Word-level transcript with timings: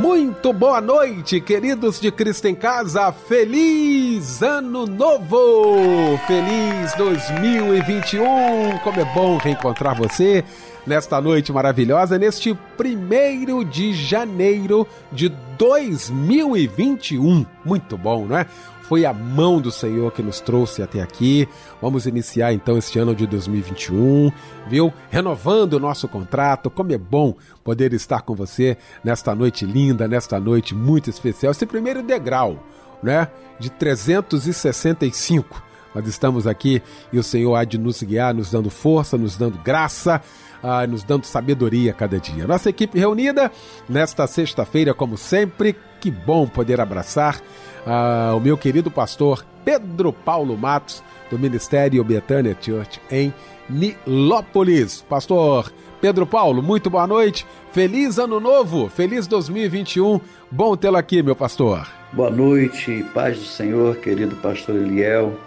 Muito 0.00 0.52
boa 0.52 0.80
noite, 0.80 1.40
queridos 1.40 1.98
de 2.00 2.12
Cristo 2.12 2.46
em 2.46 2.54
Casa. 2.54 3.10
Feliz 3.10 4.40
Ano 4.42 4.86
Novo! 4.86 6.16
Feliz 6.24 6.94
2021! 6.96 8.78
Como 8.84 9.00
é 9.00 9.04
bom 9.12 9.36
reencontrar 9.38 9.96
você 9.96 10.44
nesta 10.86 11.20
noite 11.20 11.52
maravilhosa, 11.52 12.16
neste 12.16 12.54
primeiro 12.76 13.64
de 13.64 13.92
janeiro 13.92 14.86
de 15.10 15.30
2021. 15.58 17.44
Muito 17.64 17.98
bom, 17.98 18.24
não 18.24 18.38
é? 18.38 18.46
Foi 18.88 19.04
a 19.04 19.12
mão 19.12 19.60
do 19.60 19.70
Senhor 19.70 20.10
que 20.12 20.22
nos 20.22 20.40
trouxe 20.40 20.82
até 20.82 21.02
aqui. 21.02 21.46
Vamos 21.82 22.06
iniciar 22.06 22.54
então 22.54 22.78
este 22.78 22.98
ano 22.98 23.14
de 23.14 23.26
2021, 23.26 24.32
viu? 24.66 24.90
Renovando 25.10 25.74
o 25.74 25.78
nosso 25.78 26.08
contrato. 26.08 26.70
Como 26.70 26.90
é 26.90 26.96
bom 26.96 27.34
poder 27.62 27.92
estar 27.92 28.22
com 28.22 28.34
você 28.34 28.78
nesta 29.04 29.34
noite 29.34 29.66
linda, 29.66 30.08
nesta 30.08 30.40
noite 30.40 30.74
muito 30.74 31.10
especial. 31.10 31.50
Esse 31.50 31.66
primeiro 31.66 32.02
degrau, 32.02 32.64
né? 33.02 33.28
De 33.60 33.68
365. 33.68 35.62
Nós 35.94 36.06
estamos 36.08 36.46
aqui 36.46 36.82
e 37.12 37.18
o 37.18 37.22
Senhor 37.22 37.56
há 37.56 37.64
de 37.64 37.76
nos 37.76 38.02
guiar, 38.02 38.32
nos 38.32 38.50
dando 38.50 38.70
força, 38.70 39.18
nos 39.18 39.36
dando 39.36 39.58
graça. 39.58 40.22
Ah, 40.62 40.86
nos 40.86 41.04
dando 41.04 41.24
sabedoria 41.24 41.92
a 41.92 41.94
cada 41.94 42.18
dia. 42.18 42.46
Nossa 42.46 42.70
equipe 42.70 42.98
reunida 42.98 43.50
nesta 43.88 44.26
sexta-feira, 44.26 44.92
como 44.92 45.16
sempre, 45.16 45.76
que 46.00 46.10
bom 46.10 46.46
poder 46.46 46.80
abraçar 46.80 47.40
ah, 47.86 48.32
o 48.36 48.40
meu 48.40 48.56
querido 48.56 48.90
pastor 48.90 49.44
Pedro 49.64 50.12
Paulo 50.12 50.56
Matos, 50.56 51.02
do 51.30 51.38
Ministério 51.38 52.02
Betânia 52.02 52.56
Church 52.60 53.00
em 53.10 53.32
Nilópolis. 53.68 55.02
Pastor 55.02 55.72
Pedro 56.00 56.26
Paulo, 56.26 56.62
muito 56.62 56.88
boa 56.88 57.06
noite. 57.06 57.46
Feliz 57.72 58.18
ano 58.18 58.40
novo, 58.40 58.88
feliz 58.88 59.26
2021. 59.26 60.20
Bom 60.50 60.76
tê-lo 60.76 60.96
aqui, 60.96 61.22
meu 61.22 61.36
pastor. 61.36 61.86
Boa 62.12 62.30
noite, 62.30 63.04
paz 63.12 63.38
do 63.38 63.44
Senhor, 63.44 63.96
querido 63.96 64.34
pastor 64.36 64.76
Eliel. 64.76 65.38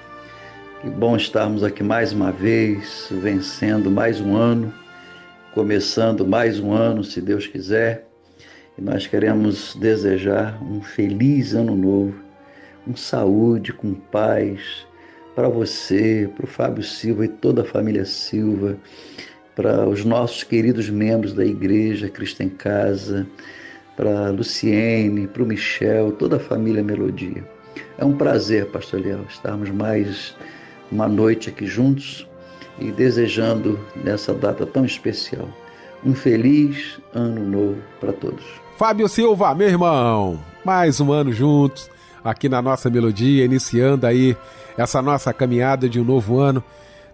Que 0.82 0.90
bom 0.90 1.16
estarmos 1.16 1.64
aqui 1.64 1.84
mais 1.84 2.14
uma 2.14 2.32
vez, 2.32 3.08
vencendo 3.12 3.90
mais 3.90 4.20
um 4.20 4.36
ano, 4.36 4.74
começando 5.54 6.26
mais 6.26 6.62
um 6.62 6.72
ano, 6.72 7.04
se 7.04 7.20
Deus 7.20 7.46
quiser. 7.46 8.08
E 8.78 8.82
nós 8.82 9.06
queremos 9.06 9.76
desejar 9.76 10.62
um 10.64 10.82
feliz 10.82 11.54
ano 11.54 11.76
novo, 11.76 12.16
com 12.86 12.96
saúde, 12.96 13.74
com 13.74 13.94
paz, 13.94 14.88
para 15.36 15.50
você, 15.50 16.30
para 16.36 16.46
o 16.46 16.48
Fábio 16.48 16.84
Silva 16.84 17.26
e 17.26 17.28
toda 17.28 17.64
a 17.64 17.66
família 17.66 18.06
Silva, 18.06 18.78
para 19.54 19.88
os 19.88 20.06
nossos 20.06 20.44
queridos 20.44 20.90
membros 20.90 21.34
da 21.34 21.46
Igreja 21.46 22.10
Cristo 22.10 22.42
em 22.42 22.50
Casa, 22.50 23.28
para 23.98 24.30
Luciene, 24.30 25.28
para 25.28 25.44
o 25.44 25.46
Michel, 25.46 26.14
toda 26.14 26.38
a 26.38 26.40
família 26.40 26.82
Melodia. 26.82 27.46
É 27.98 28.06
um 28.06 28.16
prazer, 28.16 28.68
Pastor 28.68 29.02
Leal, 29.02 29.26
estarmos 29.30 29.70
mais 29.70 30.34
uma 30.90 31.10
noite 31.10 31.50
aqui 31.50 31.66
juntos 31.66 32.26
e 32.82 32.92
desejando 32.92 33.80
nessa 34.04 34.34
data 34.34 34.66
tão 34.66 34.84
especial 34.84 35.48
um 36.04 36.16
feliz 36.16 37.00
ano 37.14 37.46
novo 37.46 37.78
para 38.00 38.12
todos. 38.12 38.44
Fábio 38.78 39.08
Silva, 39.08 39.54
meu 39.54 39.70
irmão, 39.70 40.40
mais 40.66 41.00
um 41.00 41.12
ano 41.12 41.32
juntos 41.32 41.90
aqui 42.24 42.50
na 42.50 42.62
nossa 42.62 42.90
melodia, 42.90 43.46
iniciando 43.46 44.06
aí 44.08 44.36
essa 44.78 45.02
nossa 45.02 45.32
caminhada 45.32 45.88
de 45.88 46.00
um 46.00 46.04
novo 46.04 46.40
ano. 46.40 46.64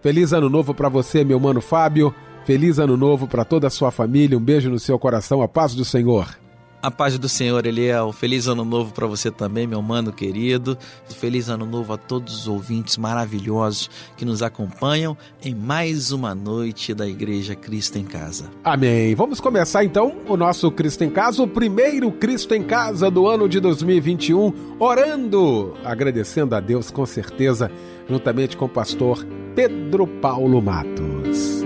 Feliz 0.01 0.31
ano 0.31 0.49
novo 0.49 0.73
para 0.73 0.89
você, 0.89 1.23
meu 1.23 1.39
mano 1.39 1.59
Fábio. 1.61 2.13
Feliz 2.45 2.79
ano 2.79 2.95
novo 2.95 3.27
para 3.27 3.43
toda 3.43 3.67
a 3.67 3.69
sua 3.69 3.91
família. 3.91 4.37
Um 4.37 4.41
beijo 4.41 4.69
no 4.69 4.79
seu 4.79 4.97
coração. 4.97 5.41
A 5.41 5.47
paz 5.49 5.75
do 5.75 5.83
Senhor. 5.83 6.29
A 6.79 6.91
paz 6.91 7.17
do 7.17 7.27
Senhor, 7.27 7.65
Eliel. 7.65 8.13
Feliz 8.13 8.47
ano 8.47 8.63
novo 8.63 8.93
para 8.93 9.07
você 9.07 9.31
também, 9.31 9.65
meu 9.65 9.81
mano 9.81 10.13
querido. 10.13 10.77
Feliz 11.09 11.49
ano 11.49 11.65
novo 11.65 11.91
a 11.91 11.97
todos 11.97 12.41
os 12.41 12.47
ouvintes 12.47 12.97
maravilhosos 12.97 13.89
que 14.15 14.23
nos 14.23 14.43
acompanham 14.43 15.17
em 15.43 15.55
mais 15.55 16.11
uma 16.11 16.35
noite 16.35 16.93
da 16.93 17.07
Igreja 17.07 17.55
Cristo 17.55 17.97
em 17.97 18.03
Casa. 18.03 18.51
Amém. 18.63 19.15
Vamos 19.15 19.41
começar 19.41 19.83
então 19.83 20.17
o 20.27 20.37
nosso 20.37 20.69
Cristo 20.69 21.03
em 21.03 21.09
Casa, 21.09 21.41
o 21.41 21.47
primeiro 21.47 22.11
Cristo 22.11 22.53
em 22.53 22.63
Casa 22.63 23.09
do 23.09 23.27
ano 23.27 23.49
de 23.49 23.59
2021, 23.59 24.77
orando, 24.79 25.73
agradecendo 25.83 26.53
a 26.53 26.59
Deus 26.59 26.91
com 26.91 27.05
certeza, 27.07 27.71
juntamente 28.07 28.55
com 28.55 28.65
o 28.65 28.69
pastor 28.69 29.25
Pedro 29.55 30.05
Paulo 30.05 30.61
Matos. 30.61 31.56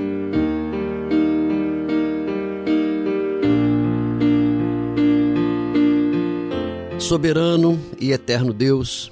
Soberano 7.12 7.78
e 8.00 8.14
eterno 8.14 8.54
Deus, 8.54 9.12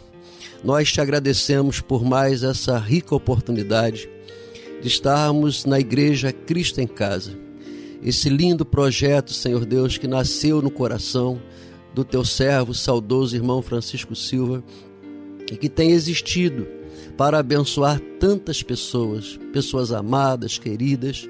nós 0.63 0.89
te 0.89 1.01
agradecemos 1.01 1.81
por 1.81 2.01
mais 2.01 2.43
essa 2.43 2.77
rica 2.77 3.13
oportunidade 3.13 4.09
de 4.81 4.87
estarmos 4.87 5.65
na 5.65 5.81
Igreja 5.81 6.31
Cristo 6.31 6.79
em 6.79 6.87
Casa. 6.87 7.37
Esse 8.01 8.29
lindo 8.29 8.65
projeto, 8.65 9.33
Senhor 9.33 9.65
Deus, 9.65 9.97
que 9.97 10.07
nasceu 10.07 10.61
no 10.61 10.71
coração 10.71 11.41
do 11.93 12.05
teu 12.05 12.23
servo, 12.23 12.73
saudoso 12.73 13.35
irmão 13.35 13.61
Francisco 13.61 14.15
Silva, 14.15 14.63
e 15.51 15.57
que 15.57 15.67
tem 15.67 15.91
existido 15.91 16.65
para 17.17 17.39
abençoar 17.39 17.99
tantas 18.17 18.63
pessoas, 18.63 19.37
pessoas 19.51 19.91
amadas, 19.91 20.57
queridas, 20.57 21.27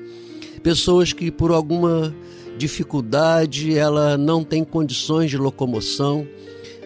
pessoas 0.61 1.13
que 1.13 1.31
por 1.31 1.49
alguma 1.49 2.15
dificuldade 2.59 3.75
ela 3.75 4.19
não 4.19 4.43
tem 4.43 4.63
condições 4.63 5.31
de 5.31 5.37
locomoção, 5.37 6.27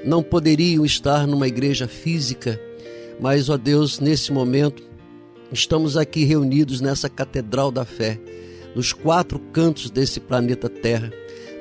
não 0.04 0.22
poderiam 0.22 0.86
estar 0.86 1.26
numa 1.28 1.48
igreja 1.48 1.88
física, 1.88 2.60
mas, 3.20 3.50
ó 3.50 3.58
Deus, 3.58 4.00
nesse 4.00 4.32
momento, 4.32 4.84
estamos 5.52 5.96
aqui 5.96 6.24
reunidos 6.24 6.82
nessa 6.82 7.10
catedral 7.10 7.72
da 7.72 7.86
fé, 7.86 8.20
nos 8.76 8.92
quatro 8.92 9.40
cantos 9.40 9.90
desse 9.90 10.20
planeta 10.20 10.68
Terra, 10.68 11.12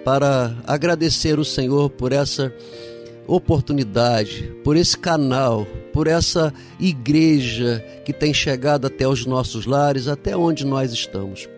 para 0.05 0.57
agradecer 0.67 1.39
o 1.39 1.45
Senhor 1.45 1.91
por 1.91 2.13
essa 2.13 2.53
oportunidade, 3.27 4.53
por 4.65 4.77
esse 4.77 4.99
canal, 4.99 5.67
por 5.93 6.07
essa 6.07 6.53
igreja 6.81 7.85
que 8.05 8.13
tem 8.13 8.35
chegado 8.35 8.87
até 8.87 9.07
os 9.07 9.25
nossos 9.27 9.67
lares, 9.67 10.09
até 10.09 10.37
onde 10.37 10.67
nós 10.67 10.93
estamos. 10.93 11.49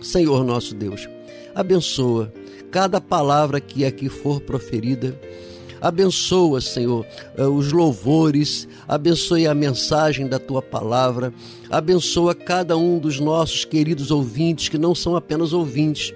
Senhor 0.00 0.44
nosso 0.44 0.74
Deus, 0.74 1.08
abençoa 1.54 2.32
cada 2.70 3.00
palavra 3.00 3.60
que 3.60 3.84
aqui 3.84 4.08
for 4.08 4.40
proferida 4.40 5.18
Abençoa, 5.80 6.60
Senhor, 6.60 7.06
eh, 7.36 7.46
os 7.46 7.72
louvores, 7.72 8.66
abençoe 8.88 9.46
a 9.46 9.54
mensagem 9.54 10.26
da 10.26 10.38
tua 10.38 10.62
palavra, 10.62 11.32
abençoa 11.70 12.34
cada 12.34 12.76
um 12.76 12.98
dos 12.98 13.20
nossos 13.20 13.64
queridos 13.64 14.10
ouvintes, 14.10 14.68
que 14.68 14.78
não 14.78 14.94
são 14.94 15.16
apenas 15.16 15.52
ouvintes, 15.52 16.14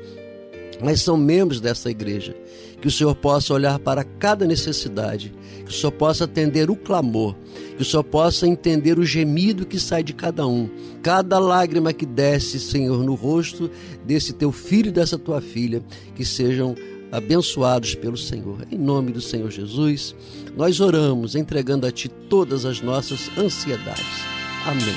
mas 0.82 1.00
são 1.02 1.16
membros 1.16 1.60
dessa 1.60 1.90
igreja. 1.90 2.34
Que 2.80 2.88
o 2.88 2.90
Senhor 2.90 3.14
possa 3.14 3.52
olhar 3.52 3.78
para 3.78 4.02
cada 4.02 4.46
necessidade, 4.46 5.34
que 5.66 5.70
o 5.70 5.74
Senhor 5.74 5.92
possa 5.92 6.24
atender 6.24 6.70
o 6.70 6.76
clamor, 6.76 7.36
que 7.76 7.82
o 7.82 7.84
Senhor 7.84 8.02
possa 8.02 8.46
entender 8.46 8.98
o 8.98 9.04
gemido 9.04 9.66
que 9.66 9.78
sai 9.78 10.02
de 10.02 10.14
cada 10.14 10.46
um, 10.46 10.70
cada 11.02 11.38
lágrima 11.38 11.92
que 11.92 12.06
desce, 12.06 12.58
Senhor, 12.58 13.04
no 13.04 13.14
rosto 13.14 13.70
desse 14.06 14.32
teu 14.32 14.50
filho 14.50 14.88
e 14.88 14.92
dessa 14.92 15.18
tua 15.18 15.42
filha, 15.42 15.82
que 16.14 16.24
sejam 16.24 16.74
abençoados 17.12 17.94
pelo 17.94 18.16
Senhor. 18.16 18.66
Em 18.70 18.78
nome 18.78 19.12
do 19.12 19.20
Senhor 19.20 19.50
Jesus, 19.50 20.14
nós 20.56 20.80
oramos 20.80 21.34
entregando 21.34 21.86
a 21.86 21.92
Ti 21.92 22.08
todas 22.08 22.64
as 22.64 22.80
nossas 22.80 23.30
ansiedades. 23.36 24.24
Amém. 24.66 24.94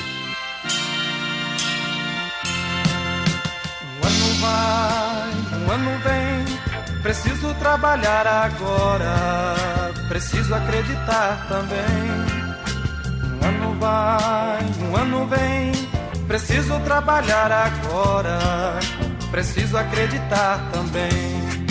Um 4.02 4.08
ano 4.08 4.34
vai, 4.42 5.32
um 5.60 5.72
ano 5.72 6.00
vem, 6.04 7.02
preciso 7.02 7.54
trabalhar 7.56 8.28
agora, 8.28 9.56
preciso 10.08 10.54
acreditar 10.54 11.48
também. 11.48 12.44
Um 13.42 13.48
ano 13.48 13.80
vai, 13.80 14.60
um 14.90 14.96
ano 14.96 15.28
vem, 15.28 15.72
preciso 16.28 16.80
trabalhar 16.82 17.52
agora, 17.52 18.80
preciso 19.32 19.78
acreditar 19.78 20.70
também. 20.72 21.63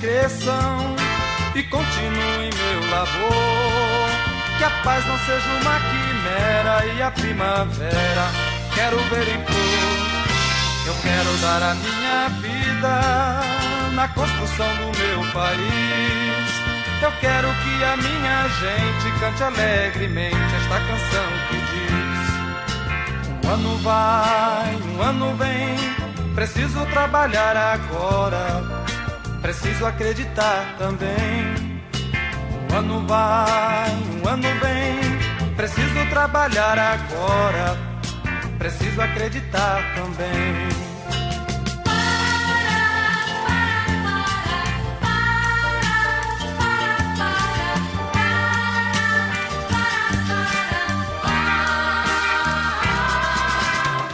Cresçam 0.00 0.96
e 1.54 1.62
continuem 1.64 2.50
meu 2.50 2.90
labor. 2.90 4.08
Que 4.58 4.64
a 4.64 4.70
paz 4.82 5.06
não 5.06 5.18
seja 5.18 5.48
uma 5.60 5.80
quimera 5.80 6.86
e 6.94 7.02
a 7.02 7.10
primavera 7.10 8.30
quero 8.74 8.98
ver 9.10 9.28
em 9.28 9.44
flor. 9.44 10.08
Eu 10.86 10.94
quero 11.02 11.36
dar 11.38 11.62
a 11.62 11.74
minha 11.74 12.28
vida 12.40 13.40
na 13.94 14.08
construção 14.08 14.66
do 14.76 14.98
meu 14.98 15.32
país. 15.32 16.68
Eu 17.00 17.12
quero 17.20 17.48
que 17.48 17.84
a 17.84 17.96
minha 17.96 18.48
gente 18.48 19.20
cante 19.20 19.42
alegremente 19.42 20.54
esta 20.56 20.80
canção 20.80 21.28
que 21.48 21.56
diz: 21.70 22.18
Um 23.44 23.50
ano 23.52 23.78
vai, 23.78 24.76
um 24.76 25.02
ano 25.02 25.36
vem, 25.36 26.34
preciso 26.34 26.84
trabalhar 26.86 27.56
agora, 27.56 28.77
preciso 29.48 29.86
acreditar 29.86 30.76
também. 30.76 31.80
Um 32.70 32.76
ano 32.76 33.06
vai, 33.06 33.90
um 34.22 34.28
ano 34.28 34.48
vem, 34.60 35.54
preciso 35.56 36.10
trabalhar 36.10 36.78
agora 36.78 37.78
preciso 38.58 39.00
acreditar 39.00 39.94
também. 39.94 40.68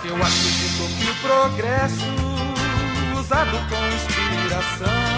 Eu 0.05 0.15
acredito 0.15 0.89
que 0.97 1.11
o 1.11 1.15
progresso, 1.17 2.05
usado 3.19 3.59
com 3.69 3.85
inspiração, 3.97 5.14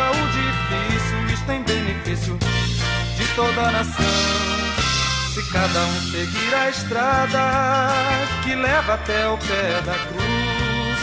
o 0.00 0.26
difícil, 0.28 1.34
isto 1.34 1.52
em 1.52 1.62
benefício 1.62 2.38
de 3.16 3.26
toda 3.34 3.60
a 3.60 3.70
nação. 3.70 4.04
Se 5.34 5.42
cada 5.50 5.80
um 5.80 6.00
seguir 6.10 6.54
a 6.54 6.68
estrada 6.70 7.88
que 8.42 8.54
leva 8.54 8.94
até 8.94 9.28
o 9.28 9.38
pé 9.38 9.80
da 9.84 9.94
cruz, 9.94 10.98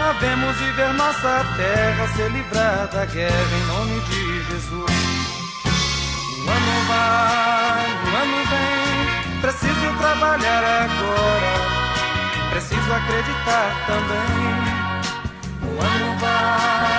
havemos 0.00 0.58
de 0.58 0.70
ver 0.72 0.92
nossa 0.94 1.44
terra 1.56 2.08
ser 2.16 2.30
livrada 2.30 2.86
da 2.98 3.04
guerra 3.06 3.56
em 3.56 3.66
nome 3.66 4.00
de 4.00 4.44
Jesus. 4.44 5.28
Um 6.38 6.50
ano 6.50 6.86
vai, 6.88 7.86
um 8.04 8.16
ano 8.16 8.38
vem, 8.48 9.40
preciso 9.40 9.98
trabalhar 9.98 10.64
agora, 10.64 11.52
preciso 12.50 12.92
acreditar 12.92 13.68
também. 13.86 14.88
Um 15.62 15.80
ano 15.80 16.18
vai, 16.18 16.97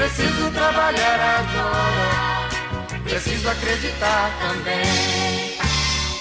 preciso 0.00 0.50
trabalhar 0.52 1.20
agora 1.40 2.40
preciso 3.04 3.48
acreditar 3.50 4.30
também. 4.40 5.58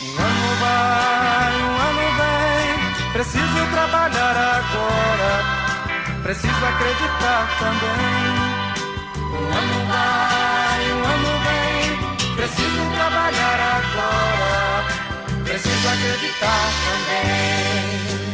Um 0.04 0.22
ano 0.22 0.56
vai, 0.60 1.54
um 1.62 1.76
ano 1.88 2.06
vem, 2.20 3.12
preciso 3.14 3.60
trabalhar 3.72 4.36
agora, 4.36 5.32
preciso 6.24 6.66
acreditar 6.66 7.48
também. 7.60 8.26
Um 9.32 9.48
ano 9.60 9.78
vai, 9.88 10.82
um 10.92 11.04
ano 11.14 11.32
vem, 11.46 12.36
preciso 12.36 12.82
trabalhar 12.96 13.60
agora, 13.80 15.44
preciso 15.46 15.88
acreditar 15.88 16.66
também. 16.84 18.29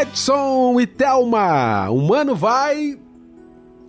Edson 0.00 0.80
e 0.80 0.86
Thelma. 0.86 1.90
Um 1.90 2.12
ano 2.12 2.34
vai, 2.34 2.98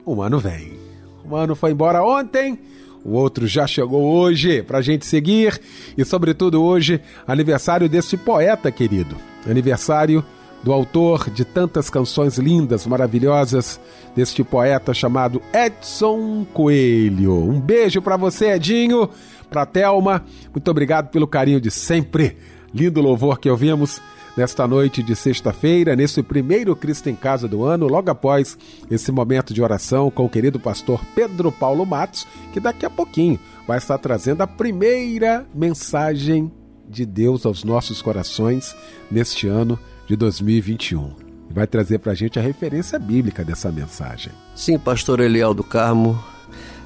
um 0.06 0.21
ano 0.21 0.39
vem. 0.39 0.80
Um 1.25 1.36
ano 1.36 1.56
foi 1.56 1.71
embora 1.71 2.04
ontem, 2.04 2.60
o 3.04 3.12
outro 3.13 3.48
já 3.48 3.68
chegou 3.68 4.04
hoje 4.04 4.63
pra 4.63 4.81
gente 4.81 5.06
seguir 5.06 5.60
e, 5.98 6.04
sobretudo, 6.04 6.63
hoje, 6.63 7.00
aniversário 7.27 7.88
desse 7.88 8.18
poeta 8.18 8.71
querido. 8.71 9.16
Aniversário 9.48 10.24
do 10.63 10.74
autor 10.74 11.30
de 11.30 11.45
tantas 11.45 11.89
canções 11.89 12.38
lindas, 12.38 12.86
maravilhosas, 12.86 13.80
deste 14.16 14.44
poeta 14.44 14.94
chamado 14.94 15.42
Edson 15.54 16.45
Coelho. 16.54 17.36
Um 17.36 17.60
beijo 17.60 18.01
para 18.01 18.18
você, 18.18 18.51
Edinho, 18.51 19.10
pra 19.49 19.65
Thelma. 19.65 20.23
Muito 20.53 20.69
obrigado 20.69 21.09
pelo 21.09 21.27
carinho 21.27 21.59
de 21.59 21.71
sempre. 21.71 22.37
Lindo 22.73 23.01
louvor 23.01 23.39
que 23.39 23.49
ouvimos 23.49 24.01
nesta 24.37 24.67
noite 24.67 25.03
de 25.03 25.15
sexta-feira, 25.15 25.95
nesse 25.95 26.23
primeiro 26.23 26.75
Cristo 26.75 27.09
em 27.09 27.15
Casa 27.15 27.47
do 27.47 27.63
ano, 27.65 27.87
logo 27.87 28.09
após 28.09 28.57
esse 28.89 29.11
momento 29.11 29.53
de 29.53 29.61
oração 29.61 30.09
com 30.09 30.25
o 30.25 30.29
querido 30.29 30.59
pastor 30.59 31.03
Pedro 31.13 31.51
Paulo 31.51 31.85
Matos, 31.85 32.25
que 32.53 32.59
daqui 32.59 32.85
a 32.85 32.89
pouquinho 32.89 33.39
vai 33.67 33.77
estar 33.77 33.97
trazendo 33.97 34.41
a 34.41 34.47
primeira 34.47 35.45
mensagem 35.53 36.51
de 36.87 37.05
Deus 37.05 37.45
aos 37.45 37.63
nossos 37.63 38.01
corações 38.01 38.75
neste 39.11 39.47
ano 39.47 39.77
de 40.07 40.15
2021. 40.15 41.15
E 41.49 41.53
vai 41.53 41.67
trazer 41.67 41.99
para 41.99 42.13
a 42.13 42.15
gente 42.15 42.39
a 42.39 42.41
referência 42.41 42.97
bíblica 42.97 43.43
dessa 43.43 43.71
mensagem. 43.71 44.31
Sim, 44.55 44.79
pastor 44.79 45.19
Eliel 45.19 45.53
do 45.53 45.63
Carmo, 45.63 46.17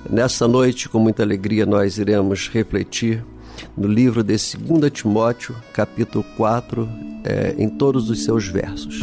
nessa 0.10 0.48
noite, 0.48 0.90
com 0.90 1.00
muita 1.00 1.24
alegria, 1.24 1.66
nós 1.66 1.98
iremos 1.98 2.48
refletir 2.50 3.24
no 3.78 3.88
livro 3.88 4.24
de 4.24 4.34
2 4.34 4.92
Timóteo, 4.92 5.56
capítulo 5.74 6.24
4, 6.36 6.90
é, 7.24 7.56
em 7.58 7.70
todos 7.70 8.10
os 8.10 8.24
seus 8.24 8.48
versos. 8.48 9.02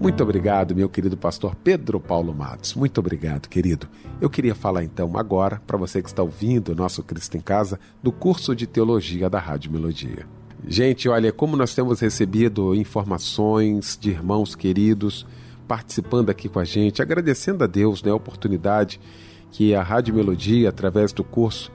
Muito 0.00 0.22
obrigado, 0.22 0.74
meu 0.74 0.88
querido 0.88 1.16
pastor 1.16 1.54
Pedro 1.56 1.98
Paulo 1.98 2.34
Matos. 2.34 2.74
Muito 2.74 2.98
obrigado, 2.98 3.48
querido. 3.48 3.88
Eu 4.20 4.28
queria 4.28 4.54
falar 4.54 4.84
então 4.84 5.16
agora, 5.16 5.60
para 5.66 5.76
você 5.76 6.02
que 6.02 6.08
está 6.08 6.22
ouvindo 6.22 6.72
o 6.72 6.74
nosso 6.74 7.02
Cristo 7.02 7.36
em 7.36 7.40
Casa, 7.40 7.80
do 8.02 8.12
curso 8.12 8.54
de 8.54 8.66
teologia 8.66 9.28
da 9.28 9.38
Rádio 9.38 9.72
Melodia. 9.72 10.26
Gente, 10.66 11.08
olha, 11.08 11.32
como 11.32 11.56
nós 11.56 11.74
temos 11.74 12.00
recebido 12.00 12.74
informações 12.74 13.98
de 14.00 14.10
irmãos 14.10 14.54
queridos 14.54 15.26
participando 15.66 16.30
aqui 16.30 16.48
com 16.48 16.58
a 16.58 16.64
gente, 16.64 17.02
agradecendo 17.02 17.64
a 17.64 17.66
Deus 17.66 18.02
né, 18.02 18.10
a 18.10 18.14
oportunidade 18.14 19.00
que 19.50 19.74
a 19.74 19.82
Rádio 19.82 20.14
Melodia, 20.14 20.68
através 20.68 21.12
do 21.12 21.24
curso 21.24 21.72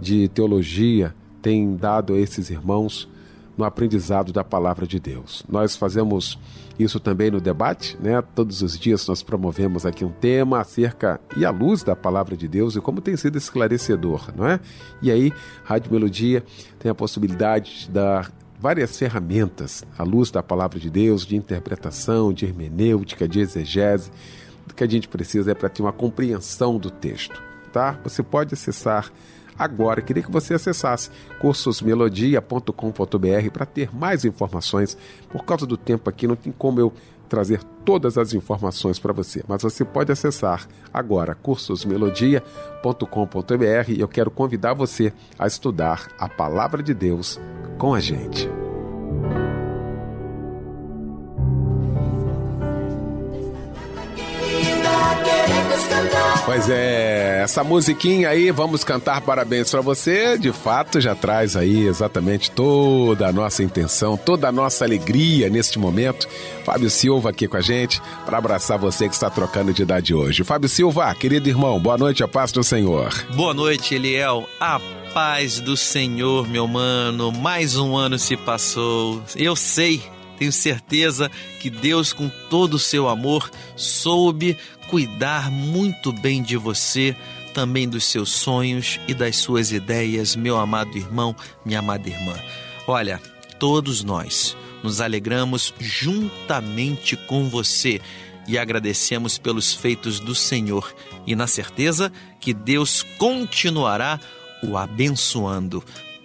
de 0.00 0.28
teologia 0.28 1.14
tem 1.40 1.76
dado 1.76 2.14
a 2.14 2.18
esses 2.18 2.50
irmãos 2.50 3.08
no 3.56 3.64
aprendizado 3.64 4.32
da 4.32 4.42
palavra 4.42 4.86
de 4.86 4.98
Deus. 4.98 5.44
Nós 5.48 5.76
fazemos 5.76 6.38
isso 6.78 6.98
também 6.98 7.30
no 7.30 7.40
debate, 7.40 7.98
né? 8.00 8.22
Todos 8.34 8.62
os 8.62 8.78
dias 8.78 9.06
nós 9.06 9.22
promovemos 9.22 9.84
aqui 9.84 10.04
um 10.04 10.10
tema 10.10 10.60
acerca 10.60 11.20
e 11.36 11.44
à 11.44 11.50
luz 11.50 11.82
da 11.82 11.94
palavra 11.94 12.36
de 12.36 12.48
Deus 12.48 12.76
e 12.76 12.80
como 12.80 13.00
tem 13.00 13.16
sido 13.16 13.36
esclarecedor, 13.36 14.30
não 14.34 14.46
é? 14.46 14.58
E 15.02 15.10
aí, 15.10 15.32
Rádio 15.64 15.92
Melodia 15.92 16.42
tem 16.78 16.90
a 16.90 16.94
possibilidade 16.94 17.86
de 17.86 17.90
dar 17.90 18.32
várias 18.62 18.96
ferramentas 18.96 19.84
à 19.98 20.04
luz 20.04 20.30
da 20.30 20.40
palavra 20.40 20.78
de 20.78 20.88
Deus, 20.88 21.26
de 21.26 21.34
interpretação, 21.34 22.32
de 22.32 22.46
hermenêutica, 22.46 23.26
de 23.26 23.40
exegese. 23.40 24.12
O 24.70 24.72
que 24.72 24.84
a 24.84 24.88
gente 24.88 25.08
precisa 25.08 25.50
é 25.50 25.54
para 25.54 25.68
ter 25.68 25.82
uma 25.82 25.92
compreensão 25.92 26.78
do 26.78 26.88
texto, 26.88 27.42
tá? 27.72 27.98
Você 28.04 28.22
pode 28.22 28.54
acessar 28.54 29.10
agora. 29.58 29.98
Eu 29.98 30.04
queria 30.04 30.22
que 30.22 30.30
você 30.30 30.54
acessasse 30.54 31.10
cursosmelodia.com.br 31.40 33.50
para 33.52 33.66
ter 33.66 33.92
mais 33.92 34.24
informações. 34.24 34.96
Por 35.28 35.44
causa 35.44 35.66
do 35.66 35.76
tempo 35.76 36.08
aqui, 36.08 36.28
não 36.28 36.36
tem 36.36 36.52
como 36.52 36.78
eu 36.78 36.92
trazer 37.32 37.64
todas 37.82 38.18
as 38.18 38.34
informações 38.34 38.98
para 38.98 39.14
você, 39.14 39.42
mas 39.48 39.62
você 39.62 39.86
pode 39.86 40.12
acessar 40.12 40.68
agora 40.92 41.34
cursosmelodia.com.br 41.34 43.88
e 43.88 44.00
eu 44.00 44.06
quero 44.06 44.30
convidar 44.30 44.74
você 44.74 45.14
a 45.38 45.46
estudar 45.46 46.08
a 46.18 46.28
palavra 46.28 46.82
de 46.82 46.92
Deus 46.92 47.40
com 47.78 47.94
a 47.94 48.00
gente. 48.00 48.50
Pois 56.44 56.68
é, 56.68 57.40
essa 57.42 57.62
musiquinha 57.62 58.28
aí, 58.28 58.50
vamos 58.50 58.82
cantar 58.82 59.20
parabéns 59.20 59.70
para 59.70 59.80
você, 59.80 60.36
de 60.36 60.50
fato 60.52 61.00
já 61.00 61.14
traz 61.14 61.54
aí 61.54 61.86
exatamente 61.86 62.50
toda 62.50 63.28
a 63.28 63.32
nossa 63.32 63.62
intenção, 63.62 64.16
toda 64.16 64.48
a 64.48 64.52
nossa 64.52 64.84
alegria 64.84 65.48
neste 65.48 65.78
momento. 65.78 66.28
Fábio 66.64 66.90
Silva 66.90 67.30
aqui 67.30 67.46
com 67.46 67.56
a 67.56 67.60
gente 67.60 68.02
para 68.26 68.38
abraçar 68.38 68.76
você 68.76 69.08
que 69.08 69.14
está 69.14 69.30
trocando 69.30 69.72
de 69.72 69.82
idade 69.82 70.12
hoje. 70.12 70.42
Fábio 70.42 70.68
Silva, 70.68 71.14
querido 71.14 71.48
irmão, 71.48 71.78
boa 71.78 71.96
noite, 71.96 72.24
a 72.24 72.28
paz 72.28 72.50
do 72.50 72.64
Senhor. 72.64 73.12
Boa 73.36 73.54
noite, 73.54 73.94
Eliel. 73.94 74.48
A 74.58 74.80
paz 75.14 75.60
do 75.60 75.76
Senhor, 75.76 76.48
meu 76.48 76.66
mano. 76.66 77.30
Mais 77.30 77.76
um 77.76 77.96
ano 77.96 78.18
se 78.18 78.36
passou. 78.36 79.22
Eu 79.36 79.54
sei 79.54 80.02
tenho 80.42 80.52
certeza 80.52 81.30
que 81.60 81.70
Deus, 81.70 82.12
com 82.12 82.28
todo 82.50 82.74
o 82.74 82.78
seu 82.78 83.08
amor, 83.08 83.48
soube 83.76 84.58
cuidar 84.90 85.52
muito 85.52 86.12
bem 86.12 86.42
de 86.42 86.56
você 86.56 87.14
também 87.54 87.88
dos 87.88 88.04
seus 88.04 88.30
sonhos 88.30 88.98
e 89.06 89.14
das 89.14 89.36
suas 89.36 89.70
ideias, 89.70 90.34
meu 90.34 90.56
amado 90.56 90.98
irmão, 90.98 91.36
minha 91.64 91.78
amada 91.78 92.08
irmã. 92.08 92.34
Olha, 92.88 93.20
todos 93.60 94.02
nós 94.02 94.56
nos 94.82 95.00
alegramos 95.00 95.72
juntamente 95.78 97.16
com 97.16 97.48
você 97.48 98.00
e 98.48 98.58
agradecemos 98.58 99.38
pelos 99.38 99.72
feitos 99.72 100.18
do 100.18 100.34
Senhor 100.34 100.92
e 101.24 101.36
na 101.36 101.46
certeza 101.46 102.12
que 102.40 102.52
Deus 102.52 103.04
continuará 103.16 104.18
o 104.60 104.76
abençoando 104.76 105.84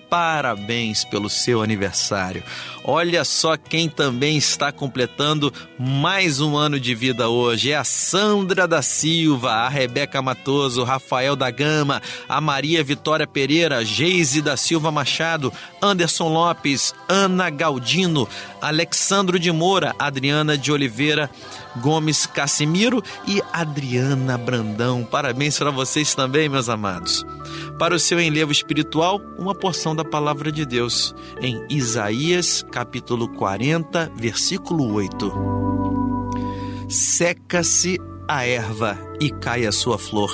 parabéns 0.09 1.03
pelo 1.03 1.29
seu 1.29 1.61
aniversário. 1.61 2.43
Olha 2.83 3.25
só 3.25 3.57
quem 3.57 3.89
também 3.89 4.37
está 4.37 4.71
completando 4.71 5.53
mais 5.77 6.39
um 6.39 6.55
ano 6.55 6.79
de 6.79 6.95
vida 6.95 7.27
hoje. 7.27 7.71
É 7.71 7.75
a 7.75 7.83
Sandra 7.83 8.65
da 8.65 8.81
Silva, 8.81 9.51
a 9.51 9.67
Rebeca 9.67 10.21
Matoso, 10.21 10.85
Rafael 10.85 11.35
da 11.35 11.51
Gama, 11.51 12.01
a 12.29 12.39
Maria 12.39 12.81
Vitória 12.83 13.27
Pereira, 13.27 13.83
Geise 13.83 14.41
da 14.41 14.55
Silva 14.55 14.89
Machado, 14.89 15.51
Anderson 15.81 16.29
Lopes, 16.29 16.95
Ana 17.09 17.49
Galdino, 17.49 18.27
Alexandro 18.61 19.37
de 19.37 19.51
Moura, 19.51 19.93
Adriana 19.99 20.57
de 20.57 20.71
Oliveira 20.71 21.29
Gomes 21.81 22.25
Cassimiro 22.25 23.03
e 23.27 23.41
Adriana 23.51 24.37
Brandão. 24.37 25.03
Parabéns 25.03 25.57
para 25.57 25.71
vocês 25.71 26.15
também, 26.15 26.47
meus 26.47 26.69
amados 26.69 27.25
para 27.77 27.95
o 27.95 27.99
seu 27.99 28.19
enlevo 28.19 28.51
espiritual 28.51 29.21
uma 29.37 29.53
porção 29.53 29.95
da 29.98 30.06
palavra 30.06 30.51
de 30.51 30.63
Deus 30.63 31.16
em 31.42 31.66
Isaías 31.70 32.63
capítulo 32.72 33.27
40, 33.30 34.12
versículo 34.16 34.94
8. 34.94 35.34
Seca-se 36.88 37.98
a 38.27 38.46
erva 38.46 38.96
e 39.20 39.32
cai 39.32 39.66
a 39.66 39.72
sua 39.72 39.98
flor, 39.98 40.32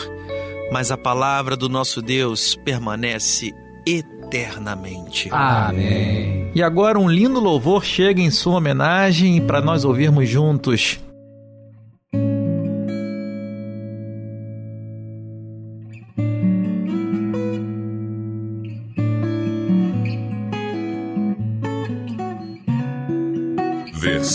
mas 0.69 0.91
a 0.91 0.97
palavra 0.97 1.55
do 1.55 1.69
nosso 1.69 2.01
Deus 2.01 2.55
permanece 2.65 3.53
eternamente. 3.87 5.29
Amém. 5.31 6.51
E 6.53 6.61
agora 6.61 6.99
um 6.99 7.09
lindo 7.09 7.39
louvor 7.39 7.85
chega 7.85 8.21
em 8.21 8.29
sua 8.29 8.57
homenagem 8.57 9.39
para 9.47 9.61
nós 9.61 9.85
ouvirmos 9.85 10.27
juntos. 10.27 10.99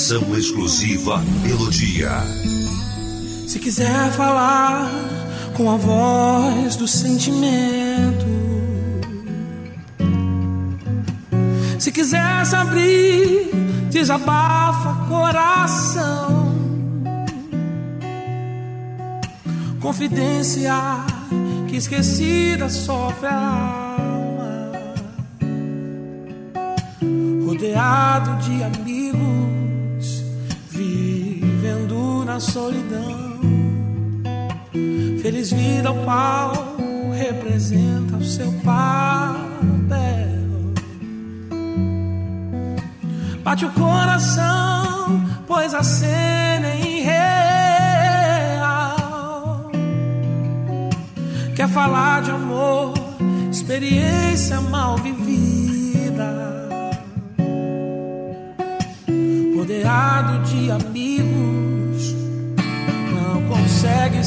Versão 0.09 0.38
exclusiva 0.38 1.23
Melodia. 1.43 2.23
Se 3.47 3.59
quiser 3.59 4.11
falar 4.12 4.91
com 5.55 5.71
a 5.71 5.77
voz 5.77 6.77
do 6.77 6.88
sentimento, 6.88 8.25
se 11.79 11.93
quiser 11.93 12.47
se 12.47 12.57
abrir, 12.57 13.50
desabafa 13.91 14.95
coração. 15.11 16.57
Confidência 19.79 20.75
que 21.69 21.77
esquecida 21.77 22.71
sofre 22.71 23.27
a 23.27 23.95
alma, 23.99 24.73
rodeado 27.45 28.43
de 28.43 28.62
amigos 28.62 29.48
solidão. 32.40 33.38
Feliz 35.23 35.52
vida 35.52 35.88
ao 35.88 35.97
palco 36.04 37.12
representa 37.12 38.16
o 38.16 38.25
seu 38.25 38.52
papel. 38.64 39.49
Bate 43.42 43.64
o 43.64 43.71
coração, 43.73 45.25
pois 45.47 45.75
a 45.75 45.83
cena 45.83 46.68
é 46.68 46.80
irreal. 46.80 47.37
Quer 51.57 51.68
falar 51.68 52.23
de 52.23 52.30
amor, 52.30 52.95
experiência 53.50 54.61
mal 54.61 54.97
vivida. 54.99 56.68
Rodeado 59.57 60.45
de 60.45 60.71
amigos 60.71 61.38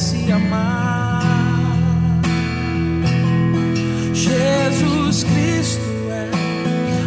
se 0.02 0.32
amar. 0.32 1.22
Jesus 4.14 5.24
Cristo 5.24 5.84
é 6.10 6.28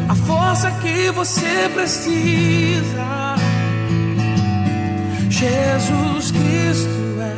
a 0.08 0.14
força 0.14 0.70
que 0.82 1.10
você 1.10 1.68
precisa. 1.74 3.34
Jesus 5.28 6.30
Cristo 6.30 6.96
é 7.20 7.34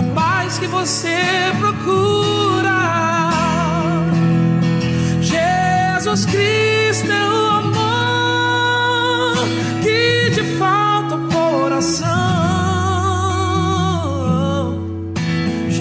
a 0.00 0.02
paz 0.14 0.58
que 0.58 0.66
você 0.66 1.18
procura. 1.58 2.78
Jesus 5.22 6.26
Cristo 6.26 7.10
é 7.10 7.26
o 7.26 7.46
amor 7.62 9.48
que 9.82 10.30
te 10.34 10.42
falta 10.58 11.16
coração. 11.32 12.17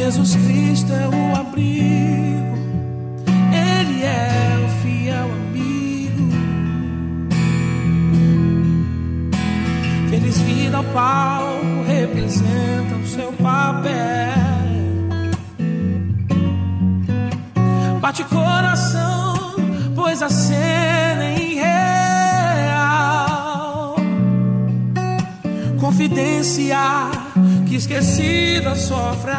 Jesus 0.08 0.38
Cristo 0.38 0.94
é 0.94 1.06
o 1.06 1.36
abrigo, 1.36 2.56
Ele 3.52 4.06
é 4.06 4.58
o 4.66 4.70
fiel 4.82 5.26
amigo. 5.26 6.30
Feliz 10.10 10.38
vida 10.40 10.78
ao 10.78 10.84
palco 10.86 11.84
representa 11.86 12.96
o 12.96 13.06
seu 13.06 13.34
papel. 13.34 13.92
Bate 18.00 18.24
coração, 18.24 19.58
pois 19.94 20.22
a 20.22 20.30
cena 20.30 21.26
é 21.26 21.38
irreal. 21.52 22.78
Confidenciar 25.78 27.12
que 27.68 27.76
esquecida 27.76 28.74
sofre 28.74 29.32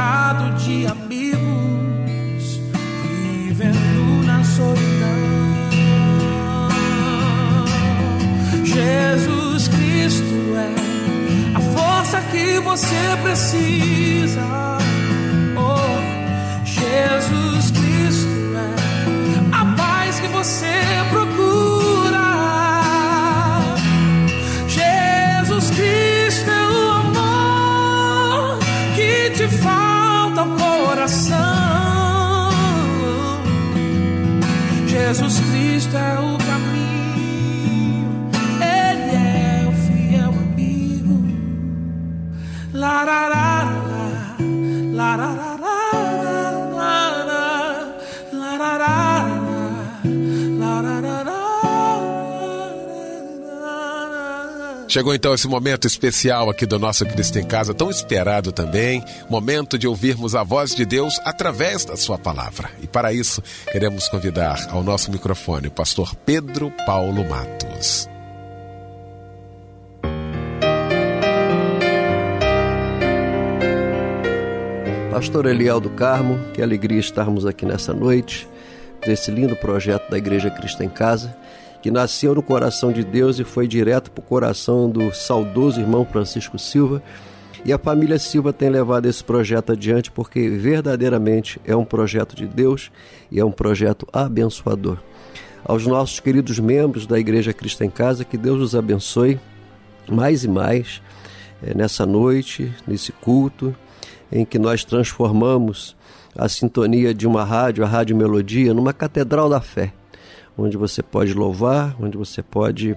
rodeado 0.00 0.52
de 0.58 0.86
amigos, 0.86 2.60
vivendo 3.22 4.24
na 4.24 4.42
solidão. 4.42 5.20
Jesus 8.64 9.68
Cristo 9.68 10.56
é 10.56 11.54
a 11.54 11.60
força 11.60 12.20
que 12.32 12.58
você 12.60 13.16
precisa. 13.22 14.42
Oh, 15.56 16.64
Jesus 16.64 17.70
Cristo 17.70 18.28
é 18.56 19.56
a 19.56 19.64
paz 19.76 20.18
que 20.20 20.28
você 20.28 20.80
procura. 21.10 22.20
Jesus 24.68 25.70
Cristo 25.70 26.10
é 35.96 36.20
o 36.20 36.39
Chegou 54.90 55.14
então 55.14 55.32
esse 55.32 55.46
momento 55.46 55.86
especial 55.86 56.50
aqui 56.50 56.66
do 56.66 56.76
nosso 56.76 57.06
Cristo 57.06 57.38
em 57.38 57.44
Casa, 57.44 57.72
tão 57.72 57.90
esperado 57.90 58.50
também, 58.50 59.04
momento 59.28 59.78
de 59.78 59.86
ouvirmos 59.86 60.34
a 60.34 60.42
voz 60.42 60.74
de 60.74 60.84
Deus 60.84 61.16
através 61.24 61.84
da 61.84 61.96
sua 61.96 62.18
palavra. 62.18 62.68
E 62.82 62.88
para 62.88 63.12
isso, 63.12 63.40
queremos 63.70 64.08
convidar 64.08 64.66
ao 64.68 64.82
nosso 64.82 65.12
microfone 65.12 65.68
o 65.68 65.70
pastor 65.70 66.16
Pedro 66.16 66.72
Paulo 66.84 67.24
Matos. 67.24 68.08
Pastor 75.12 75.46
Eliel 75.46 75.78
do 75.78 75.90
Carmo, 75.90 76.36
que 76.52 76.60
alegria 76.60 76.98
estarmos 76.98 77.46
aqui 77.46 77.64
nessa 77.64 77.94
noite, 77.94 78.48
desse 79.06 79.30
lindo 79.30 79.54
projeto 79.54 80.10
da 80.10 80.18
Igreja 80.18 80.50
Cristo 80.50 80.82
em 80.82 80.88
Casa 80.88 81.32
que 81.82 81.90
nasceu 81.90 82.34
no 82.34 82.42
coração 82.42 82.92
de 82.92 83.02
Deus 83.02 83.38
e 83.38 83.44
foi 83.44 83.66
direto 83.66 84.10
para 84.10 84.20
o 84.20 84.24
coração 84.24 84.88
do 84.88 85.12
saudoso 85.14 85.80
irmão 85.80 86.04
Francisco 86.04 86.58
Silva. 86.58 87.02
E 87.64 87.72
a 87.72 87.78
família 87.78 88.18
Silva 88.18 88.52
tem 88.52 88.70
levado 88.70 89.06
esse 89.06 89.22
projeto 89.22 89.72
adiante 89.72 90.10
porque 90.10 90.48
verdadeiramente 90.48 91.60
é 91.64 91.76
um 91.76 91.84
projeto 91.84 92.34
de 92.34 92.46
Deus 92.46 92.90
e 93.30 93.38
é 93.38 93.44
um 93.44 93.52
projeto 93.52 94.06
abençoador. 94.12 94.98
Aos 95.64 95.86
nossos 95.86 96.20
queridos 96.20 96.58
membros 96.58 97.06
da 97.06 97.18
Igreja 97.18 97.52
Cristo 97.52 97.84
em 97.84 97.90
Casa, 97.90 98.24
que 98.24 98.38
Deus 98.38 98.60
os 98.60 98.74
abençoe 98.74 99.38
mais 100.10 100.44
e 100.44 100.48
mais 100.48 101.02
é, 101.62 101.74
nessa 101.74 102.06
noite, 102.06 102.72
nesse 102.86 103.12
culto, 103.12 103.74
em 104.32 104.44
que 104.44 104.58
nós 104.58 104.84
transformamos 104.84 105.96
a 106.36 106.48
sintonia 106.48 107.12
de 107.12 107.26
uma 107.26 107.44
rádio, 107.44 107.84
a 107.84 107.88
Rádio 107.88 108.16
Melodia, 108.16 108.72
numa 108.72 108.92
catedral 108.92 109.48
da 109.48 109.60
fé, 109.60 109.92
onde 110.56 110.76
você 110.76 111.02
pode 111.02 111.34
louvar, 111.34 111.96
onde 112.00 112.16
você 112.16 112.42
pode 112.42 112.96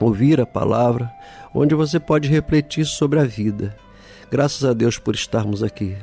ouvir 0.00 0.40
a 0.40 0.46
palavra, 0.46 1.10
onde 1.54 1.74
você 1.74 2.00
pode 2.00 2.28
refletir 2.28 2.84
sobre 2.84 3.20
a 3.20 3.24
vida. 3.24 3.74
Graças 4.30 4.64
a 4.64 4.72
Deus 4.72 4.98
por 4.98 5.14
estarmos 5.14 5.62
aqui. 5.62 5.96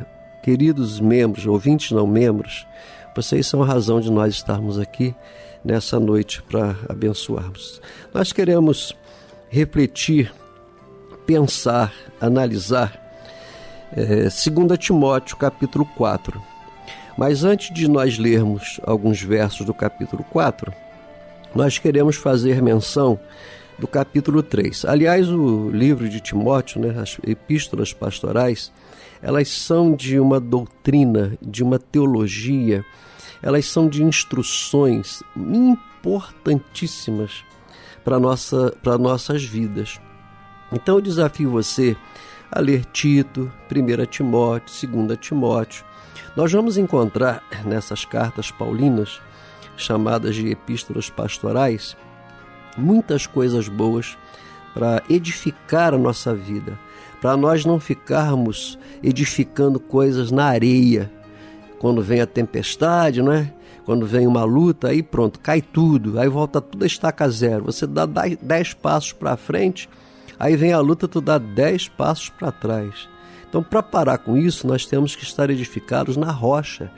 Queridos 0.44 1.00
membros, 1.00 1.46
ouvintes 1.46 1.92
não 1.92 2.08
membros, 2.08 2.66
vocês 3.16 3.46
são 3.48 3.62
a 3.62 3.66
razão 3.66 4.00
de 4.00 4.12
nós 4.12 4.34
estarmos 4.34 4.80
aqui 4.80 5.14
nessa 5.64 6.00
noite 6.00 6.42
para 6.44 6.76
abençoarmos. 6.88 7.82
Nós 8.14 8.32
queremos 8.32 8.96
refletir, 9.50 10.34
pensar, 11.26 11.94
analisar 12.22 13.10
é, 13.92 14.24
2 14.24 14.78
Timóteo 14.78 15.36
capítulo 15.38 15.86
4. 15.98 16.49
Mas 17.18 17.44
antes 17.44 17.74
de 17.74 17.88
nós 17.88 18.18
lermos 18.18 18.80
alguns 18.84 19.22
versos 19.22 19.66
do 19.66 19.74
capítulo 19.74 20.24
4, 20.24 20.74
nós 21.54 21.78
queremos 21.78 22.16
fazer 22.16 22.62
menção 22.62 23.20
do 23.78 23.88
capítulo 23.88 24.44
3. 24.44 24.86
Aliás, 24.86 25.30
o 25.30 25.70
livro 25.70 26.08
de 26.08 26.20
Timóteo, 26.20 26.82
né, 26.82 27.00
as 27.00 27.18
epístolas 27.26 27.94
pastorais, 27.94 28.72
elas 29.22 29.50
são 29.50 29.96
de 29.96 30.20
uma 30.20 30.40
doutrina, 30.40 31.38
de 31.42 31.64
uma 31.64 31.80
teologia, 31.80 32.84
elas 33.42 33.66
são 33.66 33.88
de 33.88 34.04
instruções 34.04 35.24
importantíssimas 35.36 37.44
para 38.04 38.20
nossa, 38.20 38.74
para 38.84 38.98
nossas 38.98 39.44
vidas. 39.44 40.00
Então 40.72 40.96
eu 40.96 41.02
desafio 41.02 41.50
você 41.50 41.96
a 42.52 42.60
ler 42.60 42.86
Tito, 42.86 43.52
1 43.72 44.06
Timóteo, 44.06 44.90
2 44.90 45.20
Timóteo. 45.20 45.86
Nós 46.36 46.52
vamos 46.52 46.78
encontrar 46.78 47.44
nessas 47.66 48.06
cartas 48.06 48.52
paulinas, 48.52 49.22
chamadas 49.78 50.36
de 50.36 50.50
epístolas 50.50 51.10
pastorais, 51.10 51.96
muitas 52.78 53.26
coisas 53.28 53.68
boas 53.68 54.18
para 54.74 55.04
edificar 55.10 55.94
a 55.94 55.98
nossa 55.98 56.34
vida, 56.34 56.78
para 57.22 57.36
nós 57.36 57.66
não 57.66 57.80
ficarmos 57.80 58.78
edificando 59.04 59.80
coisas 59.80 60.32
na 60.32 60.46
areia. 60.46 61.12
Quando 61.80 62.02
vem 62.02 62.22
a 62.22 62.28
tempestade, 62.28 63.22
não 63.22 63.32
é? 63.32 63.54
Quando 63.86 64.06
vem 64.06 64.28
uma 64.28 64.44
luta, 64.44 64.90
aí 64.90 65.02
pronto, 65.02 65.40
cai 65.40 65.62
tudo, 65.62 66.20
aí 66.20 66.30
volta 66.30 66.62
tudo 66.62 66.84
a 66.84 66.88
estaca 66.88 67.28
zero. 67.30 67.66
Você 67.66 67.88
dá 67.88 68.06
dez 68.06 68.74
passos 68.74 69.14
para 69.14 69.36
frente, 69.36 69.90
aí 70.40 70.56
vem 70.56 70.74
a 70.74 70.80
luta, 70.80 71.08
tu 71.08 71.20
dá 71.20 71.38
dez 71.38 71.88
passos 71.88 72.30
para 72.30 72.52
trás. 72.52 73.10
Então, 73.48 73.62
para 73.62 73.84
parar 73.84 74.20
com 74.20 74.38
isso, 74.38 74.66
nós 74.66 74.86
temos 74.86 75.16
que 75.16 75.24
estar 75.24 75.50
edificados 75.50 76.16
na 76.16 76.32
rocha, 76.32 76.92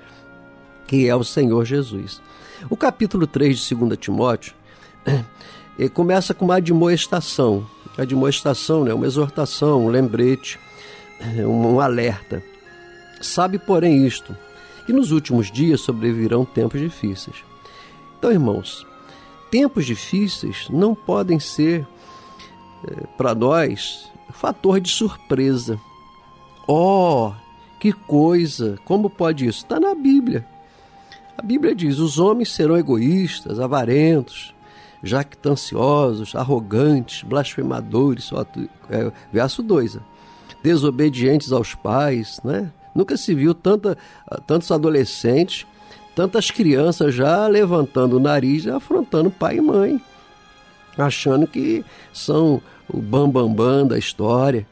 que 0.86 1.07
é 1.07 1.15
o 1.15 1.24
Senhor 1.24 1.65
Jesus. 1.65 2.21
O 2.69 2.77
capítulo 2.77 3.25
3 3.25 3.57
de 3.57 3.75
2 3.75 3.98
Timóteo 3.98 4.53
começa 5.94 6.33
com 6.33 6.46
uma 6.46 6.57
admoestação. 6.57 7.66
Admoestação 7.98 8.83
é 8.83 8.89
né, 8.89 8.94
uma 8.94 9.05
exortação, 9.05 9.85
um 9.85 9.89
lembrete, 9.89 10.59
um 11.48 11.79
alerta. 11.79 12.44
Sabe, 13.22 13.57
porém, 13.57 14.05
isto, 14.05 14.35
que 14.85 14.94
nos 14.94 15.11
últimos 15.11 15.51
dias 15.51 15.81
sobrevirão 15.81 16.44
tempos 16.44 16.81
difíceis. 16.81 17.37
Então, 18.18 18.31
irmãos, 18.31 18.85
tempos 19.50 19.85
difíceis 19.85 20.68
não 20.70 20.94
podem 20.94 21.39
ser, 21.39 21.87
para 23.17 23.35
nós, 23.35 24.11
fator 24.31 24.79
de 24.79 24.89
surpresa. 24.89 25.79
Oh, 26.67 27.31
que 27.79 27.91
coisa! 27.91 28.77
Como 28.85 29.09
pode 29.09 29.46
isso? 29.48 29.59
Está 29.59 29.79
na 29.79 29.96
Bíblia. 29.96 30.46
A 31.37 31.41
Bíblia 31.41 31.74
diz: 31.74 32.00
os 32.00 32.20
homens 32.20 32.51
serão 32.51 32.77
egoístas, 32.77 33.59
avarentos, 33.59 34.53
jactanciosos, 35.03 36.35
arrogantes, 36.35 37.24
blasfemadores. 37.24 38.29
É, 38.89 39.11
verso 39.31 39.63
2. 39.63 39.98
Desobedientes 40.63 41.51
aos 41.51 41.74
pais, 41.74 42.39
né? 42.44 42.72
Nunca 42.94 43.17
se 43.17 43.33
viu 43.33 43.53
tanta, 43.53 43.98
tantos 44.46 44.70
adolescentes, 44.70 45.65
tantas 46.15 46.51
crianças 46.51 47.15
já 47.15 47.48
levantando 47.48 48.17
o 48.17 48.20
nariz 48.20 48.65
e 48.65 48.70
afrontando 48.70 49.31
pai 49.31 49.57
e 49.57 49.61
mãe, 49.61 50.01
achando 50.98 51.48
que 51.48 51.84
são 52.14 52.62
o 52.88 52.98
bambambam 52.98 53.54
bam, 53.54 53.80
bam 53.82 53.88
da 53.88 53.98
história 53.98 54.66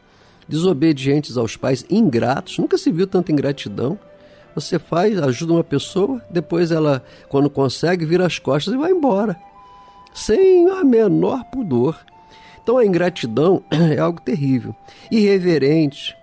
desobedientes 0.50 1.38
aos 1.38 1.56
pais, 1.56 1.86
ingratos. 1.90 2.58
Nunca 2.58 2.78
se 2.78 2.92
viu 2.92 3.06
tanta 3.06 3.32
ingratidão. 3.32 3.98
Você 4.56 4.80
faz, 4.80 5.18
ajuda 5.22 5.54
uma 5.54 5.64
pessoa, 5.64 6.20
depois 6.30 6.72
ela, 6.72 7.04
quando 7.30 7.50
consegue, 7.50 8.04
vira 8.04 8.26
as 8.26 8.40
costas 8.40 8.74
e 8.74 8.78
vai 8.78 8.92
embora, 8.92 9.40
sem 10.14 10.68
a 10.72 10.84
menor 10.84 11.44
pudor. 11.46 11.96
Então 12.62 12.78
a 12.78 12.86
ingratidão 12.86 13.64
é 13.70 14.00
algo 14.00 14.20
terrível. 14.20 14.76
Irreverentes, 15.12 16.16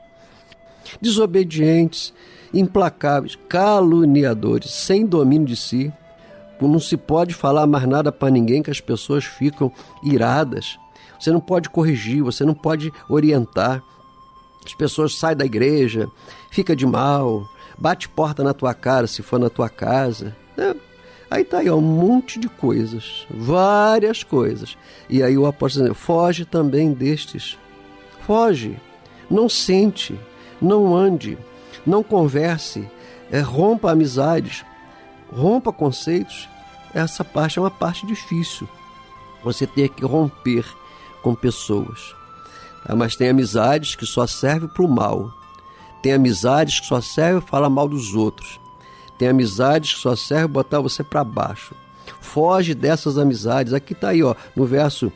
desobedientes, 1.00 2.12
implacáveis, 2.52 3.38
caluniadores, 3.48 4.70
sem 4.72 5.06
domínio 5.06 5.46
de 5.46 5.56
si. 5.56 5.92
Não 6.60 6.80
se 6.80 6.96
pode 6.96 7.34
falar 7.34 7.66
mais 7.66 7.86
nada 7.86 8.10
para 8.10 8.30
ninguém 8.30 8.62
que 8.62 8.70
as 8.70 8.80
pessoas 8.80 9.24
ficam 9.24 9.70
iradas. 10.02 10.78
Você 11.18 11.30
não 11.30 11.40
pode 11.40 11.68
corrigir, 11.70 12.22
você 12.22 12.44
não 12.44 12.54
pode 12.54 12.92
orientar. 13.08 13.82
As 14.64 14.74
pessoas 14.74 15.16
saem 15.16 15.36
da 15.36 15.44
igreja, 15.44 16.08
fica 16.50 16.74
de 16.74 16.84
mal, 16.84 17.46
bate 17.78 18.08
porta 18.08 18.42
na 18.42 18.52
tua 18.52 18.74
cara 18.74 19.06
se 19.06 19.22
for 19.22 19.38
na 19.38 19.48
tua 19.48 19.68
casa. 19.68 20.36
É, 20.56 20.74
aí 21.30 21.44
tá 21.44 21.58
aí, 21.58 21.70
ó, 21.70 21.76
um 21.76 21.80
monte 21.80 22.38
de 22.38 22.48
coisas, 22.48 23.26
várias 23.30 24.24
coisas. 24.24 24.76
E 25.08 25.22
aí 25.22 25.36
o 25.38 25.46
apóstolo 25.46 25.88
diz, 25.88 25.96
foge 25.96 26.44
também 26.44 26.92
destes. 26.92 27.56
Foge, 28.26 28.76
não 29.30 29.48
sente, 29.48 30.18
não 30.60 30.96
ande, 30.96 31.38
não 31.86 32.02
converse, 32.02 32.88
é, 33.30 33.40
rompa 33.40 33.92
amizades, 33.92 34.64
rompa 35.32 35.72
conceitos. 35.72 36.48
Essa 36.94 37.24
parte 37.24 37.58
é 37.58 37.62
uma 37.62 37.70
parte 37.70 38.06
difícil. 38.06 38.68
Você 39.42 39.66
ter 39.66 39.90
que 39.90 40.04
romper 40.04 40.64
com 41.22 41.34
pessoas. 41.34 42.14
Ah, 42.84 42.96
mas 42.96 43.16
tem 43.16 43.28
amizades 43.28 43.94
que 43.94 44.06
só 44.06 44.26
servem 44.26 44.68
para 44.68 44.84
o 44.84 44.88
mal. 44.88 45.32
Tem 46.02 46.12
amizades 46.12 46.80
que 46.80 46.86
só 46.86 47.00
servem 47.00 47.40
para 47.40 47.50
falar 47.50 47.70
mal 47.70 47.88
dos 47.88 48.14
outros. 48.14 48.60
Tem 49.18 49.28
amizades 49.28 49.94
que 49.94 50.00
só 50.00 50.14
servem 50.14 50.48
para 50.48 50.62
botar 50.62 50.80
você 50.80 51.02
para 51.02 51.24
baixo. 51.24 51.74
Foge 52.20 52.74
dessas 52.74 53.18
amizades. 53.18 53.72
Aqui 53.72 53.92
está 53.92 54.10
aí, 54.10 54.22
ó, 54.22 54.34
no 54.54 54.64
verso 54.64 55.12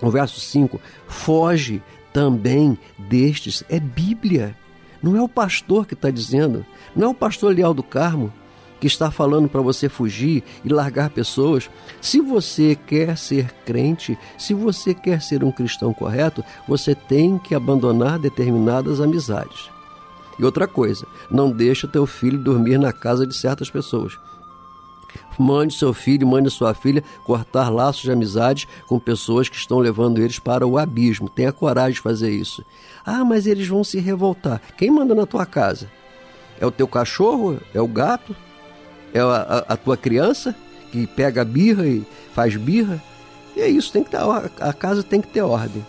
no 0.00 0.10
verso 0.10 0.40
5, 0.40 0.80
foge 1.06 1.82
também 2.12 2.78
destes. 2.98 3.62
É 3.68 3.78
Bíblia. 3.78 4.56
Não 5.02 5.16
é 5.16 5.22
o 5.22 5.28
pastor 5.28 5.86
que 5.86 5.94
está 5.94 6.10
dizendo. 6.10 6.64
Não 6.94 7.08
é 7.08 7.10
o 7.10 7.14
pastor 7.14 7.54
Leal 7.54 7.74
do 7.74 7.82
Carmo 7.82 8.32
que 8.80 8.86
está 8.86 9.10
falando 9.10 9.48
para 9.48 9.60
você 9.60 9.88
fugir 9.88 10.42
e 10.64 10.68
largar 10.68 11.10
pessoas. 11.10 11.70
Se 12.00 12.20
você 12.20 12.74
quer 12.74 13.16
ser 13.16 13.52
crente, 13.66 14.18
se 14.38 14.54
você 14.54 14.94
quer 14.94 15.20
ser 15.20 15.44
um 15.44 15.52
cristão 15.52 15.92
correto, 15.92 16.42
você 16.66 16.94
tem 16.94 17.38
que 17.38 17.54
abandonar 17.54 18.18
determinadas 18.18 19.00
amizades. 19.00 19.70
E 20.38 20.44
outra 20.44 20.66
coisa, 20.66 21.06
não 21.30 21.50
deixe 21.50 21.84
o 21.84 21.90
teu 21.90 22.06
filho 22.06 22.38
dormir 22.38 22.78
na 22.78 22.92
casa 22.92 23.26
de 23.26 23.34
certas 23.34 23.68
pessoas. 23.68 24.18
Mande 25.38 25.74
seu 25.74 25.92
filho, 25.92 26.26
mande 26.26 26.50
sua 26.50 26.74
filha 26.74 27.02
cortar 27.24 27.68
laços 27.68 28.02
de 28.02 28.12
amizade 28.12 28.68
com 28.86 28.98
pessoas 28.98 29.48
que 29.48 29.56
estão 29.56 29.78
levando 29.78 30.18
eles 30.18 30.38
para 30.38 30.66
o 30.66 30.78
abismo. 30.78 31.28
Tenha 31.28 31.52
coragem 31.52 31.94
de 31.94 32.00
fazer 32.00 32.30
isso. 32.30 32.64
Ah, 33.04 33.24
mas 33.24 33.46
eles 33.46 33.66
vão 33.66 33.82
se 33.82 33.98
revoltar. 33.98 34.60
Quem 34.76 34.90
manda 34.90 35.14
na 35.14 35.26
tua 35.26 35.44
casa? 35.44 35.90
É 36.58 36.66
o 36.66 36.70
teu 36.70 36.86
cachorro? 36.86 37.58
É 37.74 37.80
o 37.80 37.88
gato? 37.88 38.36
É 39.12 39.20
a, 39.20 39.64
a, 39.68 39.76
tua 39.76 39.96
criança 39.96 40.54
que 40.90 41.06
pega 41.06 41.44
birra 41.44 41.86
e 41.86 42.04
faz 42.32 42.56
birra. 42.56 43.02
E 43.56 43.60
é 43.60 43.68
isso, 43.68 43.92
tem 43.92 44.04
que 44.04 44.10
ter, 44.10 44.18
a 44.18 44.72
casa 44.72 45.02
tem 45.02 45.20
que 45.20 45.28
ter 45.28 45.42
ordem. 45.42 45.84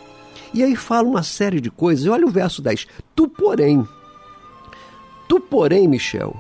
E 0.54 0.64
aí 0.64 0.76
fala 0.76 1.08
uma 1.08 1.24
série 1.24 1.62
de 1.62 1.72
coisas. 1.72 2.08
Olha 2.08 2.26
o 2.26 2.32
verso 2.32 2.62
10. 2.62 2.88
Tu, 3.16 3.28
porém, 3.28 3.88
tu, 5.28 5.40
porém, 5.40 5.88
Michel, 5.88 6.36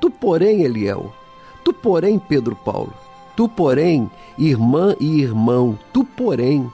tu, 0.00 0.10
porém, 0.10 0.62
Eliel, 0.62 1.12
tu, 1.64 1.72
porém, 1.72 2.18
Pedro 2.18 2.56
Paulo. 2.56 2.92
Tu, 3.36 3.48
porém, 3.48 4.10
irmã 4.38 4.94
e 5.00 5.20
irmão, 5.20 5.78
tu, 5.92 6.04
porém, 6.04 6.70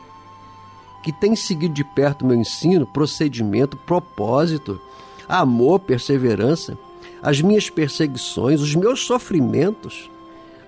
que 1.03 1.13
tem 1.13 1.35
seguido 1.35 1.75
de 1.75 1.85
perto 1.85 2.27
meu 2.27 2.37
ensino, 2.37 2.87
procedimento, 2.87 3.77
propósito, 3.77 4.81
amor, 5.29 5.81
perseverança, 5.81 6.77
as 7.23 7.41
minhas 7.41 7.69
perseguições, 7.71 8.61
os 8.61 8.75
meus 8.75 9.05
sofrimentos. 9.05 10.11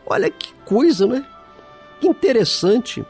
Olha 0.06 0.30
que 0.30 0.52
coisa, 0.64 1.06
né? 1.06 1.24
Que 2.00 2.08
interessante. 2.08 3.04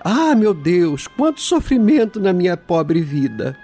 Ah, 0.00 0.34
meu 0.34 0.54
Deus, 0.54 1.06
quanto 1.06 1.40
sofrimento 1.40 2.20
na 2.20 2.32
minha 2.32 2.56
pobre 2.56 3.00
vida. 3.00 3.56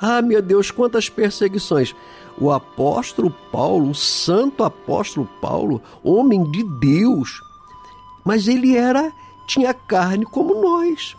Ah, 0.00 0.22
meu 0.22 0.40
Deus, 0.40 0.70
quantas 0.70 1.08
perseguições. 1.08 1.94
O 2.40 2.52
apóstolo 2.52 3.30
Paulo, 3.50 3.90
o 3.90 3.94
santo 3.94 4.62
apóstolo 4.62 5.28
Paulo, 5.40 5.82
homem 6.04 6.48
de 6.50 6.62
Deus, 6.62 7.40
mas 8.24 8.46
ele 8.46 8.76
era 8.76 9.12
tinha 9.48 9.72
carne 9.72 10.24
como 10.26 10.54
nós, 10.60 11.16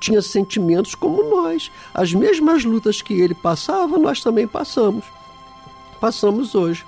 tinha 0.00 0.20
sentimentos 0.20 0.94
como 0.94 1.22
nós. 1.22 1.70
As 1.94 2.12
mesmas 2.12 2.64
lutas 2.64 3.00
que 3.00 3.14
ele 3.14 3.34
passava, 3.34 3.96
nós 3.96 4.20
também 4.20 4.46
passamos. 4.46 5.04
Passamos 6.00 6.54
hoje. 6.54 6.84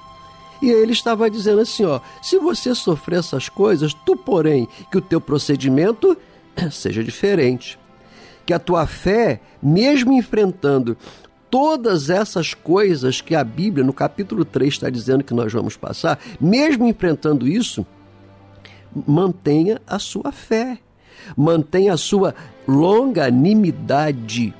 E 0.62 0.68
ele 0.70 0.92
estava 0.92 1.30
dizendo 1.30 1.60
assim, 1.60 1.84
ó, 1.84 2.00
se 2.22 2.38
você 2.38 2.74
sofrer 2.74 3.20
essas 3.20 3.48
coisas, 3.48 3.94
tu 3.94 4.14
porém 4.14 4.68
que 4.90 4.98
o 4.98 5.00
teu 5.00 5.20
procedimento 5.20 6.16
seja 6.70 7.02
diferente. 7.02 7.78
Que 8.44 8.52
a 8.52 8.58
tua 8.58 8.86
fé, 8.86 9.40
mesmo 9.62 10.12
enfrentando 10.12 10.96
todas 11.50 12.10
essas 12.10 12.52
coisas 12.54 13.20
que 13.20 13.34
a 13.34 13.42
Bíblia, 13.42 13.84
no 13.84 13.92
capítulo 13.92 14.44
3, 14.44 14.72
está 14.72 14.90
dizendo 14.90 15.24
que 15.24 15.34
nós 15.34 15.52
vamos 15.52 15.76
passar, 15.76 16.18
mesmo 16.40 16.86
enfrentando 16.86 17.48
isso, 17.48 17.84
mantenha 19.06 19.80
a 19.86 19.98
sua 19.98 20.30
fé, 20.30 20.78
mantenha 21.36 21.94
a 21.94 21.96
sua 21.96 22.34
longanimidade, 22.68 24.54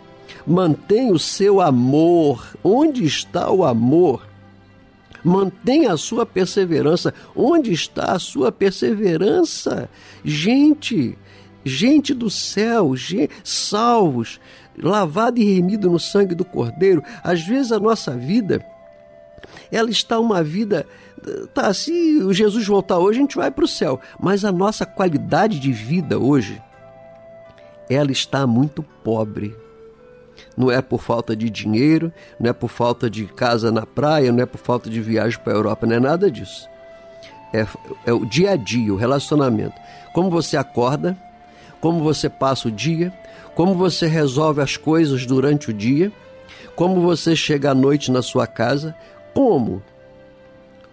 mantenha 0.47 1.13
o 1.13 1.19
seu 1.19 1.61
amor. 1.61 2.57
Onde 2.65 3.05
está 3.05 3.51
o 3.51 3.65
amor? 3.65 4.30
Mantenha 5.25 5.93
a 5.93 5.97
sua 5.97 6.25
perseverança. 6.25 7.13
Onde 7.35 7.73
está 7.73 8.13
a 8.13 8.19
sua 8.19 8.51
perseverança? 8.51 9.89
Gente, 10.25 11.17
gente 11.65 12.15
do 12.15 12.31
céu, 12.31 12.97
gente, 12.97 13.31
salvos, 13.45 14.41
lavado 14.79 15.41
e 15.41 15.55
remido 15.55 15.91
no 15.91 15.99
sangue 15.99 16.35
do 16.35 16.45
Cordeiro. 16.45 17.03
Às 17.23 17.43
vezes 17.43 17.73
a 17.73 17.79
nossa 17.79 18.13
vida, 18.13 18.65
ela 19.71 19.91
está 19.91 20.19
uma 20.19 20.43
vida. 20.43 20.87
Tá, 21.53 21.73
se 21.75 22.23
o 22.23 22.33
Jesus 22.33 22.67
voltar 22.67 22.99
hoje, 22.99 23.19
a 23.19 23.23
gente 23.23 23.37
vai 23.37 23.51
para 23.51 23.65
o 23.65 23.69
céu. 23.69 24.01
Mas 24.19 24.45
a 24.45 24.53
nossa 24.53 24.87
qualidade 24.87 25.61
de 25.61 25.73
vida 25.73 26.19
hoje, 26.19 26.61
ela 27.89 28.11
está 28.11 28.47
muito 28.47 28.83
pobre. 28.83 29.55
Não 30.57 30.71
é 30.71 30.81
por 30.83 31.01
falta 31.01 31.35
de 31.35 31.49
dinheiro, 31.51 32.13
não 32.39 32.51
é 32.51 32.53
por 32.53 32.69
falta 32.69 33.09
de 33.09 33.27
casa 33.27 33.71
na 33.71 33.87
praia, 33.87 34.33
não 34.33 34.43
é 34.43 34.47
por 34.47 34.59
falta 34.59 34.91
de 34.91 35.01
viagem 35.01 35.39
para 35.39 35.53
a 35.53 35.57
Europa, 35.57 35.87
não 35.87 35.97
é 35.97 36.01
nada 36.01 36.31
disso. 36.31 36.69
É, 37.53 37.67
é 38.07 38.13
o 38.13 38.25
dia 38.25 38.53
a 38.53 38.57
dia, 38.57 38.93
o 38.93 38.97
relacionamento. 38.97 39.75
Como 40.13 40.31
você 40.31 40.57
acorda, 40.57 41.17
como 41.81 42.03
você 42.03 42.29
passa 42.29 42.69
o 42.69 42.71
dia, 42.71 43.13
como 43.55 43.75
você 43.75 44.07
resolve 44.07 44.61
as 44.61 44.77
coisas 44.77 45.27
durante 45.27 45.71
o 45.71 45.73
dia, 45.73 46.13
como 46.77 47.01
você 47.01 47.35
chega 47.35 47.71
à 47.71 47.75
noite 47.75 48.11
na 48.11 48.23
sua 48.23 48.47
casa, 48.47 48.95
como? 49.35 49.83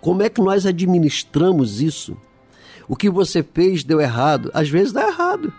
Como 0.01 0.23
é 0.23 0.29
que 0.29 0.41
nós 0.41 0.65
administramos 0.65 1.81
isso? 1.81 2.17
O 2.87 2.95
que 2.95 3.09
você 3.09 3.43
fez 3.43 3.83
deu 3.83 3.99
errado, 3.99 4.49
às 4.53 4.69
vezes 4.69 4.93
dá 4.93 5.07
errado. 5.07 5.53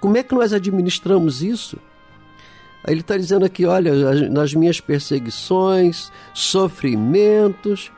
Como 0.00 0.16
é 0.16 0.22
que 0.22 0.34
nós 0.34 0.52
administramos 0.52 1.42
isso? 1.42 1.78
Ele 2.86 3.00
está 3.00 3.16
dizendo 3.16 3.44
aqui: 3.44 3.66
olha, 3.66 4.28
nas 4.30 4.54
minhas 4.54 4.80
perseguições, 4.80 6.12
sofrimentos, 6.32 7.90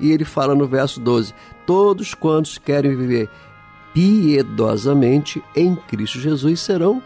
e 0.00 0.10
ele 0.12 0.24
fala 0.24 0.54
no 0.54 0.66
verso 0.66 1.00
12: 1.00 1.34
todos 1.66 2.14
quantos 2.14 2.58
querem 2.58 2.96
viver 2.96 3.28
piedosamente 3.92 5.42
em 5.56 5.74
Cristo 5.74 6.20
Jesus 6.20 6.60
serão 6.60 7.02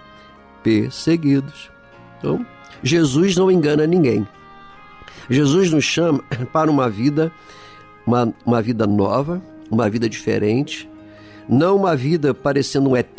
perseguidos. 0.63 1.71
Então, 2.19 2.45
Jesus 2.83 3.37
não 3.37 3.51
engana 3.51 3.87
ninguém. 3.87 4.27
Jesus 5.29 5.71
nos 5.71 5.85
chama 5.85 6.23
para 6.53 6.71
uma 6.71 6.89
vida, 6.89 7.33
uma, 8.07 8.33
uma 8.45 8.61
vida 8.61 8.87
nova, 8.87 9.43
uma 9.71 9.89
vida 9.89 10.09
diferente, 10.09 10.89
não 11.49 11.77
uma 11.77 11.97
vida 11.97 12.35
parecendo 12.35 12.91
um 12.91 12.97
ET, 12.97 13.19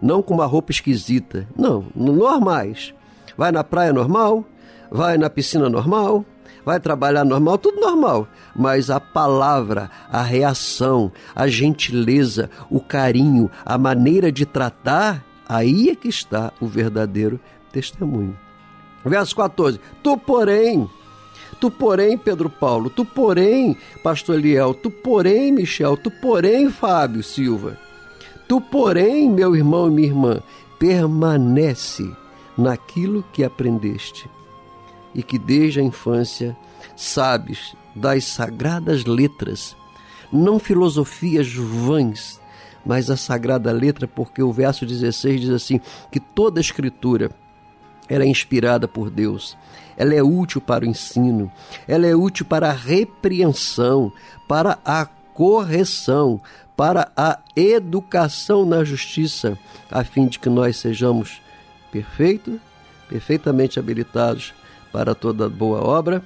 não 0.00 0.22
com 0.22 0.34
uma 0.34 0.46
roupa 0.46 0.72
esquisita, 0.72 1.46
não, 1.56 1.84
normais. 1.94 2.94
Vai 3.40 3.50
na 3.50 3.64
praia 3.64 3.90
normal, 3.90 4.44
vai 4.90 5.16
na 5.16 5.30
piscina 5.30 5.66
normal, 5.70 6.26
vai 6.62 6.78
trabalhar 6.78 7.24
normal, 7.24 7.56
tudo 7.56 7.80
normal. 7.80 8.28
Mas 8.54 8.90
a 8.90 9.00
palavra, 9.00 9.90
a 10.12 10.20
reação, 10.20 11.10
a 11.34 11.48
gentileza, 11.48 12.50
o 12.68 12.80
carinho, 12.80 13.50
a 13.64 13.78
maneira 13.78 14.30
de 14.30 14.44
tratar, 14.44 15.24
aí 15.48 15.88
é 15.88 15.96
que 15.96 16.06
está 16.06 16.52
o 16.60 16.66
verdadeiro 16.66 17.40
testemunho. 17.72 18.36
Verso 19.02 19.34
14: 19.34 19.80
Tu, 20.02 20.18
porém, 20.18 20.86
tu, 21.58 21.70
porém, 21.70 22.18
Pedro 22.18 22.50
Paulo, 22.50 22.90
tu, 22.90 23.06
porém, 23.06 23.74
Pastor 24.02 24.38
Eliel, 24.38 24.74
tu, 24.74 24.90
porém, 24.90 25.50
Michel, 25.50 25.96
tu, 25.96 26.10
porém, 26.10 26.68
Fábio 26.68 27.22
Silva, 27.22 27.78
tu, 28.46 28.60
porém, 28.60 29.30
meu 29.30 29.56
irmão 29.56 29.88
e 29.88 29.90
minha 29.90 30.08
irmã, 30.08 30.42
permanece 30.78 32.20
naquilo 32.56 33.24
que 33.32 33.44
aprendeste 33.44 34.28
e 35.14 35.22
que 35.22 35.38
desde 35.38 35.80
a 35.80 35.82
infância 35.82 36.56
sabes 36.96 37.74
das 37.94 38.24
sagradas 38.24 39.04
letras, 39.04 39.76
não 40.32 40.58
filosofias 40.58 41.52
vãs, 41.52 42.40
mas 42.84 43.10
a 43.10 43.16
sagrada 43.16 43.72
letra, 43.72 44.06
porque 44.06 44.42
o 44.42 44.52
verso 44.52 44.86
16 44.86 45.40
diz 45.40 45.50
assim: 45.50 45.80
que 46.10 46.20
toda 46.20 46.60
escritura 46.60 47.30
ela 48.08 48.24
é 48.24 48.26
inspirada 48.26 48.88
por 48.88 49.10
Deus, 49.10 49.56
ela 49.96 50.14
é 50.14 50.22
útil 50.22 50.60
para 50.60 50.84
o 50.84 50.88
ensino, 50.88 51.50
ela 51.86 52.06
é 52.06 52.14
útil 52.14 52.46
para 52.46 52.70
a 52.70 52.72
repreensão, 52.72 54.12
para 54.48 54.78
a 54.84 55.06
correção, 55.06 56.40
para 56.76 57.12
a 57.16 57.38
educação 57.54 58.64
na 58.64 58.82
justiça, 58.82 59.58
a 59.90 60.02
fim 60.02 60.26
de 60.26 60.38
que 60.38 60.48
nós 60.48 60.76
sejamos 60.76 61.40
perfeitos, 61.90 62.58
perfeitamente 63.08 63.78
habilitados 63.78 64.54
para 64.92 65.14
toda 65.14 65.48
boa 65.48 65.82
obra. 65.82 66.22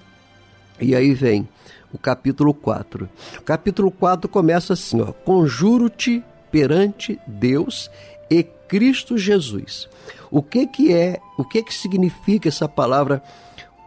E 0.81 0.94
aí 0.94 1.14
vem 1.14 1.48
o 1.92 1.98
capítulo 1.98 2.53
4. 2.53 3.09
O 3.38 3.42
capítulo 3.42 3.90
4 3.90 4.29
começa 4.29 4.72
assim, 4.72 5.00
ó: 5.00 5.12
Conjuro-te 5.12 6.22
perante 6.50 7.18
Deus 7.27 7.90
e 8.31 8.42
Cristo 8.42 9.16
Jesus. 9.16 9.88
O 10.31 10.42
que 10.42 10.66
que 10.66 10.92
é, 10.92 11.20
o 11.38 11.44
que 11.44 11.62
que 11.62 11.72
significa 11.72 12.48
essa 12.48 12.68
palavra 12.68 13.22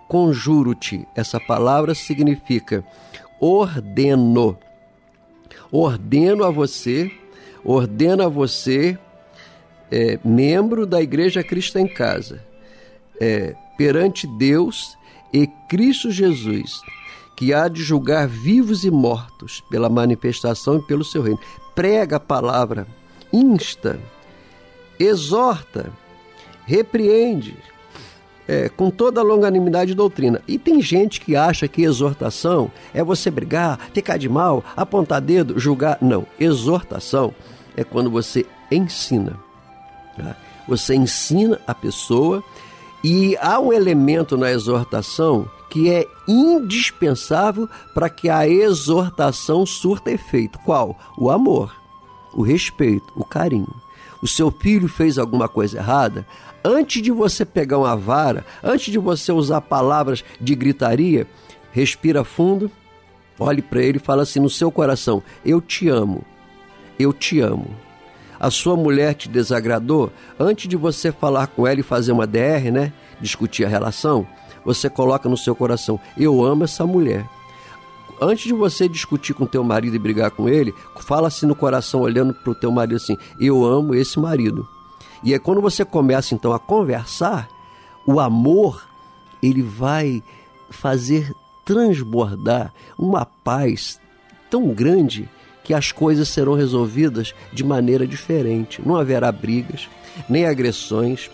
conjuro-te? 0.07 1.05
Essa 1.15 1.39
palavra 1.39 1.93
significa 1.93 2.83
ordeno. 3.39 4.57
Ordeno 5.71 6.45
a 6.45 6.49
você, 6.49 7.11
ordeno 7.63 8.23
a 8.23 8.29
você, 8.29 8.97
é, 9.91 10.19
membro 10.23 10.85
da 10.85 11.01
Igreja 11.01 11.43
Cristo 11.43 11.77
em 11.77 11.87
Casa, 11.87 12.43
é, 13.19 13.55
perante 13.77 14.27
Deus 14.27 14.97
e 15.33 15.47
Cristo 15.69 16.11
Jesus, 16.11 16.81
que 17.35 17.53
há 17.53 17.67
de 17.67 17.83
julgar 17.83 18.27
vivos 18.27 18.83
e 18.83 18.91
mortos 18.91 19.61
pela 19.69 19.89
manifestação 19.89 20.77
e 20.77 20.81
pelo 20.81 21.03
seu 21.03 21.21
reino. 21.21 21.39
Prega 21.75 22.15
a 22.15 22.19
palavra, 22.19 22.87
insta, 23.31 23.99
exorta, 24.99 25.91
repreende, 26.65 27.55
é, 28.47 28.69
com 28.69 28.89
toda 28.89 29.19
a 29.19 29.23
longanimidade 29.23 29.91
e 29.91 29.95
doutrina. 29.95 30.41
E 30.47 30.57
tem 30.57 30.81
gente 30.81 31.19
que 31.21 31.35
acha 31.35 31.67
que 31.67 31.83
exortação 31.83 32.71
é 32.93 33.03
você 33.03 33.29
brigar, 33.29 33.89
ficar 33.93 34.17
de 34.17 34.29
mal, 34.29 34.63
apontar 34.75 35.21
dedo, 35.21 35.59
julgar. 35.59 35.97
Não, 36.01 36.25
exortação 36.39 37.35
é 37.75 37.83
quando 37.83 38.09
você 38.09 38.45
ensina. 38.71 39.46
Tá? 40.17 40.35
Você 40.67 40.95
ensina 40.95 41.59
a 41.65 41.73
pessoa 41.73 42.43
e 43.03 43.37
há 43.37 43.59
um 43.59 43.71
elemento 43.71 44.35
na 44.35 44.51
exortação 44.51 45.49
que 45.69 45.89
é 45.89 46.07
indispensável 46.27 47.69
para 47.93 48.09
que 48.09 48.29
a 48.29 48.47
exortação 48.47 49.65
surta 49.65 50.11
efeito. 50.11 50.59
Qual? 50.59 50.97
O 51.17 51.29
amor, 51.29 51.73
o 52.33 52.41
respeito, 52.41 53.05
o 53.15 53.23
carinho. 53.23 53.73
O 54.21 54.27
seu 54.27 54.49
filho 54.49 54.87
fez 54.87 55.17
alguma 55.17 55.47
coisa 55.47 55.77
errada, 55.77 56.25
antes 56.63 57.01
de 57.01 57.11
você 57.11 57.45
pegar 57.45 57.77
uma 57.77 57.95
vara, 57.95 58.45
antes 58.63 58.91
de 58.91 58.97
você 58.97 59.31
usar 59.31 59.61
palavras 59.61 60.23
de 60.41 60.55
gritaria, 60.55 61.27
respira 61.71 62.23
fundo, 62.23 62.71
olhe 63.39 63.61
para 63.61 63.81
ele 63.81 63.97
e 63.97 64.01
fala 64.01 64.23
assim 64.23 64.39
no 64.39 64.49
seu 64.49 64.71
coração: 64.71 65.21
Eu 65.45 65.61
te 65.61 65.87
amo, 65.87 66.23
eu 66.97 67.13
te 67.13 67.39
amo, 67.39 67.67
A 68.39 68.51
sua 68.51 68.75
mulher 68.75 69.13
te 69.13 69.27
desagradou? 69.27 70.11
Antes 70.39 70.67
de 70.67 70.75
você 70.75 71.11
falar 71.11 71.47
com 71.47 71.65
ela 71.65 71.79
e 71.79 71.83
fazer 71.83 72.11
uma 72.11 72.27
DR, 72.27 72.71
né? 72.71 72.93
Discutir 73.19 73.65
a 73.65 73.69
relação, 73.69 74.27
você 74.63 74.89
coloca 74.89 75.27
no 75.27 75.37
seu 75.37 75.55
coração: 75.55 75.99
eu 76.17 76.43
amo 76.43 76.63
essa 76.63 76.85
mulher. 76.85 77.27
Antes 78.19 78.45
de 78.45 78.53
você 78.53 78.87
discutir 78.87 79.33
com 79.33 79.45
teu 79.45 79.63
marido 79.63 79.95
e 79.95 79.99
brigar 79.99 80.31
com 80.31 80.49
ele, 80.49 80.73
fala 81.01 81.27
assim 81.27 81.45
no 81.45 81.55
coração, 81.55 82.01
olhando 82.01 82.33
para 82.33 82.51
o 82.51 82.55
teu 82.55 82.71
marido 82.71 82.95
assim: 82.95 83.17
eu 83.39 83.63
amo 83.65 83.95
esse 83.95 84.19
marido. 84.19 84.67
E 85.23 85.33
aí 85.33 85.39
quando 85.39 85.61
você 85.61 85.83
começa 85.83 86.35
então 86.35 86.53
a 86.53 86.59
conversar, 86.59 87.47
o 88.05 88.19
amor 88.19 88.87
ele 89.41 89.61
vai 89.61 90.23
fazer 90.69 91.33
transbordar 91.65 92.73
uma 92.97 93.25
paz 93.25 93.99
tão 94.49 94.69
grande 94.73 95.29
que 95.67 95.73
as 95.73 95.91
coisas 95.91 96.29
serão 96.29 96.53
resolvidas 96.53 97.35
de 97.51 97.61
maneira 97.61 98.07
diferente. 98.07 98.81
Não 98.85 98.95
haverá 98.95 99.29
brigas, 99.33 99.89
nem 100.29 100.45
agressões. 100.45 101.29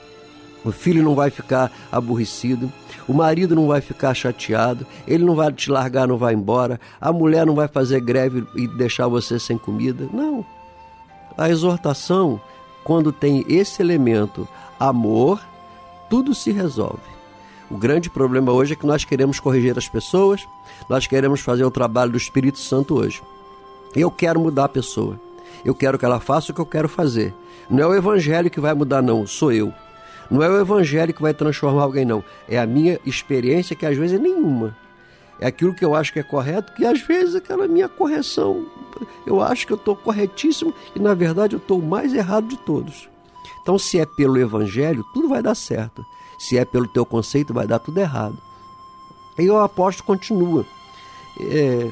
O 0.65 0.71
filho 0.71 1.03
não 1.03 1.13
vai 1.13 1.29
ficar 1.29 1.71
aborrecido, 1.91 2.71
o 3.07 3.13
marido 3.13 3.55
não 3.55 3.67
vai 3.67 3.79
ficar 3.79 4.15
chateado, 4.15 4.87
ele 5.07 5.23
não 5.23 5.35
vai 5.35 5.53
te 5.53 5.69
largar, 5.69 6.07
não 6.07 6.17
vai 6.17 6.33
embora, 6.33 6.79
a 6.99 7.13
mulher 7.13 7.45
não 7.45 7.53
vai 7.53 7.67
fazer 7.67 7.99
greve 7.99 8.43
e 8.55 8.67
deixar 8.67 9.07
você 9.07 9.37
sem 9.37 9.55
comida. 9.55 10.09
Não. 10.11 10.43
A 11.37 11.47
exortação, 11.47 12.41
quando 12.83 13.11
tem 13.11 13.45
esse 13.47 13.83
elemento, 13.83 14.47
amor, 14.79 15.45
tudo 16.09 16.33
se 16.33 16.51
resolve. 16.51 17.03
O 17.69 17.77
grande 17.77 18.09
problema 18.09 18.51
hoje 18.51 18.73
é 18.73 18.75
que 18.75 18.87
nós 18.87 19.05
queremos 19.05 19.39
corrigir 19.39 19.77
as 19.77 19.87
pessoas, 19.87 20.43
nós 20.89 21.05
queremos 21.05 21.39
fazer 21.39 21.65
o 21.65 21.71
trabalho 21.71 22.13
do 22.13 22.17
Espírito 22.17 22.57
Santo 22.57 22.95
hoje. 22.95 23.21
Eu 23.95 24.09
quero 24.09 24.39
mudar 24.39 24.65
a 24.65 24.69
pessoa. 24.69 25.19
Eu 25.63 25.75
quero 25.75 25.97
que 25.97 26.05
ela 26.05 26.19
faça 26.19 26.51
o 26.51 26.55
que 26.55 26.61
eu 26.61 26.65
quero 26.65 26.89
fazer. 26.89 27.33
Não 27.69 27.83
é 27.83 27.87
o 27.87 27.95
evangelho 27.95 28.49
que 28.49 28.59
vai 28.59 28.73
mudar, 28.73 29.01
não, 29.01 29.25
sou 29.25 29.51
eu. 29.51 29.73
Não 30.29 30.41
é 30.41 30.49
o 30.49 30.59
evangelho 30.59 31.13
que 31.13 31.21
vai 31.21 31.33
transformar 31.33 31.83
alguém, 31.83 32.05
não. 32.05 32.23
É 32.47 32.59
a 32.59 32.65
minha 32.65 32.99
experiência, 33.05 33.75
que 33.75 33.85
às 33.85 33.97
vezes 33.97 34.19
é 34.19 34.21
nenhuma. 34.21 34.75
É 35.39 35.47
aquilo 35.47 35.73
que 35.73 35.83
eu 35.83 35.95
acho 35.95 36.11
que 36.11 36.19
é 36.19 36.23
correto, 36.23 36.73
que 36.73 36.85
às 36.85 37.01
vezes 37.01 37.35
aquela 37.35 37.67
minha 37.67 37.89
correção, 37.89 38.65
eu 39.25 39.41
acho 39.41 39.65
que 39.65 39.73
eu 39.73 39.77
estou 39.77 39.95
corretíssimo 39.95 40.73
e 40.95 40.99
na 40.99 41.13
verdade 41.13 41.55
eu 41.55 41.57
estou 41.57 41.79
o 41.79 41.85
mais 41.85 42.13
errado 42.13 42.47
de 42.47 42.57
todos. 42.57 43.09
Então, 43.61 43.77
se 43.79 43.99
é 43.99 44.05
pelo 44.05 44.37
evangelho, 44.37 45.03
tudo 45.13 45.29
vai 45.29 45.41
dar 45.41 45.55
certo. 45.55 46.05
Se 46.37 46.57
é 46.57 46.65
pelo 46.65 46.87
teu 46.87 47.05
conceito, 47.05 47.53
vai 47.53 47.65
dar 47.65 47.79
tudo 47.79 47.97
errado. 47.99 48.37
E 49.37 49.49
o 49.49 49.57
apóstolo 49.57 50.05
continua, 50.05 50.65
é, 51.39 51.89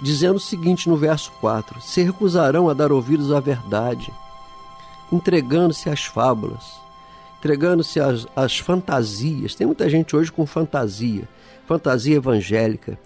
dizendo 0.00 0.36
o 0.36 0.40
seguinte 0.40 0.88
no 0.88 0.96
verso 0.96 1.32
4: 1.40 1.80
Se 1.80 2.02
recusarão 2.02 2.68
a 2.68 2.74
dar 2.74 2.92
ouvidos 2.92 3.32
à 3.32 3.40
verdade, 3.40 4.12
entregando-se 5.12 5.88
às 5.88 6.04
fábulas, 6.04 6.80
entregando-se 7.38 8.00
às, 8.00 8.26
às 8.34 8.58
fantasias. 8.58 9.54
Tem 9.54 9.66
muita 9.66 9.88
gente 9.88 10.14
hoje 10.14 10.30
com 10.30 10.46
fantasia, 10.46 11.28
fantasia 11.66 12.16
evangélica, 12.16 12.98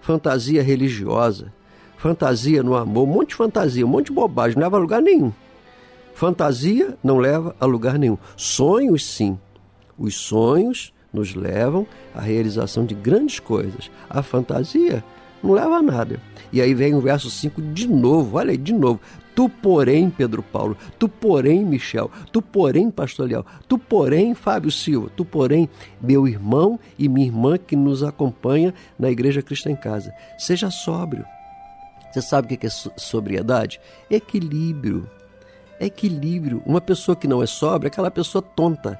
fantasia 0.00 0.62
religiosa, 0.62 1.52
fantasia 1.96 2.62
no 2.62 2.74
amor, 2.74 3.04
um 3.04 3.12
monte 3.12 3.30
de 3.30 3.34
fantasia, 3.34 3.84
um 3.84 3.88
monte 3.88 4.06
de 4.06 4.12
bobagem, 4.12 4.56
não 4.56 4.64
leva 4.64 4.76
a 4.76 4.80
lugar 4.80 5.02
nenhum. 5.02 5.32
Fantasia 6.14 6.98
não 7.02 7.18
leva 7.18 7.54
a 7.60 7.64
lugar 7.64 7.96
nenhum. 7.96 8.18
Sonhos, 8.36 9.06
sim. 9.06 9.38
Os 9.96 10.16
sonhos 10.16 10.92
nos 11.12 11.34
levam 11.34 11.86
à 12.14 12.20
realização 12.20 12.84
de 12.84 12.92
grandes 12.94 13.38
coisas. 13.38 13.88
A 14.10 14.20
fantasia 14.20 15.04
não 15.42 15.52
leva 15.52 15.76
a 15.76 15.82
nada. 15.82 16.20
E 16.52 16.60
aí 16.60 16.74
vem 16.74 16.94
o 16.94 17.00
verso 17.00 17.30
5 17.30 17.60
de 17.60 17.86
novo, 17.86 18.36
olha 18.36 18.50
aí, 18.50 18.56
de 18.56 18.72
novo. 18.72 19.00
Tu, 19.34 19.48
porém, 19.48 20.10
Pedro 20.10 20.42
Paulo, 20.42 20.76
tu, 20.98 21.08
porém, 21.08 21.64
Michel, 21.64 22.10
tu, 22.32 22.42
porém, 22.42 22.90
Pastor 22.90 23.28
Leal, 23.28 23.46
tu, 23.68 23.78
porém, 23.78 24.34
Fábio 24.34 24.70
Silva, 24.70 25.10
tu, 25.14 25.24
porém, 25.24 25.68
meu 26.00 26.26
irmão 26.26 26.78
e 26.98 27.08
minha 27.08 27.26
irmã 27.26 27.56
que 27.56 27.76
nos 27.76 28.02
acompanha 28.02 28.74
na 28.98 29.10
Igreja 29.10 29.40
Cristo 29.40 29.68
em 29.68 29.76
Casa. 29.76 30.12
Seja 30.36 30.70
sóbrio. 30.70 31.24
Você 32.10 32.22
sabe 32.22 32.52
o 32.52 32.58
que 32.58 32.66
é 32.66 32.70
sobriedade? 32.96 33.80
Equilíbrio. 34.10 35.08
Equilíbrio. 35.78 36.62
Uma 36.66 36.80
pessoa 36.80 37.14
que 37.14 37.28
não 37.28 37.42
é 37.42 37.46
sóbria 37.46 37.88
é 37.88 37.90
aquela 37.92 38.10
pessoa 38.10 38.42
tonta 38.42 38.98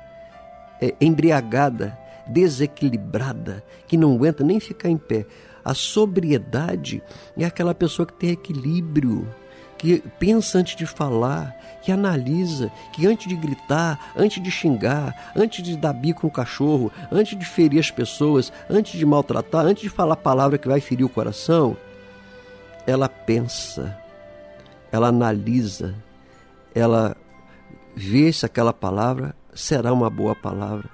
é, 0.80 0.94
embriagada, 1.00 1.98
desequilibrada, 2.28 3.64
que 3.86 3.96
não 3.96 4.14
aguenta 4.14 4.44
nem 4.44 4.60
ficar 4.60 4.88
em 4.88 4.96
pé. 4.96 5.26
A 5.68 5.74
sobriedade 5.74 7.02
é 7.36 7.44
aquela 7.44 7.74
pessoa 7.74 8.06
que 8.06 8.14
tem 8.14 8.30
equilíbrio, 8.30 9.28
que 9.76 10.02
pensa 10.18 10.56
antes 10.56 10.74
de 10.74 10.86
falar, 10.86 11.54
que 11.82 11.92
analisa, 11.92 12.72
que 12.90 13.06
antes 13.06 13.28
de 13.28 13.36
gritar, 13.36 14.14
antes 14.16 14.42
de 14.42 14.50
xingar, 14.50 15.30
antes 15.36 15.62
de 15.62 15.76
dar 15.76 15.92
bico 15.92 16.26
no 16.26 16.32
cachorro, 16.32 16.90
antes 17.12 17.38
de 17.38 17.44
ferir 17.44 17.78
as 17.78 17.90
pessoas, 17.90 18.50
antes 18.70 18.98
de 18.98 19.04
maltratar, 19.04 19.66
antes 19.66 19.82
de 19.82 19.90
falar 19.90 20.16
palavra 20.16 20.56
que 20.56 20.66
vai 20.66 20.80
ferir 20.80 21.04
o 21.04 21.08
coração, 21.10 21.76
ela 22.86 23.06
pensa, 23.06 23.94
ela 24.90 25.08
analisa, 25.08 25.94
ela 26.74 27.14
vê 27.94 28.32
se 28.32 28.46
aquela 28.46 28.72
palavra 28.72 29.36
será 29.54 29.92
uma 29.92 30.08
boa 30.08 30.34
palavra. 30.34 30.88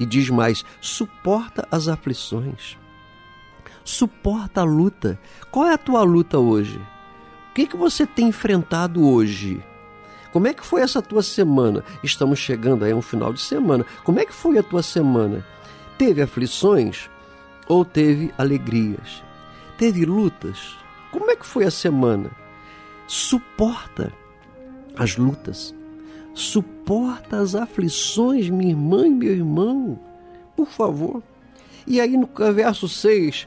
E 0.00 0.06
diz 0.06 0.30
mais: 0.30 0.64
suporta 0.80 1.68
as 1.70 1.88
aflições, 1.88 2.78
suporta 3.84 4.62
a 4.62 4.64
luta. 4.64 5.18
Qual 5.50 5.66
é 5.66 5.74
a 5.74 5.78
tua 5.78 6.02
luta 6.02 6.38
hoje? 6.38 6.78
O 7.50 7.54
que, 7.54 7.66
que 7.66 7.76
você 7.76 8.06
tem 8.06 8.28
enfrentado 8.28 9.06
hoje? 9.06 9.62
Como 10.32 10.48
é 10.48 10.54
que 10.54 10.66
foi 10.66 10.80
essa 10.80 11.00
tua 11.00 11.22
semana? 11.22 11.84
Estamos 12.02 12.38
chegando 12.38 12.84
aí 12.84 12.92
a 12.92 12.96
um 12.96 13.02
final 13.02 13.32
de 13.32 13.40
semana. 13.40 13.86
Como 14.02 14.18
é 14.18 14.24
que 14.24 14.34
foi 14.34 14.58
a 14.58 14.62
tua 14.62 14.82
semana? 14.82 15.46
Teve 15.96 16.22
aflições 16.22 17.08
ou 17.68 17.84
teve 17.84 18.32
alegrias? 18.36 19.22
Teve 19.78 20.04
lutas? 20.04 20.76
Como 21.12 21.30
é 21.30 21.36
que 21.36 21.46
foi 21.46 21.64
a 21.64 21.70
semana? 21.70 22.30
Suporta 23.06 24.12
as 24.96 25.16
lutas 25.16 25.74
Suporta 26.34 27.38
as 27.38 27.54
aflições, 27.54 28.50
minha 28.50 28.72
irmã 28.72 29.06
e 29.06 29.10
meu 29.10 29.32
irmão, 29.32 29.98
por 30.56 30.66
favor. 30.66 31.22
E 31.86 32.00
aí 32.00 32.16
no 32.16 32.28
verso 32.52 32.88
6 32.88 33.46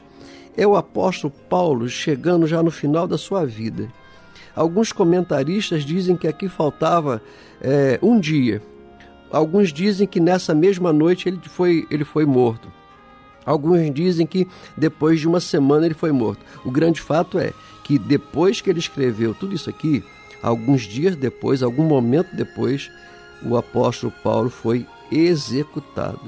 é 0.58 0.66
o 0.66 0.76
apóstolo 0.76 1.32
Paulo 1.48 1.88
chegando 1.88 2.46
já 2.46 2.62
no 2.62 2.70
final 2.70 3.06
da 3.06 3.16
sua 3.16 3.46
vida. 3.46 3.88
Alguns 4.54 4.92
comentaristas 4.92 5.84
dizem 5.84 6.16
que 6.16 6.26
aqui 6.26 6.48
faltava 6.48 7.22
é, 7.60 7.98
um 8.02 8.18
dia. 8.18 8.60
Alguns 9.30 9.72
dizem 9.72 10.06
que 10.06 10.20
nessa 10.20 10.54
mesma 10.54 10.92
noite 10.92 11.28
ele 11.28 11.40
foi, 11.48 11.86
ele 11.90 12.04
foi 12.04 12.26
morto. 12.26 12.70
Alguns 13.46 13.90
dizem 13.94 14.26
que 14.26 14.46
depois 14.76 15.20
de 15.20 15.28
uma 15.28 15.40
semana 15.40 15.86
ele 15.86 15.94
foi 15.94 16.12
morto. 16.12 16.44
O 16.64 16.70
grande 16.70 17.00
fato 17.00 17.38
é 17.38 17.52
que 17.84 17.98
depois 17.98 18.60
que 18.60 18.68
ele 18.68 18.78
escreveu 18.78 19.32
tudo 19.32 19.54
isso 19.54 19.70
aqui, 19.70 20.04
Alguns 20.42 20.82
dias 20.82 21.16
depois, 21.16 21.62
algum 21.62 21.84
momento 21.84 22.34
depois, 22.34 22.90
o 23.42 23.56
apóstolo 23.56 24.12
Paulo 24.22 24.50
foi 24.50 24.86
executado. 25.10 26.20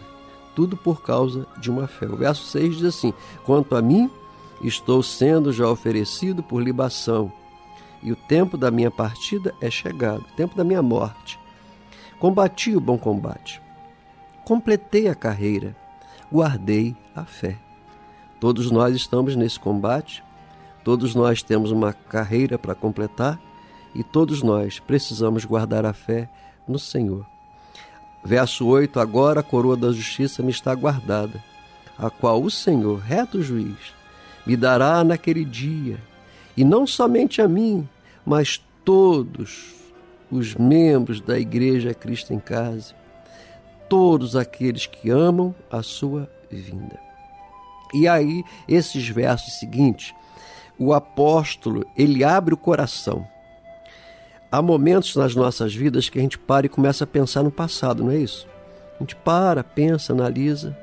Tudo 0.54 0.76
por 0.76 1.02
causa 1.02 1.46
de 1.58 1.70
uma 1.70 1.86
fé. 1.86 2.06
O 2.06 2.16
verso 2.16 2.44
6 2.46 2.76
diz 2.76 2.84
assim: 2.84 3.14
Quanto 3.44 3.76
a 3.76 3.82
mim, 3.82 4.10
estou 4.68 5.02
sendo 5.02 5.52
já 5.52 5.68
oferecido 5.68 6.42
por 6.42 6.62
libação, 6.62 7.32
e 8.02 8.12
o 8.12 8.16
tempo 8.16 8.56
da 8.56 8.70
minha 8.70 8.90
partida 8.90 9.54
é 9.60 9.70
chegado, 9.70 10.20
o 10.20 10.36
tempo 10.36 10.56
da 10.56 10.64
minha 10.64 10.82
morte. 10.82 11.38
Combati 12.18 12.74
o 12.76 12.80
bom 12.80 12.98
combate, 12.98 13.60
completei 14.44 15.08
a 15.08 15.14
carreira, 15.14 15.76
guardei 16.30 16.94
a 17.14 17.24
fé. 17.24 17.56
Todos 18.38 18.70
nós 18.70 18.94
estamos 18.94 19.36
nesse 19.36 19.58
combate, 19.58 20.22
todos 20.84 21.14
nós 21.14 21.42
temos 21.42 21.70
uma 21.70 21.92
carreira 21.92 22.58
para 22.58 22.74
completar 22.74 23.40
e 23.94 24.02
todos 24.02 24.42
nós 24.42 24.78
precisamos 24.78 25.44
guardar 25.44 25.84
a 25.84 25.92
fé 25.92 26.28
no 26.66 26.78
Senhor. 26.78 27.26
Verso 28.22 28.66
8: 28.66 29.00
Agora 29.00 29.40
a 29.40 29.42
coroa 29.42 29.76
da 29.76 29.92
justiça 29.92 30.42
me 30.42 30.50
está 30.50 30.74
guardada, 30.74 31.42
a 31.98 32.10
qual 32.10 32.42
o 32.42 32.50
Senhor, 32.50 32.98
reto 32.98 33.42
juiz, 33.42 33.94
me 34.46 34.56
dará 34.56 35.02
naquele 35.04 35.44
dia, 35.44 35.98
e 36.56 36.64
não 36.64 36.86
somente 36.86 37.40
a 37.40 37.48
mim, 37.48 37.88
mas 38.24 38.62
todos 38.84 39.74
os 40.30 40.54
membros 40.54 41.20
da 41.20 41.38
Igreja 41.38 41.94
Cristo 41.94 42.32
em 42.32 42.38
Casa, 42.38 42.94
todos 43.88 44.36
aqueles 44.36 44.86
que 44.86 45.10
amam 45.10 45.54
a 45.70 45.82
sua 45.82 46.30
vinda. 46.50 46.98
E 47.92 48.06
aí, 48.06 48.44
esses 48.68 49.08
versos 49.08 49.58
seguintes, 49.58 50.14
o 50.78 50.92
apóstolo, 50.92 51.84
ele 51.96 52.22
abre 52.22 52.54
o 52.54 52.56
coração 52.56 53.26
há 54.50 54.60
momentos 54.60 55.14
nas 55.14 55.34
nossas 55.34 55.74
vidas 55.74 56.08
que 56.08 56.18
a 56.18 56.22
gente 56.22 56.38
para 56.38 56.66
e 56.66 56.68
começa 56.68 57.04
a 57.04 57.06
pensar 57.06 57.42
no 57.42 57.50
passado, 57.50 58.02
não 58.02 58.10
é 58.10 58.16
isso? 58.16 58.46
A 58.96 59.02
gente 59.02 59.14
para, 59.16 59.62
pensa, 59.62 60.12
analisa. 60.12 60.76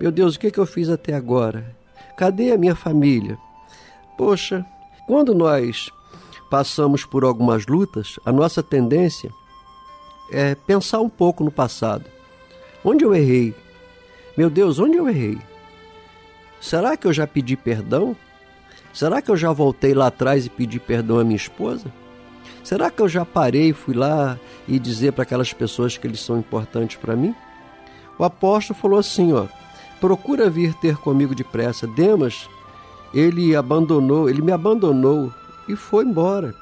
Meu 0.00 0.10
Deus, 0.10 0.34
o 0.34 0.40
que, 0.40 0.48
é 0.48 0.50
que 0.50 0.58
eu 0.58 0.66
fiz 0.66 0.88
até 0.88 1.14
agora? 1.14 1.74
Cadê 2.16 2.52
a 2.52 2.58
minha 2.58 2.74
família? 2.74 3.38
Poxa, 4.16 4.64
quando 5.06 5.34
nós 5.34 5.92
passamos 6.50 7.04
por 7.04 7.24
algumas 7.24 7.66
lutas, 7.66 8.18
a 8.24 8.32
nossa 8.32 8.62
tendência 8.62 9.30
é 10.32 10.54
pensar 10.54 11.00
um 11.00 11.08
pouco 11.08 11.44
no 11.44 11.50
passado. 11.50 12.04
Onde 12.82 13.04
eu 13.04 13.14
errei? 13.14 13.54
Meu 14.36 14.48
Deus, 14.48 14.78
onde 14.78 14.96
eu 14.96 15.08
errei? 15.08 15.38
Será 16.60 16.96
que 16.96 17.06
eu 17.06 17.12
já 17.12 17.26
pedi 17.26 17.56
perdão? 17.56 18.16
Será 18.92 19.20
que 19.20 19.30
eu 19.30 19.36
já 19.36 19.52
voltei 19.52 19.92
lá 19.92 20.06
atrás 20.06 20.46
e 20.46 20.50
pedi 20.50 20.80
perdão 20.80 21.18
à 21.18 21.24
minha 21.24 21.36
esposa? 21.36 21.92
Será 22.64 22.90
que 22.90 23.02
eu 23.02 23.08
já 23.08 23.24
parei, 23.24 23.72
fui 23.72 23.94
lá 23.94 24.38
e 24.66 24.78
dizer 24.78 25.12
para 25.12 25.22
aquelas 25.22 25.52
pessoas 25.52 25.98
que 25.98 26.06
eles 26.06 26.20
são 26.20 26.38
importantes 26.38 26.96
para 26.96 27.14
mim? 27.14 27.34
O 28.18 28.24
apóstolo 28.24 28.78
falou 28.78 28.98
assim, 28.98 29.32
ó: 29.32 29.46
Procura 30.00 30.50
vir 30.50 30.74
ter 30.74 30.96
comigo 30.96 31.34
depressa. 31.34 31.86
Demas, 31.86 32.48
ele 33.12 33.56
abandonou, 33.56 34.28
ele 34.28 34.42
me 34.42 34.52
abandonou 34.52 35.32
e 35.68 35.74
foi 35.74 36.04
embora. 36.04 36.54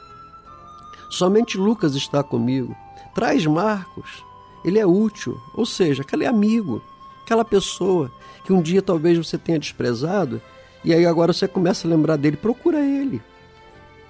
Somente 1.11 1.59
Lucas 1.59 1.95
está 1.95 2.23
comigo. 2.23 2.75
Traz 3.15 3.47
Marcos. 3.47 4.25
Ele 4.65 4.79
é 4.79 4.87
útil, 4.87 5.39
ou 5.55 5.67
seja, 5.67 6.03
aquele 6.03 6.25
amigo, 6.25 6.83
aquela 7.23 7.45
pessoa 7.45 8.11
que 8.45 8.53
um 8.53 8.63
dia 8.63 8.81
talvez 8.81 9.19
você 9.19 9.37
tenha 9.37 9.59
desprezado 9.59 10.41
e 10.83 10.93
aí 10.93 11.05
agora 11.05 11.33
você 11.33 11.47
começa 11.47 11.87
a 11.87 11.91
lembrar 11.91 12.17
dele. 12.17 12.37
Procura 12.37 12.81
ele. 12.81 13.21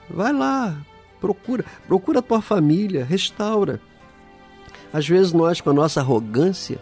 Vai 0.08 0.32
lá, 0.32 0.76
procura, 1.20 1.64
procura 1.86 2.20
a 2.20 2.22
tua 2.22 2.40
família, 2.40 3.04
restaura. 3.04 3.80
Às 4.92 5.08
vezes 5.08 5.32
nós 5.32 5.60
com 5.60 5.70
a 5.70 5.74
nossa 5.74 6.00
arrogância, 6.00 6.78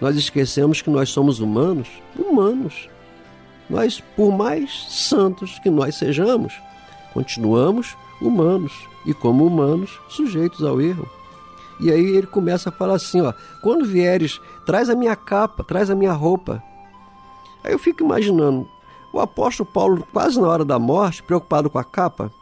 nós 0.00 0.16
esquecemos 0.16 0.80
que 0.80 0.90
nós 0.90 1.10
somos 1.10 1.40
humanos, 1.40 1.88
humanos. 2.18 2.88
Nós, 3.68 4.00
por 4.16 4.32
mais 4.32 4.86
santos 4.88 5.58
que 5.58 5.68
nós 5.68 5.94
sejamos, 5.94 6.54
continuamos 7.12 7.96
humanos 8.20 8.72
e, 9.06 9.12
como 9.12 9.46
humanos, 9.46 9.98
sujeitos 10.08 10.64
ao 10.64 10.80
erro. 10.80 11.08
E 11.78 11.90
aí 11.90 12.16
ele 12.16 12.26
começa 12.26 12.70
a 12.70 12.72
falar 12.72 12.94
assim: 12.94 13.20
ó, 13.20 13.32
quando 13.62 13.84
vieres, 13.84 14.40
traz 14.66 14.88
a 14.88 14.96
minha 14.96 15.14
capa, 15.14 15.62
traz 15.62 15.90
a 15.90 15.94
minha 15.94 16.12
roupa. 16.12 16.62
Aí 17.62 17.72
eu 17.72 17.78
fico 17.78 18.02
imaginando, 18.02 18.66
o 19.12 19.20
apóstolo 19.20 19.68
Paulo, 19.70 20.06
quase 20.12 20.40
na 20.40 20.48
hora 20.48 20.64
da 20.64 20.78
morte, 20.78 21.22
preocupado 21.22 21.68
com 21.68 21.78
a 21.78 21.84
capa, 21.84 22.32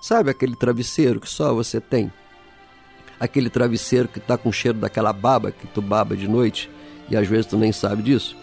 sabe 0.00 0.30
aquele 0.30 0.56
travesseiro 0.56 1.20
que 1.20 1.28
só 1.28 1.54
você 1.54 1.80
tem? 1.80 2.10
Aquele 3.20 3.50
travesseiro 3.50 4.08
que 4.08 4.18
está 4.18 4.36
com 4.36 4.50
cheiro 4.50 4.78
daquela 4.78 5.12
baba 5.12 5.52
que 5.52 5.66
tu 5.66 5.82
baba 5.82 6.16
de 6.16 6.26
noite 6.26 6.70
e 7.08 7.16
às 7.16 7.26
vezes 7.26 7.46
tu 7.46 7.56
nem 7.56 7.72
sabe 7.72 8.02
disso. 8.02 8.36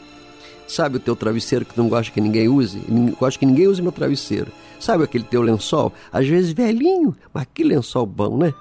Sabe 0.68 0.98
o 0.98 1.00
teu 1.00 1.16
travesseiro 1.16 1.66
que 1.66 1.74
tu 1.74 1.82
não 1.82 1.90
gosta 1.90 2.14
que 2.14 2.22
ninguém 2.22 2.48
use? 2.48 2.80
Gosta 3.20 3.38
que 3.38 3.46
ninguém 3.46 3.68
use 3.68 3.82
meu 3.82 3.92
travesseiro. 3.92 4.52
Sabe 4.80 5.04
aquele 5.04 5.26
teu 5.26 5.42
lençol? 5.42 5.92
Às 6.12 6.28
vezes 6.28 6.54
velhinho, 6.54 7.16
mas 7.34 7.46
que 7.54 7.64
lençol 7.64 8.06
bom, 8.06 8.38
né? 8.38 8.54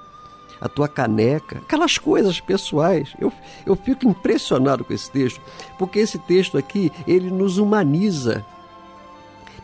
A 0.61 0.69
tua 0.69 0.89
caneca, 0.89 1.59
aquelas 1.59 1.99
coisas 1.99 2.41
pessoais. 2.41 3.15
Eu, 3.21 3.33
eu 3.65 3.77
fico 3.77 4.09
impressionado 4.09 4.85
com 4.85 4.93
esse 4.93 5.11
texto, 5.11 5.41
porque 5.79 6.01
esse 6.01 6.19
texto 6.19 6.59
aqui, 6.59 6.91
ele 7.07 7.31
nos 7.31 7.59
humaniza. 7.59 8.45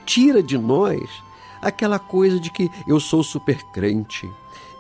Tira 0.07 0.41
de 0.41 0.57
nós 0.57 1.11
aquela 1.61 1.99
coisa 1.99 2.39
de 2.39 2.51
que 2.51 2.71
eu 2.87 3.01
sou 3.01 3.25
super 3.25 3.61
crente, 3.73 4.31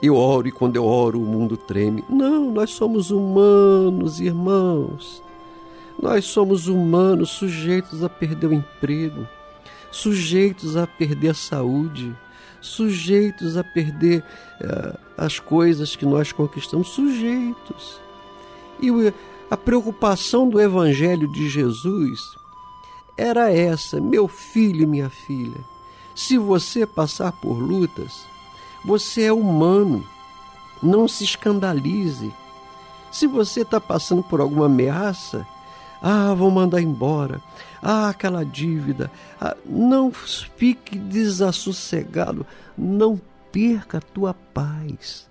eu 0.01 0.15
oro 0.15 0.47
e 0.47 0.53
quando 0.53 0.77
eu 0.77 0.85
oro 0.85 1.21
o 1.21 1.27
mundo 1.27 1.57
treme. 1.57 2.05
Não, 2.09 2.53
nós 2.53 2.71
somos 2.71 3.11
humanos, 3.11 4.21
irmãos. 4.21 5.26
Nós 6.01 6.27
somos 6.27 6.69
humanos, 6.69 7.31
sujeitos 7.31 8.05
a 8.05 8.09
perder 8.09 8.49
o 8.49 8.53
emprego, 8.53 9.27
sujeitos 9.91 10.77
a 10.77 10.87
perder 10.87 11.31
a 11.31 11.35
saúde, 11.35 12.15
sujeitos 12.61 13.57
a 13.57 13.65
perder 13.65 14.23
uh, 14.61 14.99
as 15.17 15.39
coisas 15.39 15.97
que 15.97 16.05
nós 16.05 16.33
conquistamos, 16.33 16.89
sujeitos. 16.89 18.01
E 18.81 18.91
a 19.51 19.57
preocupação 19.57 20.49
do 20.49 20.61
Evangelho 20.61 21.31
de 21.33 21.49
Jesus 21.49 22.21
era 23.17 23.51
essa, 23.51 24.01
meu 24.01 24.29
filho 24.29 24.83
e 24.83 24.87
minha 24.87 25.09
filha. 25.09 25.65
Se 26.15 26.37
você 26.37 26.85
passar 26.87 27.33
por 27.33 27.59
lutas, 27.59 28.27
você 28.85 29.25
é 29.25 29.33
humano, 29.33 30.07
não 30.83 31.09
se 31.09 31.25
escandalize. 31.25 32.33
Se 33.11 33.27
você 33.27 33.63
está 33.63 33.81
passando 33.81 34.23
por 34.23 34.41
alguma 34.41 34.67
ameaça, 34.67 35.47
ah, 36.09 36.33
vão 36.35 36.53
mandar 36.53 36.81
embora. 36.81 37.41
Ah, 37.83 38.11
aquela 38.11 38.45
dívida. 38.45 39.11
Ah, 39.41 39.57
não 39.67 40.13
fique 40.13 40.97
desassossegado. 40.97 42.47
Não 42.79 43.21
perca 43.51 43.99
a 43.99 44.01
tua 44.01 44.33
paz. 44.33 45.29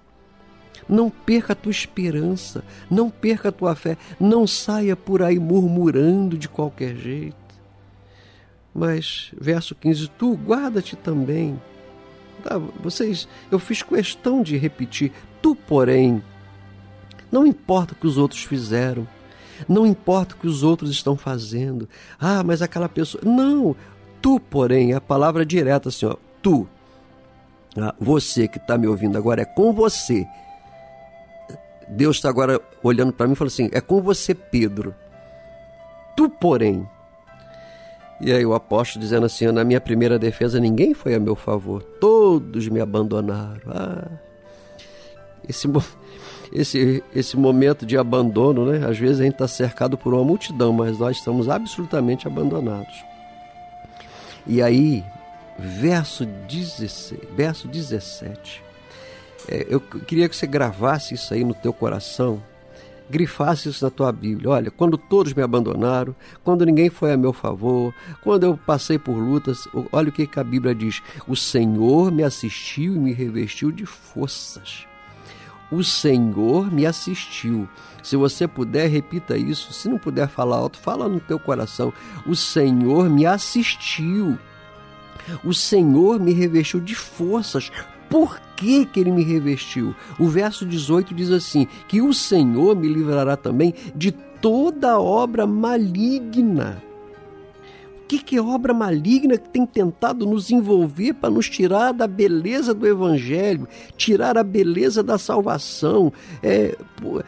Não 0.90 1.10
perca 1.10 1.54
a 1.54 1.56
tua 1.56 1.72
esperança. 1.72 2.62
Não 2.92 3.10
perca 3.10 3.48
a 3.48 3.52
tua 3.54 3.74
fé. 3.74 3.98
Não 4.20 4.46
saia 4.46 4.98
por 4.98 5.22
aí 5.24 5.40
murmurando 5.40 6.38
de 6.38 6.50
qualquer 6.50 6.94
jeito. 6.98 7.38
Mas, 8.74 9.32
verso 9.40 9.74
15: 9.76 10.10
Tu 10.10 10.34
guarda-te 10.34 10.98
também. 10.98 11.58
Tá, 12.44 12.58
vocês, 12.58 13.30
eu 13.50 13.60
fiz 13.60 13.82
questão 13.82 14.44
de 14.44 14.58
repetir. 14.58 15.14
Tu, 15.42 15.56
porém, 15.56 16.22
não 17.32 17.48
importa 17.48 17.94
o 17.94 17.96
que 17.96 18.08
os 18.08 18.18
outros 18.18 18.44
fizeram 18.44 19.08
não 19.68 19.86
importa 19.86 20.36
o 20.36 20.38
que 20.38 20.48
os 20.48 20.64
outros 20.64 20.92
estão 20.92 21.16
fazendo. 21.16 21.88
Ah, 22.20 22.44
mas 22.44 22.62
aquela 22.62 22.90
pessoa. 22.90 23.22
Não! 23.26 23.76
Tu, 24.22 24.40
porém, 24.40 24.92
é 24.92 24.96
a 24.96 25.02
palavra 25.02 25.46
direta 25.46 25.90
assim, 25.90 26.06
ó. 26.06 26.16
Tu. 26.42 26.68
Ah, 27.78 27.94
você 28.00 28.48
que 28.48 28.58
está 28.58 28.78
me 28.78 28.88
ouvindo 28.88 29.18
agora, 29.18 29.42
é 29.42 29.46
com 29.46 29.74
você. 29.74 30.26
Deus 31.88 32.18
está 32.18 32.30
agora 32.30 32.60
olhando 32.82 33.14
para 33.14 33.28
mim 33.28 33.34
e 33.34 33.36
falando 33.36 33.52
assim: 33.52 33.70
é 33.72 33.82
com 33.82 34.02
você, 34.02 34.34
Pedro. 34.34 34.96
Tu, 36.16 36.30
porém. 36.30 36.88
E 38.22 38.32
aí 38.32 38.46
o 38.46 38.54
apóstolo 38.54 39.04
dizendo 39.04 39.26
assim: 39.26 39.46
na 39.52 39.64
minha 39.64 39.82
primeira 39.82 40.18
defesa 40.18 40.60
ninguém 40.60 40.94
foi 40.94 41.14
a 41.16 41.20
meu 41.20 41.36
favor, 41.36 41.84
todos 41.84 42.68
me 42.70 42.80
abandonaram. 42.80 43.62
Ah, 43.68 44.08
esse, 45.48 45.68
esse, 46.52 47.04
esse 47.14 47.38
momento 47.38 47.86
de 47.86 47.98
abandono, 47.98 48.66
né? 48.66 48.86
Às 48.86 48.98
vezes 48.98 49.20
a 49.20 49.24
gente 49.24 49.34
está 49.34 49.48
cercado 49.48 49.98
por 49.98 50.14
uma 50.14 50.24
multidão, 50.24 50.74
mas 50.74 50.98
nós 50.98 51.18
estamos 51.18 51.50
absolutamente 51.50 52.28
abandonados. 52.28 53.04
E 54.48 54.62
aí, 54.62 55.04
verso 55.58 56.26
16, 56.26 57.22
verso 57.36 57.68
17. 57.68 58.64
É, 59.48 59.66
eu 59.70 59.80
queria 59.80 60.28
que 60.28 60.36
você 60.36 60.48
gravasse 60.48 61.14
isso 61.14 61.34
aí 61.34 61.44
no 61.44 61.54
teu 61.54 61.72
coração, 61.72 62.42
grifasse 63.10 63.70
isso 63.70 63.84
na 63.84 63.92
tua 63.92 64.12
Bíblia. 64.12 64.50
Olha, 64.50 64.72
quando 64.72 64.98
todos 64.98 65.34
me 65.34 65.44
abandonaram, 65.44 66.16
quando 66.44 66.66
ninguém 66.66 66.90
foi 66.90 67.14
a 67.14 67.18
meu 67.18 67.34
favor, 67.34 67.94
quando 68.24 68.44
eu 68.44 68.58
passei 68.58 68.98
por 68.98 69.14
lutas, 69.14 69.68
olha 69.92 70.10
o 70.10 70.12
que, 70.12 70.26
que 70.26 70.40
a 70.40 70.44
Bíblia 70.44 70.74
diz: 70.74 71.02
o 71.28 71.36
Senhor 71.36 72.12
me 72.12 72.24
assistiu 72.24 72.96
e 72.96 73.00
me 73.00 73.14
revestiu 73.14 73.72
de 73.72 73.86
forças 73.86 74.88
o 75.72 75.84
Senhor 75.84 76.72
me 76.72 76.86
assistiu. 76.86 77.68
Se 78.04 78.16
você 78.16 78.48
puder, 78.48 78.88
repita 78.88 79.38
isso. 79.38 79.74
Se 79.74 79.90
não 79.90 79.98
puder 79.98 80.28
falar 80.28 80.58
alto, 80.58 80.78
fala 80.78 81.10
no 81.10 81.20
teu 81.20 81.40
coração. 81.40 81.92
O 82.26 82.36
Senhor 82.36 83.10
me 83.10 83.26
assistiu. 83.26 84.38
O 85.44 85.54
Senhor 85.54 86.20
me 86.20 86.34
revestiu 86.34 86.80
de 86.80 86.94
forças. 86.94 87.72
Por 88.10 88.40
que, 88.56 88.86
que 88.86 89.00
ele 89.00 89.12
me 89.12 89.24
revestiu? 89.24 89.96
O 90.20 90.28
verso 90.28 90.66
18 90.66 91.14
diz 91.14 91.32
assim: 91.32 91.68
que 91.88 92.02
o 92.02 92.14
Senhor 92.14 92.76
me 92.76 92.88
livrará 92.88 93.36
também 93.36 93.74
de 93.96 94.12
toda 94.12 95.00
obra 95.00 95.48
maligna 95.48 96.82
que, 98.08 98.20
que 98.20 98.38
é 98.38 98.42
obra 98.42 98.74
maligna 98.74 99.38
que 99.38 99.50
tem 99.50 99.66
tentado 99.66 100.26
nos 100.26 100.52
envolver 100.52 101.14
para 101.14 101.30
nos 101.30 101.50
tirar 101.50 101.92
da 101.92 102.08
beleza 102.08 102.74
do 102.74 102.88
Evangelho, 102.88 103.68
tirar 103.98 104.38
a 104.38 104.44
beleza 104.44 105.02
da 105.02 105.18
salvação, 105.18 106.14
é, 106.42 106.78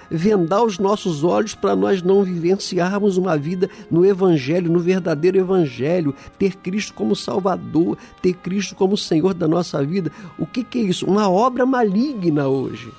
vendar 0.09 0.63
os 0.63 0.77
nossos 0.77 1.23
olhos 1.23 1.55
para 1.55 1.75
nós 1.75 2.01
não 2.01 2.23
vivenciarmos 2.23 3.17
uma 3.17 3.37
vida 3.37 3.69
no 3.89 4.05
Evangelho, 4.05 4.71
no 4.71 4.79
verdadeiro 4.79 5.37
Evangelho, 5.37 6.13
ter 6.37 6.55
Cristo 6.55 6.93
como 6.93 7.15
Salvador, 7.15 7.97
ter 8.21 8.33
Cristo 8.33 8.75
como 8.75 8.97
Senhor 8.97 9.33
da 9.33 9.47
nossa 9.47 9.83
vida. 9.83 10.11
O 10.37 10.45
que, 10.45 10.63
que 10.63 10.79
é 10.79 10.83
isso? 10.83 11.05
Uma 11.05 11.29
obra 11.29 11.65
maligna 11.65 12.47
hoje. 12.47 12.91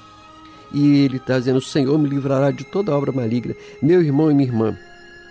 E 0.73 1.05
ele 1.05 1.17
está 1.17 1.39
dizendo: 1.39 1.59
O 1.59 1.63
Senhor 1.63 1.99
me 1.99 2.09
livrará 2.09 2.51
de 2.51 2.65
toda 2.65 2.95
obra 2.95 3.13
maligna. 3.13 3.55
Meu 3.83 4.03
irmão 4.03 4.31
e 4.31 4.35
minha 4.35 4.49
irmã, 4.49 4.77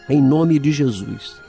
em 0.10 0.22
nome 0.22 0.58
de 0.58 0.72
Jesus 0.72 1.47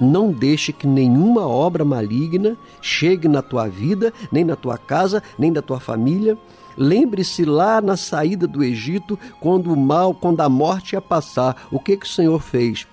não 0.00 0.30
deixe 0.30 0.72
que 0.72 0.86
nenhuma 0.86 1.46
obra 1.46 1.84
maligna 1.84 2.56
chegue 2.80 3.28
na 3.28 3.42
tua 3.42 3.68
vida, 3.68 4.12
nem 4.30 4.44
na 4.44 4.56
tua 4.56 4.78
casa, 4.78 5.22
nem 5.38 5.50
na 5.50 5.62
tua 5.62 5.80
família. 5.80 6.36
Lembre-se 6.76 7.44
lá 7.44 7.80
na 7.80 7.96
saída 7.96 8.46
do 8.46 8.62
Egito, 8.62 9.18
quando 9.40 9.72
o 9.72 9.76
mal, 9.76 10.14
quando 10.14 10.40
a 10.40 10.48
morte 10.48 10.92
ia 10.92 11.00
passar, 11.00 11.66
o 11.72 11.80
que, 11.80 11.96
que 11.96 12.06
o 12.06 12.08
Senhor 12.08 12.40
fez? 12.40 12.86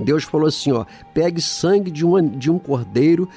Deus 0.00 0.24
falou 0.24 0.48
assim: 0.48 0.72
ó, 0.72 0.84
pegue 1.14 1.40
sangue 1.40 1.90
de 1.90 2.04
um, 2.04 2.26
de 2.26 2.50
um 2.50 2.58
cordeiro, 2.58 3.28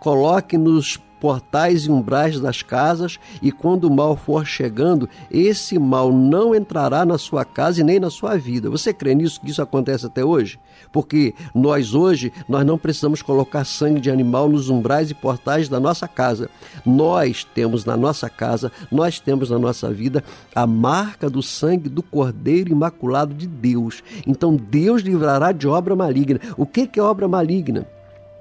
coloque 0.00 0.56
nos 0.56 0.98
portais 1.24 1.86
e 1.86 1.90
umbrais 1.90 2.38
das 2.38 2.62
casas, 2.62 3.18
e 3.40 3.50
quando 3.50 3.84
o 3.84 3.90
mal 3.90 4.14
for 4.14 4.44
chegando, 4.44 5.08
esse 5.30 5.78
mal 5.78 6.12
não 6.12 6.54
entrará 6.54 7.04
na 7.06 7.16
sua 7.16 7.46
casa 7.46 7.80
e 7.80 7.84
nem 7.84 7.98
na 7.98 8.10
sua 8.10 8.36
vida. 8.36 8.68
Você 8.68 8.92
crê 8.92 9.14
nisso 9.14 9.40
que 9.40 9.50
isso 9.50 9.62
acontece 9.62 10.04
até 10.04 10.22
hoje? 10.22 10.58
Porque 10.94 11.34
nós 11.52 11.92
hoje 11.92 12.32
nós 12.48 12.64
não 12.64 12.78
precisamos 12.78 13.20
colocar 13.20 13.64
sangue 13.64 14.00
de 14.00 14.12
animal 14.12 14.48
nos 14.48 14.70
umbrais 14.70 15.10
e 15.10 15.14
portais 15.14 15.68
da 15.68 15.80
nossa 15.80 16.06
casa. 16.06 16.48
Nós 16.86 17.42
temos 17.42 17.84
na 17.84 17.96
nossa 17.96 18.30
casa, 18.30 18.70
nós 18.92 19.18
temos 19.18 19.50
na 19.50 19.58
nossa 19.58 19.92
vida 19.92 20.22
a 20.54 20.64
marca 20.68 21.28
do 21.28 21.42
sangue 21.42 21.88
do 21.88 22.00
Cordeiro 22.00 22.70
Imaculado 22.70 23.34
de 23.34 23.48
Deus. 23.48 24.04
Então 24.24 24.54
Deus 24.54 25.02
livrará 25.02 25.50
de 25.50 25.66
obra 25.66 25.96
maligna. 25.96 26.38
O 26.56 26.64
que 26.64 26.88
é 26.96 27.02
obra 27.02 27.26
maligna? 27.26 27.88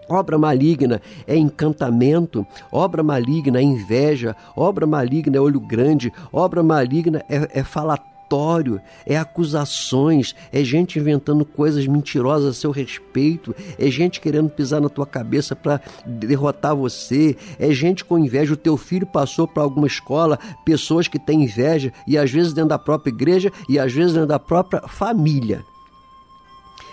Obra 0.07 0.37
maligna 0.37 1.01
é 1.25 1.35
encantamento, 1.35 2.45
obra 2.71 3.01
maligna 3.01 3.57
é 3.57 3.63
inveja, 3.63 4.35
obra 4.55 4.85
maligna 4.85 5.37
é 5.37 5.39
olho 5.39 5.59
grande, 5.59 6.13
obra 6.31 6.61
maligna 6.61 7.23
é, 7.27 7.61
é 7.61 7.63
falatório, 7.63 8.12
é 9.05 9.17
acusações, 9.17 10.35
é 10.51 10.63
gente 10.63 10.99
inventando 10.99 11.45
coisas 11.45 11.85
mentirosas 11.87 12.49
a 12.49 12.59
seu 12.59 12.71
respeito, 12.71 13.55
é 13.77 13.89
gente 13.89 14.19
querendo 14.19 14.49
pisar 14.49 14.81
na 14.81 14.89
tua 14.89 15.05
cabeça 15.05 15.55
para 15.55 15.81
derrotar 16.05 16.75
você, 16.75 17.35
é 17.59 17.71
gente 17.71 18.03
com 18.03 18.17
inveja. 18.17 18.53
O 18.53 18.57
teu 18.57 18.77
filho 18.77 19.05
passou 19.05 19.47
para 19.47 19.63
alguma 19.63 19.87
escola, 19.87 20.39
pessoas 20.65 21.07
que 21.07 21.19
têm 21.19 21.43
inveja, 21.43 21.91
e 22.07 22.17
às 22.17 22.31
vezes 22.31 22.53
dentro 22.53 22.69
da 22.69 22.79
própria 22.79 23.11
igreja 23.11 23.51
e 23.69 23.77
às 23.79 23.91
vezes 23.91 24.13
dentro 24.13 24.27
da 24.27 24.39
própria 24.39 24.81
família. 24.87 25.63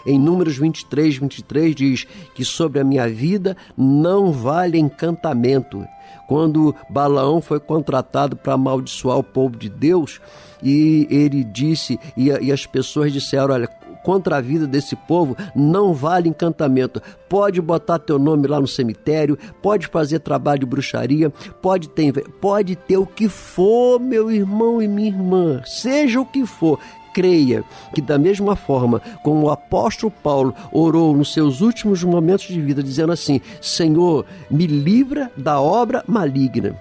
Em 0.06 0.18
Números 0.18 0.56
23, 0.56 1.18
23 1.18 1.74
diz 1.74 2.06
que 2.34 2.44
sobre 2.44 2.80
a 2.80 2.84
minha 2.84 3.08
vida 3.08 3.56
não 3.76 4.32
vale 4.32 4.78
encantamento. 4.78 5.86
Quando 6.26 6.74
Balaão 6.88 7.40
foi 7.40 7.58
contratado 7.58 8.36
para 8.36 8.54
amaldiçoar 8.54 9.18
o 9.18 9.22
povo 9.22 9.56
de 9.56 9.68
Deus, 9.68 10.20
e 10.62 11.06
ele 11.10 11.42
disse, 11.42 11.98
e, 12.16 12.28
e 12.28 12.52
as 12.52 12.66
pessoas 12.66 13.12
disseram: 13.12 13.54
Olha, 13.54 13.68
contra 14.02 14.36
a 14.36 14.40
vida 14.40 14.66
desse 14.66 14.96
povo 14.96 15.36
não 15.54 15.92
vale 15.92 16.28
encantamento. 16.28 17.02
Pode 17.28 17.60
botar 17.60 17.98
teu 17.98 18.18
nome 18.18 18.46
lá 18.46 18.60
no 18.60 18.66
cemitério, 18.66 19.38
pode 19.62 19.86
fazer 19.86 20.20
trabalho 20.20 20.60
de 20.60 20.66
bruxaria, 20.66 21.30
pode 21.62 21.88
ter, 21.88 22.12
pode 22.40 22.76
ter 22.76 22.96
o 22.96 23.06
que 23.06 23.28
for, 23.28 24.00
meu 24.00 24.30
irmão 24.30 24.82
e 24.82 24.88
minha 24.88 25.08
irmã, 25.08 25.62
seja 25.64 26.20
o 26.20 26.26
que 26.26 26.46
for 26.46 26.78
creia 27.12 27.64
que, 27.94 28.00
da 28.00 28.18
mesma 28.18 28.56
forma 28.56 29.00
como 29.22 29.46
o 29.46 29.50
apóstolo 29.50 30.10
Paulo 30.10 30.54
orou 30.72 31.16
nos 31.16 31.32
seus 31.32 31.60
últimos 31.60 32.02
momentos 32.02 32.46
de 32.46 32.60
vida, 32.60 32.82
dizendo 32.82 33.12
assim: 33.12 33.40
Senhor, 33.60 34.26
me 34.50 34.66
livra 34.66 35.30
da 35.36 35.60
obra 35.60 36.02
maligna. 36.06 36.74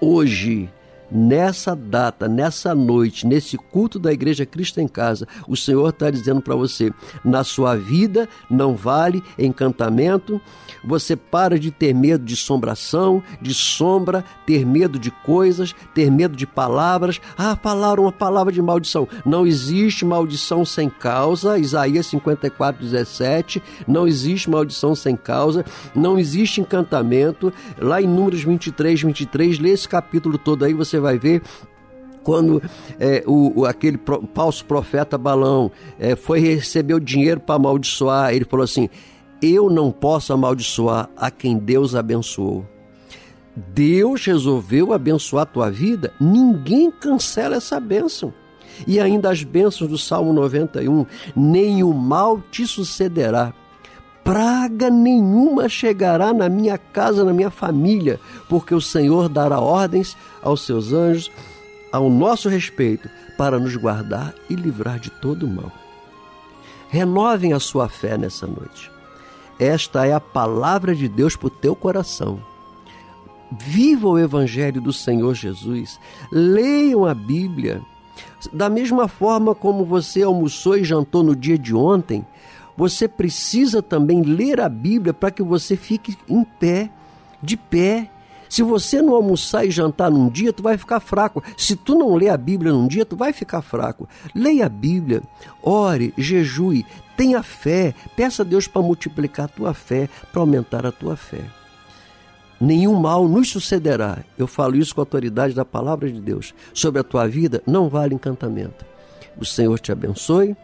Hoje, 0.00 0.68
nessa 1.12 1.76
data, 1.76 2.26
nessa 2.26 2.74
noite, 2.74 3.26
nesse 3.26 3.56
culto 3.56 3.98
da 3.98 4.12
Igreja 4.12 4.46
Cristo 4.46 4.80
em 4.80 4.88
Casa, 4.88 5.26
o 5.46 5.56
Senhor 5.56 5.90
está 5.90 6.10
dizendo 6.10 6.40
para 6.40 6.56
você: 6.56 6.92
na 7.24 7.44
sua 7.44 7.76
vida 7.76 8.28
não 8.48 8.74
vale 8.74 9.22
encantamento, 9.38 10.40
você 10.84 11.14
para 11.14 11.58
de 11.58 11.70
ter 11.70 11.94
medo 11.94 12.24
de 12.24 12.34
assombração, 12.34 13.22
de 13.40 13.52
sombra, 13.52 14.24
ter 14.46 14.64
medo 14.64 14.98
de 14.98 15.10
coisas, 15.10 15.74
ter 15.94 16.10
medo 16.10 16.36
de 16.36 16.46
palavras. 16.46 17.20
Ah, 17.36 17.56
falaram 17.56 18.04
uma 18.04 18.12
palavra 18.12 18.52
de 18.52 18.62
maldição. 18.62 19.08
Não 19.24 19.46
existe 19.46 20.04
maldição 20.04 20.64
sem 20.64 20.88
causa. 20.88 21.58
Isaías 21.58 22.06
54, 22.06 22.82
17. 22.82 23.62
Não 23.86 24.08
existe 24.08 24.50
maldição 24.50 24.94
sem 24.94 25.16
causa. 25.16 25.64
Não 25.94 26.18
existe 26.18 26.60
encantamento. 26.60 27.52
Lá 27.78 28.00
em 28.00 28.06
Números 28.06 28.42
23, 28.42 29.02
23, 29.02 29.58
lê 29.58 29.70
esse 29.70 29.88
capítulo 29.88 30.38
todo 30.38 30.64
aí, 30.64 30.74
você 30.74 30.98
vai 31.02 31.18
ver 31.18 31.42
quando 32.22 32.62
é, 32.98 33.22
o, 33.26 33.64
aquele 33.66 33.98
pro, 33.98 34.26
falso 34.34 34.64
profeta 34.64 35.18
Balão 35.18 35.70
é, 35.98 36.14
foi 36.16 36.40
receber 36.40 36.94
o 36.94 37.00
dinheiro 37.00 37.40
para 37.40 37.56
amaldiçoar, 37.56 38.32
ele 38.32 38.44
falou 38.44 38.64
assim: 38.64 38.88
Eu 39.40 39.68
não 39.68 39.90
posso 39.90 40.32
amaldiçoar 40.32 41.08
a 41.16 41.30
quem 41.30 41.58
Deus 41.58 41.94
abençoou. 41.94 42.66
Deus 43.54 44.24
resolveu 44.24 44.92
abençoar 44.92 45.42
a 45.42 45.46
tua 45.46 45.70
vida, 45.70 46.12
ninguém 46.18 46.90
cancela 46.90 47.56
essa 47.56 47.78
bênção. 47.78 48.32
E 48.86 48.98
ainda 48.98 49.30
as 49.30 49.42
bênçãos 49.42 49.90
do 49.90 49.98
Salmo 49.98 50.32
91: 50.32 51.04
Nem 51.36 51.82
o 51.82 51.92
mal 51.92 52.40
te 52.50 52.66
sucederá, 52.66 53.52
praga 54.24 54.90
nenhuma 54.90 55.68
chegará 55.68 56.32
na 56.32 56.48
minha 56.48 56.78
casa, 56.78 57.24
na 57.24 57.32
minha 57.32 57.50
família, 57.50 58.20
porque 58.48 58.74
o 58.74 58.80
Senhor 58.80 59.28
dará 59.28 59.60
ordens 59.60 60.16
aos 60.42 60.64
seus 60.64 60.92
anjos 60.92 61.30
ao 61.92 62.08
nosso 62.08 62.48
respeito 62.48 63.08
para 63.36 63.58
nos 63.58 63.76
guardar 63.76 64.34
e 64.48 64.54
livrar 64.54 64.98
de 64.98 65.10
todo 65.10 65.46
mal. 65.46 65.70
Renovem 66.88 67.52
a 67.52 67.60
sua 67.60 67.88
fé 67.88 68.16
nessa 68.16 68.46
noite. 68.46 68.90
Esta 69.58 70.06
é 70.06 70.12
a 70.12 70.20
palavra 70.20 70.94
de 70.94 71.08
Deus 71.08 71.36
para 71.36 71.46
o 71.46 71.50
teu 71.50 71.74
coração. 71.74 72.40
Viva 73.58 74.08
o 74.08 74.18
Evangelho 74.18 74.80
do 74.80 74.92
Senhor 74.92 75.34
Jesus. 75.34 75.98
Leiam 76.30 77.04
a 77.04 77.14
Bíblia. 77.14 77.82
Da 78.52 78.68
mesma 78.68 79.08
forma 79.08 79.54
como 79.54 79.84
você 79.84 80.22
almoçou 80.22 80.76
e 80.76 80.84
jantou 80.84 81.22
no 81.22 81.36
dia 81.36 81.58
de 81.58 81.74
ontem, 81.74 82.26
você 82.76 83.06
precisa 83.06 83.82
também 83.82 84.22
ler 84.22 84.60
a 84.60 84.68
Bíblia 84.68 85.12
para 85.12 85.30
que 85.30 85.42
você 85.42 85.76
fique 85.76 86.16
em 86.28 86.44
pé, 86.44 86.90
de 87.42 87.56
pé. 87.56 88.10
Se 88.48 88.62
você 88.62 89.00
não 89.00 89.14
almoçar 89.14 89.64
e 89.64 89.70
jantar 89.70 90.10
num 90.10 90.28
dia, 90.28 90.52
tu 90.52 90.62
vai 90.62 90.76
ficar 90.76 91.00
fraco. 91.00 91.42
Se 91.56 91.74
tu 91.74 91.94
não 91.94 92.14
ler 92.14 92.28
a 92.28 92.36
Bíblia 92.36 92.72
num 92.72 92.86
dia, 92.86 93.04
tu 93.04 93.16
vai 93.16 93.32
ficar 93.32 93.62
fraco. 93.62 94.08
Leia 94.34 94.66
a 94.66 94.68
Bíblia, 94.68 95.22
ore, 95.62 96.12
jejue, 96.18 96.84
tenha 97.16 97.42
fé, 97.42 97.94
peça 98.14 98.42
a 98.42 98.44
Deus 98.44 98.66
para 98.66 98.82
multiplicar 98.82 99.46
a 99.46 99.48
tua 99.48 99.74
fé, 99.74 100.08
para 100.30 100.42
aumentar 100.42 100.84
a 100.84 100.92
tua 100.92 101.16
fé. 101.16 101.40
Nenhum 102.60 102.94
mal 102.94 103.26
nos 103.26 103.48
sucederá. 103.48 104.18
Eu 104.38 104.46
falo 104.46 104.76
isso 104.76 104.94
com 104.94 105.00
a 105.00 105.02
autoridade 105.02 105.52
da 105.52 105.64
palavra 105.64 106.08
de 106.08 106.20
Deus. 106.20 106.54
Sobre 106.72 107.00
a 107.00 107.04
tua 107.04 107.26
vida 107.26 107.60
não 107.66 107.88
vale 107.88 108.14
encantamento. 108.14 108.84
O 109.36 109.44
Senhor 109.44 109.80
te 109.80 109.90
abençoe, 109.90 110.56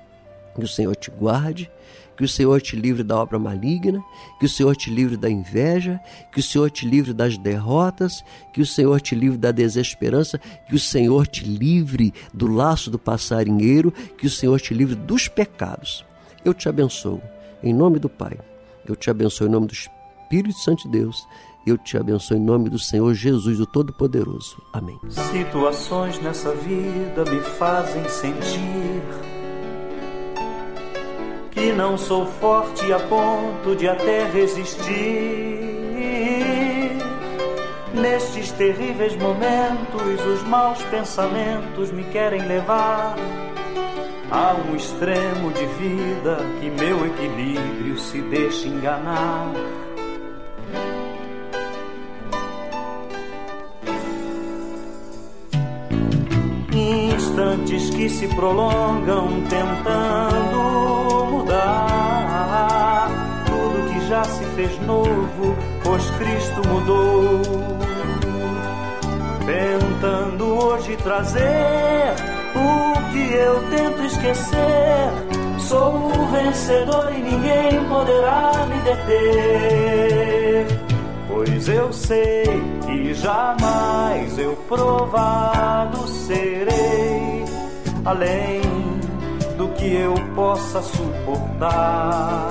que 0.58 0.64
o 0.64 0.68
Senhor 0.68 0.94
te 0.96 1.10
guarde, 1.10 1.70
que 2.16 2.24
o 2.24 2.28
Senhor 2.28 2.60
te 2.60 2.74
livre 2.74 3.04
da 3.04 3.16
obra 3.16 3.38
maligna, 3.38 4.02
que 4.40 4.46
o 4.46 4.48
Senhor 4.48 4.74
te 4.74 4.90
livre 4.90 5.16
da 5.16 5.30
inveja, 5.30 6.00
que 6.32 6.40
o 6.40 6.42
Senhor 6.42 6.68
te 6.68 6.84
livre 6.86 7.14
das 7.14 7.38
derrotas, 7.38 8.24
que 8.52 8.60
o 8.60 8.66
Senhor 8.66 9.00
te 9.00 9.14
livre 9.14 9.38
da 9.38 9.52
desesperança, 9.52 10.38
que 10.68 10.74
o 10.74 10.78
Senhor 10.80 11.28
te 11.28 11.44
livre 11.44 12.12
do 12.34 12.48
laço 12.48 12.90
do 12.90 12.98
passarinheiro, 12.98 13.92
que 13.92 14.26
o 14.26 14.30
Senhor 14.30 14.60
te 14.60 14.74
livre 14.74 14.96
dos 14.96 15.28
pecados. 15.28 16.04
Eu 16.44 16.52
te 16.52 16.68
abençoo, 16.68 17.22
em 17.62 17.72
nome 17.72 18.00
do 18.00 18.08
Pai. 18.08 18.36
Eu 18.84 18.96
te 18.96 19.10
abençoo 19.10 19.46
em 19.46 19.50
nome 19.50 19.68
do 19.68 19.72
Espírito 19.72 20.58
Santo 20.58 20.84
de 20.84 20.98
Deus. 20.98 21.24
Eu 21.64 21.78
te 21.78 21.96
abençoo 21.96 22.36
em 22.36 22.40
nome 22.40 22.68
do 22.68 22.78
Senhor 22.80 23.14
Jesus, 23.14 23.60
o 23.60 23.66
Todo-Poderoso. 23.66 24.60
Amém. 24.72 24.98
Situações 25.08 26.20
nessa 26.20 26.52
vida 26.54 27.24
me 27.30 27.40
fazem 27.42 28.08
sentir 28.08 29.37
que 31.58 31.72
não 31.72 31.98
sou 31.98 32.24
forte 32.24 32.92
a 32.92 33.00
ponto 33.00 33.74
de 33.74 33.88
até 33.88 34.30
resistir. 34.30 35.58
Nestes 37.92 38.52
terríveis 38.52 39.16
momentos, 39.16 40.24
os 40.24 40.44
maus 40.44 40.80
pensamentos 40.84 41.90
me 41.90 42.04
querem 42.04 42.46
levar 42.46 43.16
a 44.30 44.54
um 44.54 44.76
extremo 44.76 45.50
de 45.50 45.66
vida 45.66 46.38
que 46.60 46.70
meu 46.70 47.04
equilíbrio 47.04 47.98
se 47.98 48.20
deixa 48.22 48.68
enganar. 48.68 49.52
Instantes 57.38 57.90
que 57.90 58.08
se 58.08 58.26
prolongam 58.26 59.28
tentando 59.48 61.26
mudar 61.30 63.08
tudo 63.46 63.92
que 63.92 64.08
já 64.08 64.24
se 64.24 64.44
fez 64.56 64.76
novo, 64.80 65.56
pois 65.84 66.02
Cristo 66.18 66.60
mudou. 66.66 67.40
Tentando 69.46 70.46
hoje 70.46 70.96
trazer 70.96 72.16
o 72.56 72.94
que 73.12 73.32
eu 73.32 73.62
tento 73.70 74.02
esquecer. 74.02 75.12
Sou 75.60 76.10
o 76.10 76.26
vencedor 76.32 77.12
e 77.16 77.22
ninguém 77.22 77.84
poderá 77.88 78.66
me 78.66 78.80
deter. 78.80 80.66
Pois 81.28 81.68
eu 81.68 81.92
sei 81.92 82.42
que 82.84 83.14
jamais 83.14 84.36
eu 84.40 84.56
provado 84.68 86.04
serei 86.08 87.27
além 88.04 88.60
do 89.56 89.68
que 89.68 89.94
eu 89.94 90.14
possa 90.34 90.82
suportar. 90.82 92.48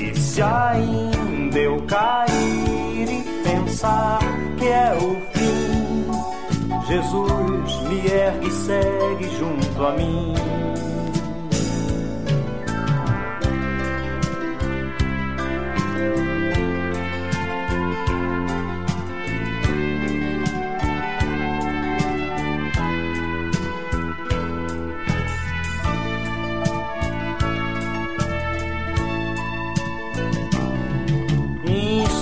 E 0.00 0.14
se 0.16 0.42
ainda 0.42 1.58
eu 1.58 1.82
cair 1.82 3.08
e 3.08 3.22
pensar 3.42 4.20
que 4.58 4.66
é 4.66 4.96
o 4.96 5.20
fim. 5.32 6.06
Jesus 6.86 7.80
me 7.88 8.06
ergue 8.06 8.48
e 8.48 8.52
segue 8.52 9.30
junto 9.38 9.86
a 9.86 9.92
mim. 9.92 10.34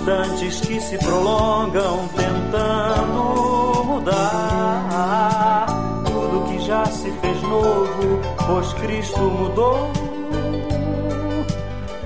Instantes 0.08 0.60
que 0.60 0.80
se 0.80 0.96
prolongam 0.96 2.08
tentando 2.16 3.84
mudar 3.84 5.66
tudo 6.06 6.48
que 6.48 6.58
já 6.64 6.86
se 6.86 7.10
fez 7.10 7.42
novo, 7.42 8.18
pois 8.46 8.72
Cristo 8.74 9.20
mudou. 9.20 9.90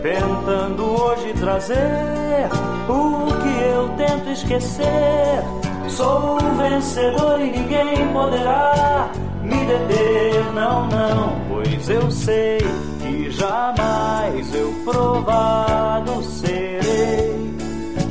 Tentando 0.03 1.00
hoje 1.00 1.32
trazer 1.34 2.48
o 2.88 3.26
que 3.40 3.62
eu 3.72 3.88
tento 3.90 4.30
esquecer. 4.30 5.44
Sou 5.88 6.42
um 6.42 6.57
vencedor 6.57 7.40
e 7.40 7.53
ninguém 7.53 8.09
poderá 8.12 9.12
me 9.42 9.64
deter, 9.64 10.53
não, 10.53 10.88
não, 10.88 11.40
pois 11.48 11.88
eu 11.88 12.11
sei 12.11 12.59
que 13.00 13.30
jamais 13.30 14.53
eu 14.55 14.72
provado 14.84 16.20
serei 16.24 17.22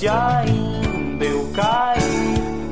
se 0.00 0.08
ainda 0.08 1.26
eu 1.26 1.46
cair 1.52 2.00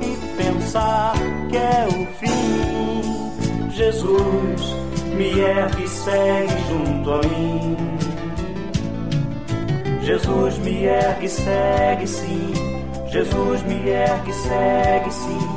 e 0.00 0.16
pensar 0.42 1.12
que 1.50 1.58
é 1.58 1.86
o 1.86 2.06
fim, 2.16 3.70
Jesus 3.70 4.74
me 5.14 5.38
ergue 5.38 5.84
e 5.84 5.88
segue 5.88 6.54
junto 6.70 7.12
a 7.12 7.20
mim. 7.28 7.76
Jesus 10.00 10.56
me 10.60 10.84
ergue 10.86 11.26
e 11.26 11.28
segue 11.28 12.06
sim, 12.06 12.52
Jesus 13.10 13.62
me 13.64 13.90
ergue 13.90 14.30
e 14.30 14.32
segue 14.32 15.12
sim, 15.12 15.56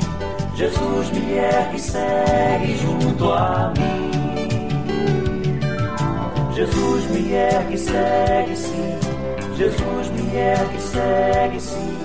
Jesus 0.55 1.09
me 1.11 1.35
ergue 1.35 1.77
e 1.77 1.79
segue 1.79 2.77
junto 2.79 3.31
a 3.31 3.73
mim. 3.77 4.11
Jesus 6.53 7.05
me 7.11 7.31
ergue 7.31 7.75
e 7.75 7.77
segue 7.77 8.55
sim. 8.57 8.99
Jesus 9.55 10.00
ergue 10.35 10.81
segue 10.81 11.59
sim. 11.59 11.97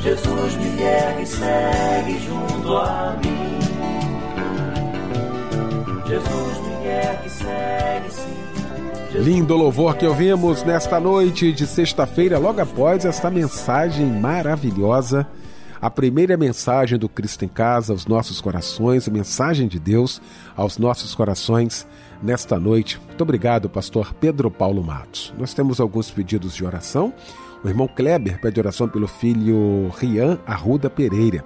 Jesus 0.00 0.56
me 0.56 0.82
ergue 0.82 1.26
segue 1.26 2.18
junto 2.18 2.76
a 2.76 3.16
mim. 3.22 3.58
Jesus 6.06 6.58
me 6.66 6.86
ergue 6.86 7.30
segue 7.30 8.10
sim. 8.10 9.22
Lindo 9.22 9.54
louvor 9.56 9.96
que 9.96 10.06
ouvimos 10.06 10.62
nesta 10.62 10.98
noite 10.98 11.52
de 11.52 11.66
sexta-feira, 11.66 12.38
logo 12.38 12.60
após 12.60 13.04
esta 13.04 13.30
mensagem 13.30 14.06
maravilhosa. 14.06 15.26
A 15.80 15.90
primeira 15.90 16.36
mensagem 16.36 16.96
do 16.96 17.08
Cristo 17.08 17.44
em 17.44 17.48
Casa 17.48 17.92
aos 17.92 18.06
nossos 18.06 18.40
corações, 18.40 19.08
a 19.08 19.10
mensagem 19.10 19.66
de 19.66 19.80
Deus 19.80 20.22
aos 20.56 20.78
nossos 20.78 21.14
corações 21.14 21.86
nesta 22.22 22.58
noite. 22.58 23.00
Muito 23.06 23.20
obrigado, 23.20 23.68
pastor 23.68 24.14
Pedro 24.14 24.50
Paulo 24.50 24.82
Matos. 24.82 25.34
Nós 25.36 25.52
temos 25.52 25.80
alguns 25.80 26.10
pedidos 26.10 26.54
de 26.54 26.64
oração. 26.64 27.12
O 27.64 27.68
irmão 27.68 27.86
Kleber 27.86 28.40
pede 28.40 28.58
oração 28.58 28.88
pelo 28.88 29.06
filho 29.06 29.88
Rian 29.96 30.38
Arruda 30.44 30.90
Pereira. 30.90 31.44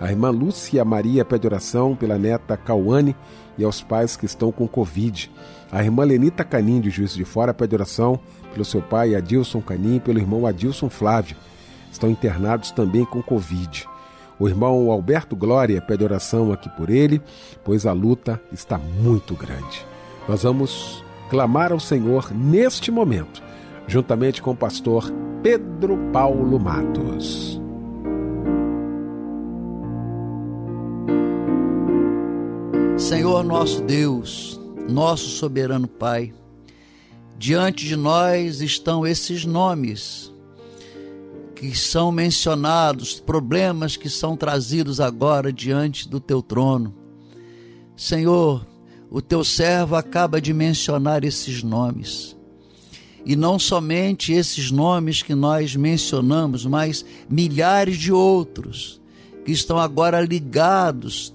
A 0.00 0.10
irmã 0.10 0.30
Lúcia 0.30 0.84
Maria 0.84 1.24
pede 1.24 1.46
oração 1.46 1.94
pela 1.94 2.18
neta 2.18 2.56
Cauane 2.56 3.14
e 3.56 3.62
aos 3.62 3.80
pais 3.80 4.16
que 4.16 4.26
estão 4.26 4.50
com 4.50 4.66
Covid. 4.66 5.30
A 5.70 5.84
irmã 5.84 6.02
Lenita 6.02 6.42
Canim, 6.42 6.80
de 6.80 6.90
Juiz 6.90 7.14
de 7.14 7.24
Fora, 7.24 7.54
pede 7.54 7.76
oração 7.76 8.18
pelo 8.52 8.64
seu 8.64 8.82
pai 8.82 9.14
Adilson 9.14 9.60
Canim 9.60 9.96
e 9.96 10.00
pelo 10.00 10.18
irmão 10.18 10.46
Adilson 10.46 10.90
Flávio. 10.90 11.36
Estão 11.92 12.10
internados 12.10 12.72
também 12.72 13.04
com 13.04 13.22
Covid. 13.22 13.86
O 14.40 14.48
irmão 14.48 14.90
Alberto 14.90 15.36
Glória 15.36 15.80
pede 15.80 16.02
oração 16.02 16.50
aqui 16.50 16.68
por 16.70 16.90
ele, 16.90 17.22
pois 17.62 17.86
a 17.86 17.92
luta 17.92 18.40
está 18.52 18.78
muito 18.78 19.34
grande. 19.34 19.86
Nós 20.28 20.42
vamos 20.42 21.04
clamar 21.30 21.70
ao 21.70 21.78
Senhor 21.78 22.34
neste 22.34 22.90
momento, 22.90 23.40
juntamente 23.86 24.42
com 24.42 24.50
o 24.50 24.56
pastor 24.56 25.12
Pedro 25.42 25.98
Paulo 26.12 26.56
Matos. 26.60 27.60
Senhor 32.96 33.42
nosso 33.42 33.82
Deus, 33.82 34.60
nosso 34.88 35.30
soberano 35.30 35.88
Pai, 35.88 36.32
diante 37.36 37.88
de 37.88 37.96
nós 37.96 38.60
estão 38.60 39.04
esses 39.04 39.44
nomes 39.44 40.32
que 41.56 41.76
são 41.76 42.12
mencionados, 42.12 43.18
problemas 43.18 43.96
que 43.96 44.08
são 44.08 44.36
trazidos 44.36 45.00
agora 45.00 45.52
diante 45.52 46.08
do 46.08 46.20
teu 46.20 46.40
trono. 46.40 46.94
Senhor, 47.96 48.64
o 49.10 49.20
teu 49.20 49.42
servo 49.42 49.96
acaba 49.96 50.40
de 50.40 50.54
mencionar 50.54 51.24
esses 51.24 51.64
nomes. 51.64 52.40
E 53.24 53.36
não 53.36 53.58
somente 53.58 54.32
esses 54.32 54.70
nomes 54.70 55.22
que 55.22 55.34
nós 55.34 55.76
mencionamos, 55.76 56.66
mas 56.66 57.04
milhares 57.28 57.96
de 57.96 58.12
outros 58.12 59.00
que 59.44 59.52
estão 59.52 59.78
agora 59.78 60.20
ligados 60.20 61.34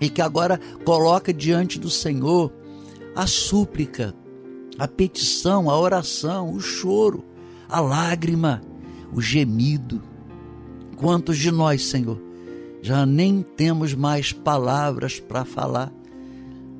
e 0.00 0.08
que 0.08 0.22
agora 0.22 0.58
coloca 0.84 1.32
diante 1.32 1.78
do 1.78 1.90
Senhor 1.90 2.52
a 3.14 3.26
súplica, 3.26 4.14
a 4.78 4.86
petição, 4.86 5.70
a 5.70 5.78
oração, 5.78 6.52
o 6.52 6.60
choro, 6.60 7.24
a 7.68 7.80
lágrima, 7.80 8.62
o 9.12 9.20
gemido. 9.20 10.02
Quantos 10.96 11.38
de 11.38 11.50
nós, 11.50 11.84
Senhor, 11.84 12.20
já 12.82 13.04
nem 13.04 13.42
temos 13.42 13.94
mais 13.94 14.32
palavras 14.32 15.18
para 15.18 15.44
falar? 15.44 15.92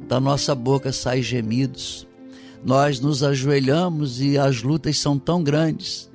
Da 0.06 0.20
nossa 0.20 0.54
boca 0.54 0.92
saem 0.92 1.22
gemidos. 1.22 2.06
Nós 2.64 3.00
nos 3.00 3.22
ajoelhamos 3.22 4.20
e 4.20 4.36
as 4.36 4.62
lutas 4.62 4.98
são 4.98 5.18
tão 5.18 5.42
grandes 5.42 6.10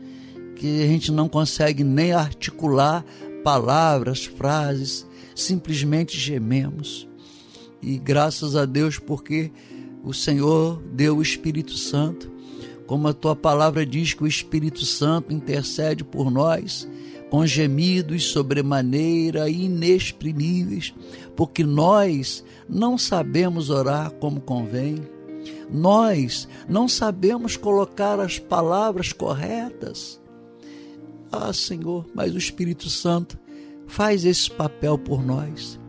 que 0.56 0.84
a 0.84 0.88
gente 0.88 1.12
não 1.12 1.28
consegue 1.28 1.84
nem 1.84 2.12
articular 2.12 3.04
palavras, 3.44 4.26
frases, 4.26 5.08
simplesmente 5.36 6.18
gememos. 6.18 7.08
E 7.82 7.98
graças 7.98 8.56
a 8.56 8.66
Deus, 8.66 9.00
porque 9.00 9.52
o 10.04 10.14
Senhor 10.14 10.82
deu 10.94 11.18
o 11.18 11.22
Espírito 11.22 11.78
Santo, 11.78 12.32
como 12.86 13.08
a 13.08 13.14
tua 13.14 13.36
palavra 13.36 13.86
diz 13.86 14.14
que 14.14 14.24
o 14.24 14.28
Espírito 14.28 14.86
Santo 14.86 15.34
intercede 15.34 16.04
por 16.04 16.30
nós 16.30 16.88
com 17.32 17.48
gemidos 17.48 18.26
sobremaneira 18.26 19.50
inexprimíveis, 19.50 20.94
porque 21.34 21.64
nós 21.64 22.44
não 22.68 22.98
sabemos 22.98 23.70
orar 23.70 24.12
como 24.12 24.42
convém. 24.42 24.98
Nós 25.70 26.48
não 26.68 26.88
sabemos 26.88 27.56
colocar 27.56 28.20
as 28.20 28.40
palavras 28.40 29.14
corretas. 29.14 30.22
Ah, 31.32 31.54
Senhor, 31.54 32.06
mas 32.14 32.34
o 32.34 32.38
Espírito 32.38 32.90
Santo 32.90 33.40
faz 33.88 34.26
esse 34.26 34.50
papel 34.52 34.98
por 34.98 35.24
nós. 35.24 35.80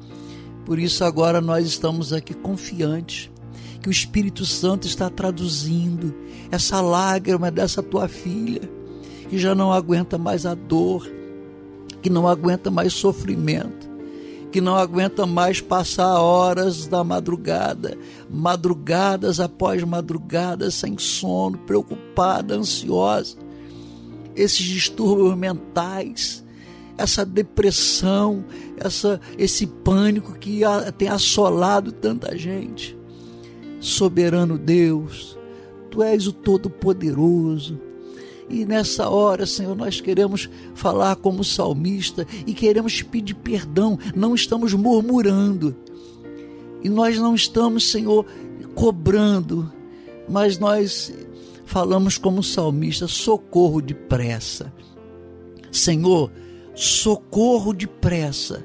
Por 0.64 0.78
isso 0.78 1.04
agora 1.04 1.40
nós 1.40 1.66
estamos 1.66 2.12
aqui 2.12 2.34
confiantes 2.34 3.30
que 3.82 3.88
o 3.88 3.90
Espírito 3.90 4.46
Santo 4.46 4.86
está 4.86 5.10
traduzindo 5.10 6.14
essa 6.50 6.80
lágrima 6.80 7.50
dessa 7.50 7.82
tua 7.82 8.06
filha, 8.06 8.70
que 9.28 9.36
já 9.36 9.54
não 9.54 9.72
aguenta 9.72 10.16
mais 10.16 10.46
a 10.46 10.54
dor, 10.54 11.10
que 12.00 12.08
não 12.08 12.28
aguenta 12.28 12.70
mais 12.70 12.92
sofrimento, 12.92 13.90
que 14.52 14.60
não 14.60 14.76
aguenta 14.76 15.26
mais 15.26 15.60
passar 15.60 16.20
horas 16.20 16.86
da 16.86 17.02
madrugada, 17.02 17.98
madrugadas 18.30 19.40
após 19.40 19.82
madrugadas, 19.82 20.74
sem 20.74 20.96
sono, 20.98 21.58
preocupada, 21.58 22.54
ansiosa. 22.54 23.36
Esses 24.36 24.64
distúrbios 24.64 25.36
mentais 25.36 26.42
essa 26.96 27.24
depressão, 27.24 28.44
essa, 28.76 29.20
esse 29.38 29.66
pânico 29.66 30.34
que 30.38 30.60
tem 30.96 31.08
assolado 31.08 31.90
tanta 31.90 32.36
gente. 32.36 32.96
Soberano 33.80 34.58
Deus, 34.58 35.36
Tu 35.90 36.02
és 36.02 36.26
o 36.26 36.32
Todo-Poderoso. 36.32 37.78
E 38.52 38.66
nessa 38.66 39.08
hora, 39.08 39.46
Senhor, 39.46 39.74
nós 39.74 39.98
queremos 39.98 40.48
falar 40.74 41.16
como 41.16 41.42
salmista 41.42 42.26
e 42.46 42.52
queremos 42.52 43.00
pedir 43.00 43.32
perdão. 43.34 43.98
Não 44.14 44.34
estamos 44.34 44.74
murmurando. 44.74 45.74
E 46.84 46.88
nós 46.90 47.16
não 47.16 47.34
estamos, 47.34 47.90
Senhor, 47.90 48.26
cobrando, 48.74 49.72
mas 50.28 50.58
nós 50.58 51.14
falamos 51.64 52.18
como 52.18 52.42
salmista: 52.42 53.08
socorro 53.08 53.80
depressa. 53.80 54.70
Senhor, 55.70 56.30
socorro 56.74 57.72
depressa. 57.72 58.62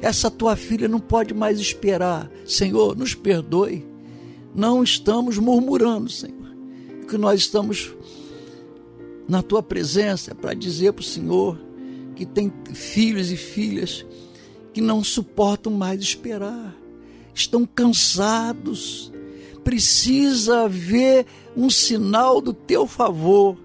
Essa 0.00 0.30
tua 0.30 0.56
filha 0.56 0.88
não 0.88 1.00
pode 1.00 1.34
mais 1.34 1.60
esperar. 1.60 2.30
Senhor, 2.46 2.96
nos 2.96 3.14
perdoe. 3.14 3.86
Não 4.54 4.82
estamos 4.82 5.36
murmurando, 5.36 6.08
Senhor. 6.08 6.38
Que 7.06 7.18
nós 7.18 7.40
estamos 7.40 7.94
na 9.28 9.42
tua 9.42 9.62
presença 9.62 10.34
para 10.34 10.54
dizer 10.54 10.92
para 10.92 11.02
o 11.02 11.04
Senhor 11.04 11.58
que 12.16 12.24
tem 12.24 12.52
filhos 12.72 13.30
e 13.30 13.36
filhas 13.36 14.04
que 14.72 14.80
não 14.80 15.04
suportam 15.04 15.72
mais 15.72 16.00
esperar, 16.00 16.74
estão 17.34 17.66
cansados, 17.66 19.12
precisa 19.62 20.68
ver 20.68 21.26
um 21.56 21.70
sinal 21.70 22.40
do 22.40 22.52
teu 22.52 22.86
favor. 22.86 23.56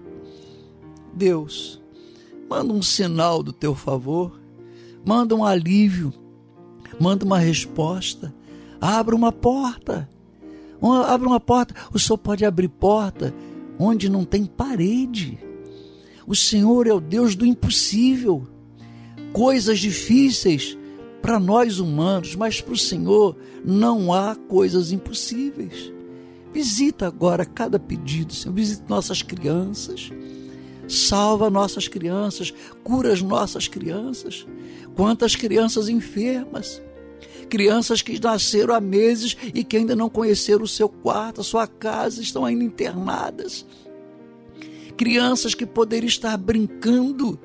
Deus, 1.12 1.80
manda 2.48 2.72
um 2.72 2.82
sinal 2.82 3.42
do 3.42 3.52
teu 3.52 3.74
favor, 3.74 4.38
manda 5.04 5.34
um 5.34 5.44
alívio, 5.44 6.12
manda 7.00 7.24
uma 7.24 7.38
resposta, 7.38 8.34
abra 8.80 9.16
uma 9.16 9.32
porta. 9.32 10.08
Abra 11.06 11.26
uma 11.26 11.40
porta, 11.40 11.74
o 11.94 11.98
Senhor 11.98 12.18
pode 12.18 12.44
abrir 12.44 12.68
porta 12.68 13.34
onde 13.78 14.10
não 14.10 14.24
tem 14.24 14.44
parede. 14.44 15.38
O 16.26 16.34
Senhor 16.34 16.86
é 16.86 16.92
o 16.92 17.00
Deus 17.00 17.34
do 17.34 17.44
impossível. 17.44 18.46
Coisas 19.32 19.78
difíceis 19.78 20.78
para 21.20 21.40
nós 21.40 21.78
humanos, 21.78 22.34
mas 22.34 22.60
para 22.60 22.74
o 22.74 22.78
Senhor 22.78 23.36
não 23.64 24.12
há 24.12 24.34
coisas 24.34 24.92
impossíveis. 24.92 25.92
Visita 26.52 27.06
agora 27.06 27.44
cada 27.44 27.78
pedido, 27.78 28.32
Senhor. 28.32 28.54
Visita 28.54 28.84
nossas 28.88 29.22
crianças. 29.22 30.10
Salva 30.86 31.48
nossas 31.48 31.88
crianças, 31.88 32.52
cura 32.82 33.12
as 33.12 33.22
nossas 33.22 33.66
crianças. 33.66 34.46
Quantas 34.94 35.34
crianças 35.34 35.88
enfermas, 35.88 36.80
crianças 37.48 38.02
que 38.02 38.20
nasceram 38.20 38.74
há 38.74 38.80
meses 38.80 39.36
e 39.54 39.64
que 39.64 39.76
ainda 39.76 39.96
não 39.96 40.10
conheceram 40.10 40.62
o 40.62 40.68
seu 40.68 40.88
quarto, 40.88 41.40
a 41.40 41.44
sua 41.44 41.66
casa, 41.66 42.20
estão 42.20 42.44
ainda 42.44 42.64
internadas. 42.64 43.64
Crianças 44.96 45.54
que 45.54 45.66
poderiam 45.66 46.08
estar 46.08 46.36
brincando, 46.36 47.38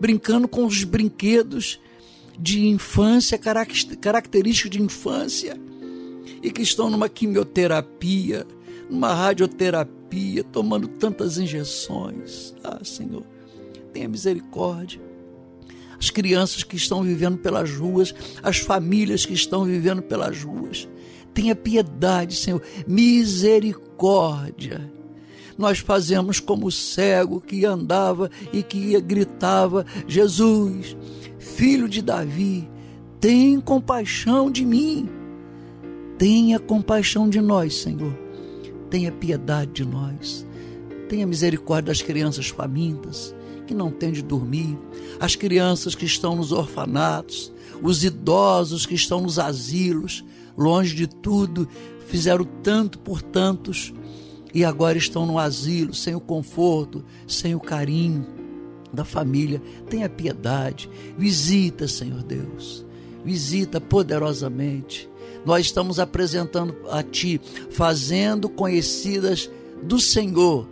brincando 0.00 0.46
com 0.46 0.64
os 0.64 0.84
brinquedos 0.84 1.80
de 2.38 2.66
infância, 2.66 3.38
característicos 3.38 4.70
de 4.70 4.82
infância, 4.82 5.60
e 6.42 6.50
que 6.50 6.62
estão 6.62 6.90
numa 6.90 7.08
quimioterapia, 7.08 8.46
numa 8.88 9.12
radioterapia, 9.12 10.44
tomando 10.44 10.86
tantas 10.86 11.38
injeções. 11.38 12.54
Ah, 12.62 12.84
Senhor, 12.84 13.24
tenha 13.92 14.08
misericórdia. 14.08 15.00
As 15.98 16.10
crianças 16.10 16.62
que 16.62 16.76
estão 16.76 17.02
vivendo 17.02 17.38
pelas 17.38 17.70
ruas, 17.70 18.14
as 18.42 18.58
famílias 18.58 19.24
que 19.24 19.32
estão 19.32 19.64
vivendo 19.64 20.02
pelas 20.02 20.42
ruas. 20.42 20.86
Tenha 21.32 21.56
piedade, 21.56 22.36
Senhor, 22.36 22.62
misericórdia. 22.86 24.92
Nós 25.58 25.78
fazemos 25.78 26.38
como 26.40 26.66
o 26.66 26.72
cego 26.72 27.40
que 27.40 27.64
andava 27.64 28.30
e 28.52 28.62
que 28.62 29.00
gritava: 29.00 29.86
Jesus, 30.06 30.96
filho 31.38 31.88
de 31.88 32.02
Davi, 32.02 32.68
tem 33.20 33.60
compaixão 33.60 34.50
de 34.50 34.64
mim. 34.64 35.08
Tenha 36.18 36.58
compaixão 36.58 37.28
de 37.28 37.40
nós, 37.40 37.76
Senhor. 37.76 38.16
Tenha 38.90 39.12
piedade 39.12 39.72
de 39.72 39.84
nós. 39.84 40.46
Tenha 41.08 41.26
misericórdia 41.26 41.92
das 41.92 42.02
crianças 42.02 42.48
famintas 42.48 43.34
que 43.66 43.74
não 43.74 43.90
têm 43.90 44.12
de 44.12 44.22
dormir, 44.22 44.78
as 45.18 45.34
crianças 45.34 45.94
que 45.94 46.06
estão 46.06 46.36
nos 46.36 46.52
orfanatos, 46.52 47.52
os 47.82 48.04
idosos 48.04 48.86
que 48.86 48.94
estão 48.94 49.20
nos 49.20 49.38
asilos, 49.38 50.24
longe 50.56 50.94
de 50.94 51.06
tudo, 51.06 51.68
fizeram 52.06 52.44
tanto 52.62 52.98
por 52.98 53.20
tantos 53.20 53.92
e 54.56 54.64
agora 54.64 54.96
estão 54.96 55.26
no 55.26 55.38
asilo, 55.38 55.92
sem 55.92 56.14
o 56.14 56.20
conforto, 56.20 57.04
sem 57.26 57.54
o 57.54 57.60
carinho 57.60 58.26
da 58.92 59.04
família. 59.04 59.60
Tenha 59.88 60.08
piedade, 60.08 60.88
visita, 61.16 61.86
Senhor 61.86 62.22
Deus, 62.22 62.84
visita 63.24 63.80
poderosamente 63.80 65.08
nós 65.46 65.66
estamos 65.66 66.00
apresentando 66.00 66.74
a 66.90 67.04
Ti, 67.04 67.40
fazendo 67.70 68.48
conhecidas 68.48 69.48
do 69.80 70.00
Senhor 70.00 70.66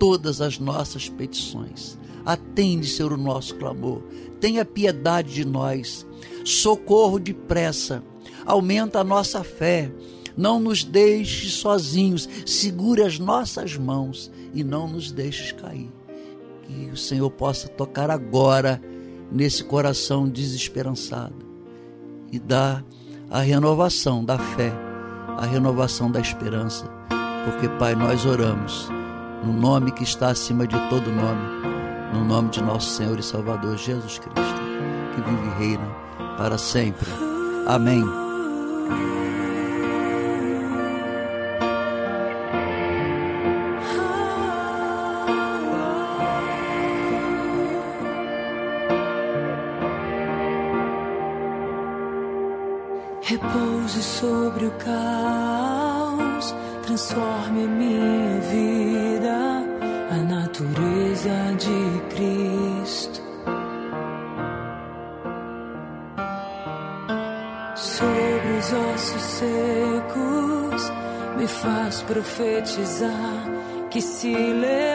todas 0.00 0.40
as 0.40 0.58
nossas 0.58 1.08
petições. 1.08 1.96
Atende, 2.24 2.88
Senhor, 2.88 3.12
o 3.12 3.16
nosso 3.16 3.54
clamor. 3.54 4.02
Tenha 4.40 4.64
piedade 4.64 5.32
de 5.32 5.44
nós. 5.44 6.04
Socorro 6.44 7.20
depressa. 7.20 8.02
Aumenta 8.44 8.98
a 8.98 9.04
nossa 9.04 9.44
fé. 9.44 9.92
Não 10.36 10.60
nos 10.60 10.84
deixe 10.84 11.48
sozinhos. 11.48 12.28
Segure 12.44 13.02
as 13.02 13.18
nossas 13.18 13.76
mãos 13.76 14.30
e 14.52 14.62
não 14.62 14.86
nos 14.88 15.10
deixes 15.10 15.52
cair. 15.52 15.90
Que 16.62 16.90
o 16.92 16.96
Senhor 16.96 17.30
possa 17.30 17.68
tocar 17.68 18.10
agora 18.10 18.80
nesse 19.30 19.64
coração 19.64 20.28
desesperançado 20.28 21.46
e 22.30 22.38
dar 22.38 22.84
a 23.30 23.40
renovação 23.40 24.24
da 24.24 24.38
fé, 24.38 24.72
a 25.36 25.46
renovação 25.46 26.10
da 26.10 26.20
esperança. 26.20 26.86
Porque, 27.44 27.68
Pai, 27.78 27.94
nós 27.94 28.26
oramos 28.26 28.88
no 29.44 29.52
nome 29.52 29.92
que 29.92 30.02
está 30.02 30.30
acima 30.30 30.66
de 30.66 30.76
todo 30.88 31.10
nome, 31.10 31.62
no 32.12 32.24
nome 32.24 32.50
de 32.50 32.62
nosso 32.62 32.90
Senhor 32.90 33.18
e 33.18 33.22
Salvador 33.22 33.76
Jesus 33.76 34.18
Cristo, 34.18 34.60
que 35.14 35.20
vive 35.20 35.46
e 35.46 35.58
reina 35.58 35.86
para 36.36 36.58
sempre. 36.58 37.08
Amém. 37.66 38.04
Profetizar 72.36 73.44
que 73.90 74.00
se 74.02 74.28
levantará 74.28 74.85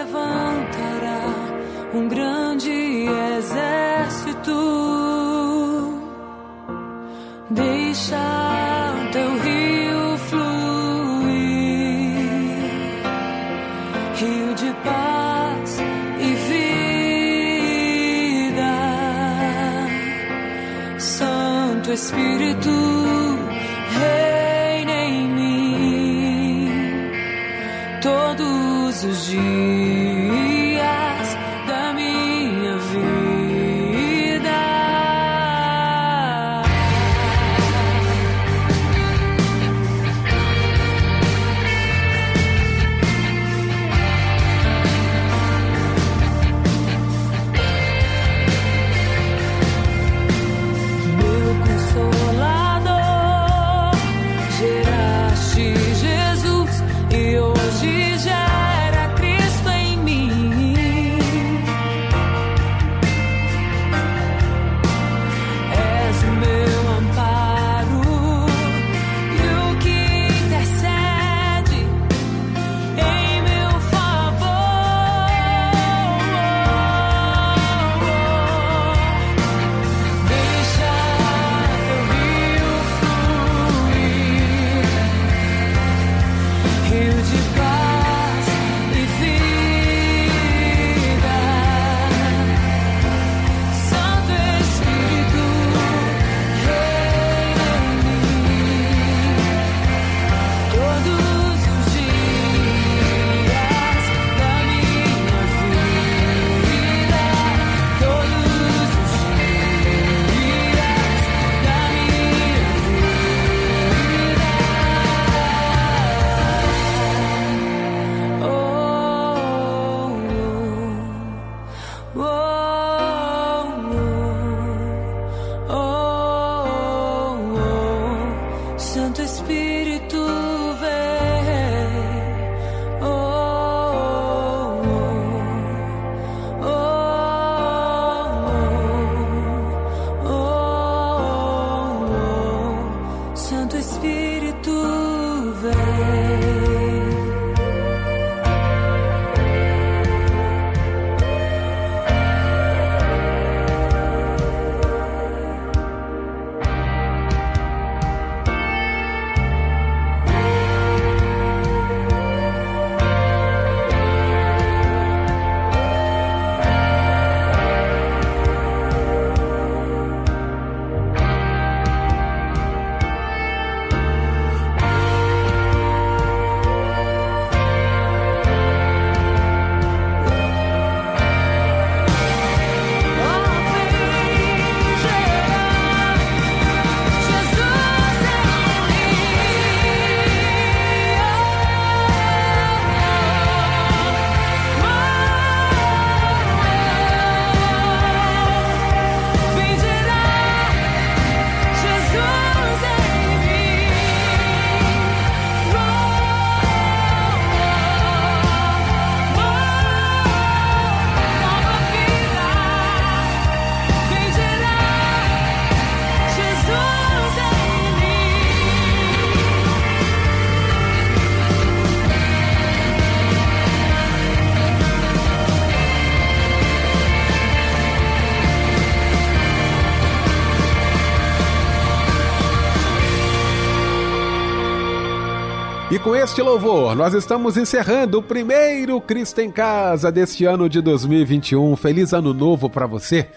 este 236.21 236.39
louvor, 236.39 236.95
nós 236.95 237.15
estamos 237.15 237.57
encerrando 237.57 238.19
o 238.19 238.21
primeiro 238.21 239.01
Cristo 239.01 239.41
em 239.41 239.49
Casa 239.49 240.11
deste 240.11 240.45
ano 240.45 240.69
de 240.69 240.79
2021. 240.79 241.75
Feliz 241.75 242.13
ano 242.13 242.31
novo 242.31 242.69
para 242.69 242.85
você. 242.85 243.27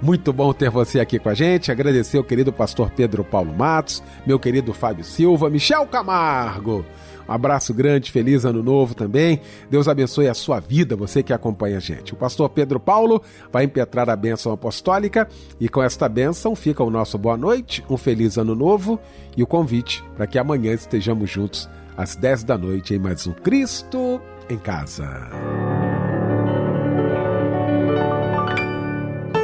Muito 0.00 0.32
bom 0.32 0.50
ter 0.54 0.70
você 0.70 1.00
aqui 1.00 1.18
com 1.18 1.28
a 1.28 1.34
gente. 1.34 1.70
Agradecer 1.70 2.16
ao 2.16 2.24
querido 2.24 2.50
pastor 2.50 2.90
Pedro 2.92 3.22
Paulo 3.22 3.52
Matos, 3.52 4.02
meu 4.26 4.38
querido 4.38 4.72
Fábio 4.72 5.04
Silva, 5.04 5.50
Michel 5.50 5.86
Camargo. 5.86 6.82
Um 7.28 7.32
abraço 7.32 7.74
grande, 7.74 8.10
feliz 8.10 8.46
ano 8.46 8.62
novo 8.62 8.94
também. 8.94 9.42
Deus 9.68 9.86
abençoe 9.86 10.26
a 10.26 10.32
sua 10.32 10.60
vida, 10.60 10.96
você 10.96 11.22
que 11.22 11.34
acompanha 11.34 11.76
a 11.76 11.80
gente. 11.80 12.14
O 12.14 12.16
pastor 12.16 12.48
Pedro 12.48 12.80
Paulo 12.80 13.22
vai 13.52 13.64
impetrar 13.64 14.08
a 14.08 14.16
bênção 14.16 14.50
apostólica 14.50 15.28
e 15.60 15.68
com 15.68 15.82
esta 15.82 16.08
bênção 16.08 16.56
fica 16.56 16.82
o 16.82 16.88
nosso 16.88 17.18
boa 17.18 17.36
noite, 17.36 17.84
um 17.90 17.98
feliz 17.98 18.38
ano 18.38 18.54
novo 18.54 18.98
e 19.36 19.42
o 19.42 19.46
convite 19.46 20.02
para 20.16 20.26
que 20.26 20.38
amanhã 20.38 20.72
estejamos 20.72 21.28
juntos 21.28 21.68
às 22.00 22.16
10 22.16 22.44
da 22.44 22.56
noite 22.56 22.94
em 22.94 22.98
mais 22.98 23.26
um 23.26 23.32
Cristo 23.32 24.22
em 24.48 24.56
Casa. 24.56 25.28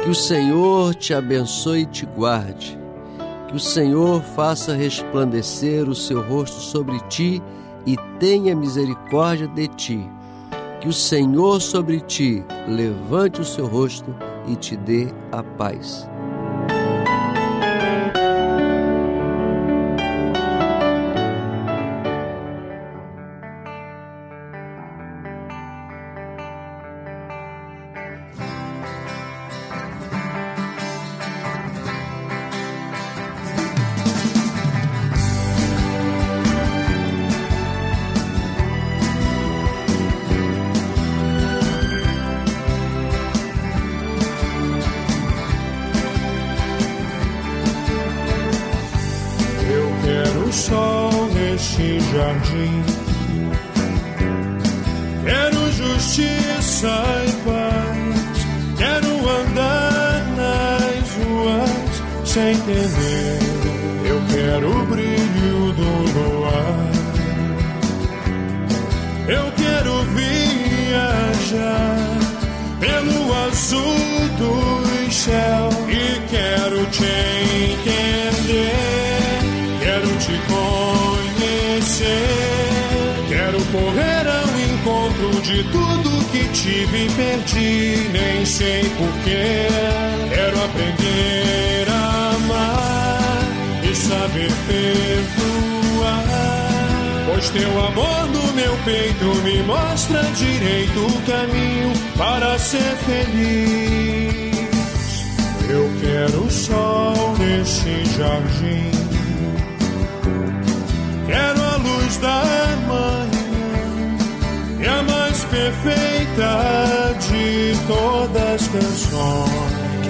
Que 0.03 0.09
o 0.09 0.15
Senhor 0.15 0.95
te 0.95 1.13
abençoe 1.13 1.81
e 1.81 1.85
te 1.85 2.07
guarde. 2.07 2.75
Que 3.47 3.55
o 3.55 3.59
Senhor 3.59 4.23
faça 4.35 4.73
resplandecer 4.73 5.87
o 5.87 5.93
seu 5.93 6.19
rosto 6.19 6.59
sobre 6.59 6.99
ti 7.01 7.43
e 7.85 7.95
tenha 8.19 8.55
misericórdia 8.55 9.47
de 9.47 9.67
ti. 9.67 10.09
Que 10.81 10.87
o 10.87 10.93
Senhor 10.93 11.61
sobre 11.61 11.99
ti 11.99 12.43
levante 12.67 13.39
o 13.39 13.45
seu 13.45 13.67
rosto 13.67 14.15
e 14.47 14.55
te 14.55 14.75
dê 14.75 15.09
a 15.31 15.43
paz. 15.43 16.09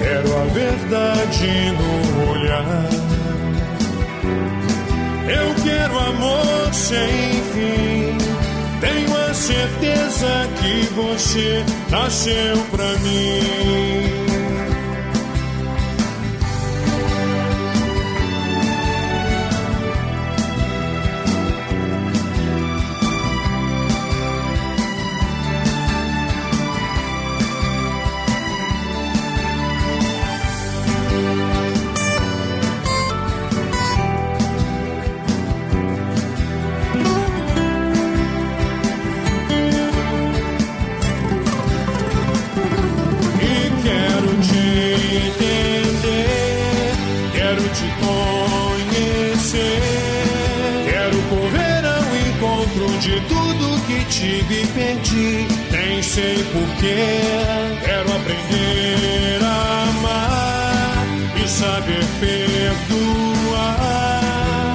Quero 0.00 0.36
a 0.36 0.44
verdade 0.44 1.72
no 1.72 2.30
olhar. 2.30 2.88
Eu 5.28 5.54
quero 5.64 5.98
amor 5.98 6.72
sem 6.72 7.42
fim. 7.52 8.16
Tenho 8.80 9.16
a 9.16 9.34
certeza 9.34 10.48
que 10.60 10.86
você 10.94 11.64
nasceu 11.90 12.56
pra 12.70 12.92
mim. 12.98 14.27
Que 54.48 54.54
tive 54.54 54.62
e 54.62 54.66
perdi. 54.66 55.46
Nem 55.70 56.02
sei 56.02 56.42
porquê. 56.52 57.20
Quero 57.84 58.16
aprender 58.16 59.40
a 59.42 59.82
amar 59.82 61.06
e 61.36 61.48
saber 61.48 62.04
perdoar. 62.20 63.20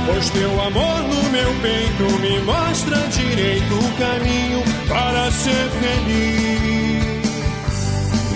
Pois 0.06 0.30
teu 0.30 0.62
amor 0.62 1.02
no 1.02 1.24
meu 1.32 1.54
peito 1.62 2.04
me 2.22 2.40
mostra 2.42 2.98
direito 3.10 3.74
o 3.74 3.92
caminho 3.98 4.64
para 4.88 5.32
ser 5.32 5.70
feliz. 5.82 7.04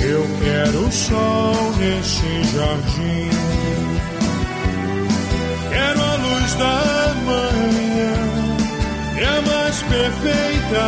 Eu 0.02 0.26
quero 0.42 0.88
o 0.88 0.92
sol 0.92 1.74
nesse 1.78 2.44
jardim. 2.56 3.30
Quero 5.70 6.02
a 6.02 6.16
luz 6.16 6.54
da 6.56 6.87
mais 9.78 9.82
perfeita 9.84 10.86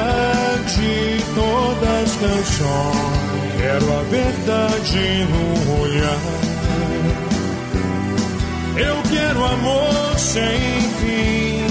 de 0.68 1.24
todas 1.36 1.90
as 2.04 2.16
canções. 2.16 3.20
Quero 3.58 4.00
a 4.00 4.04
verdade 4.04 5.28
no 5.30 5.82
olhar. 5.82 6.20
Eu 8.78 8.96
quero 9.12 9.46
amor 9.46 10.18
sem 10.18 10.82
fim. 11.02 11.68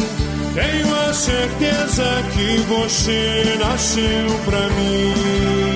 Tenho 0.54 1.08
a 1.08 1.12
certeza 1.12 2.04
que 2.34 2.58
você 2.68 3.56
nasceu 3.58 4.38
pra 4.44 4.68
mim. 4.70 5.67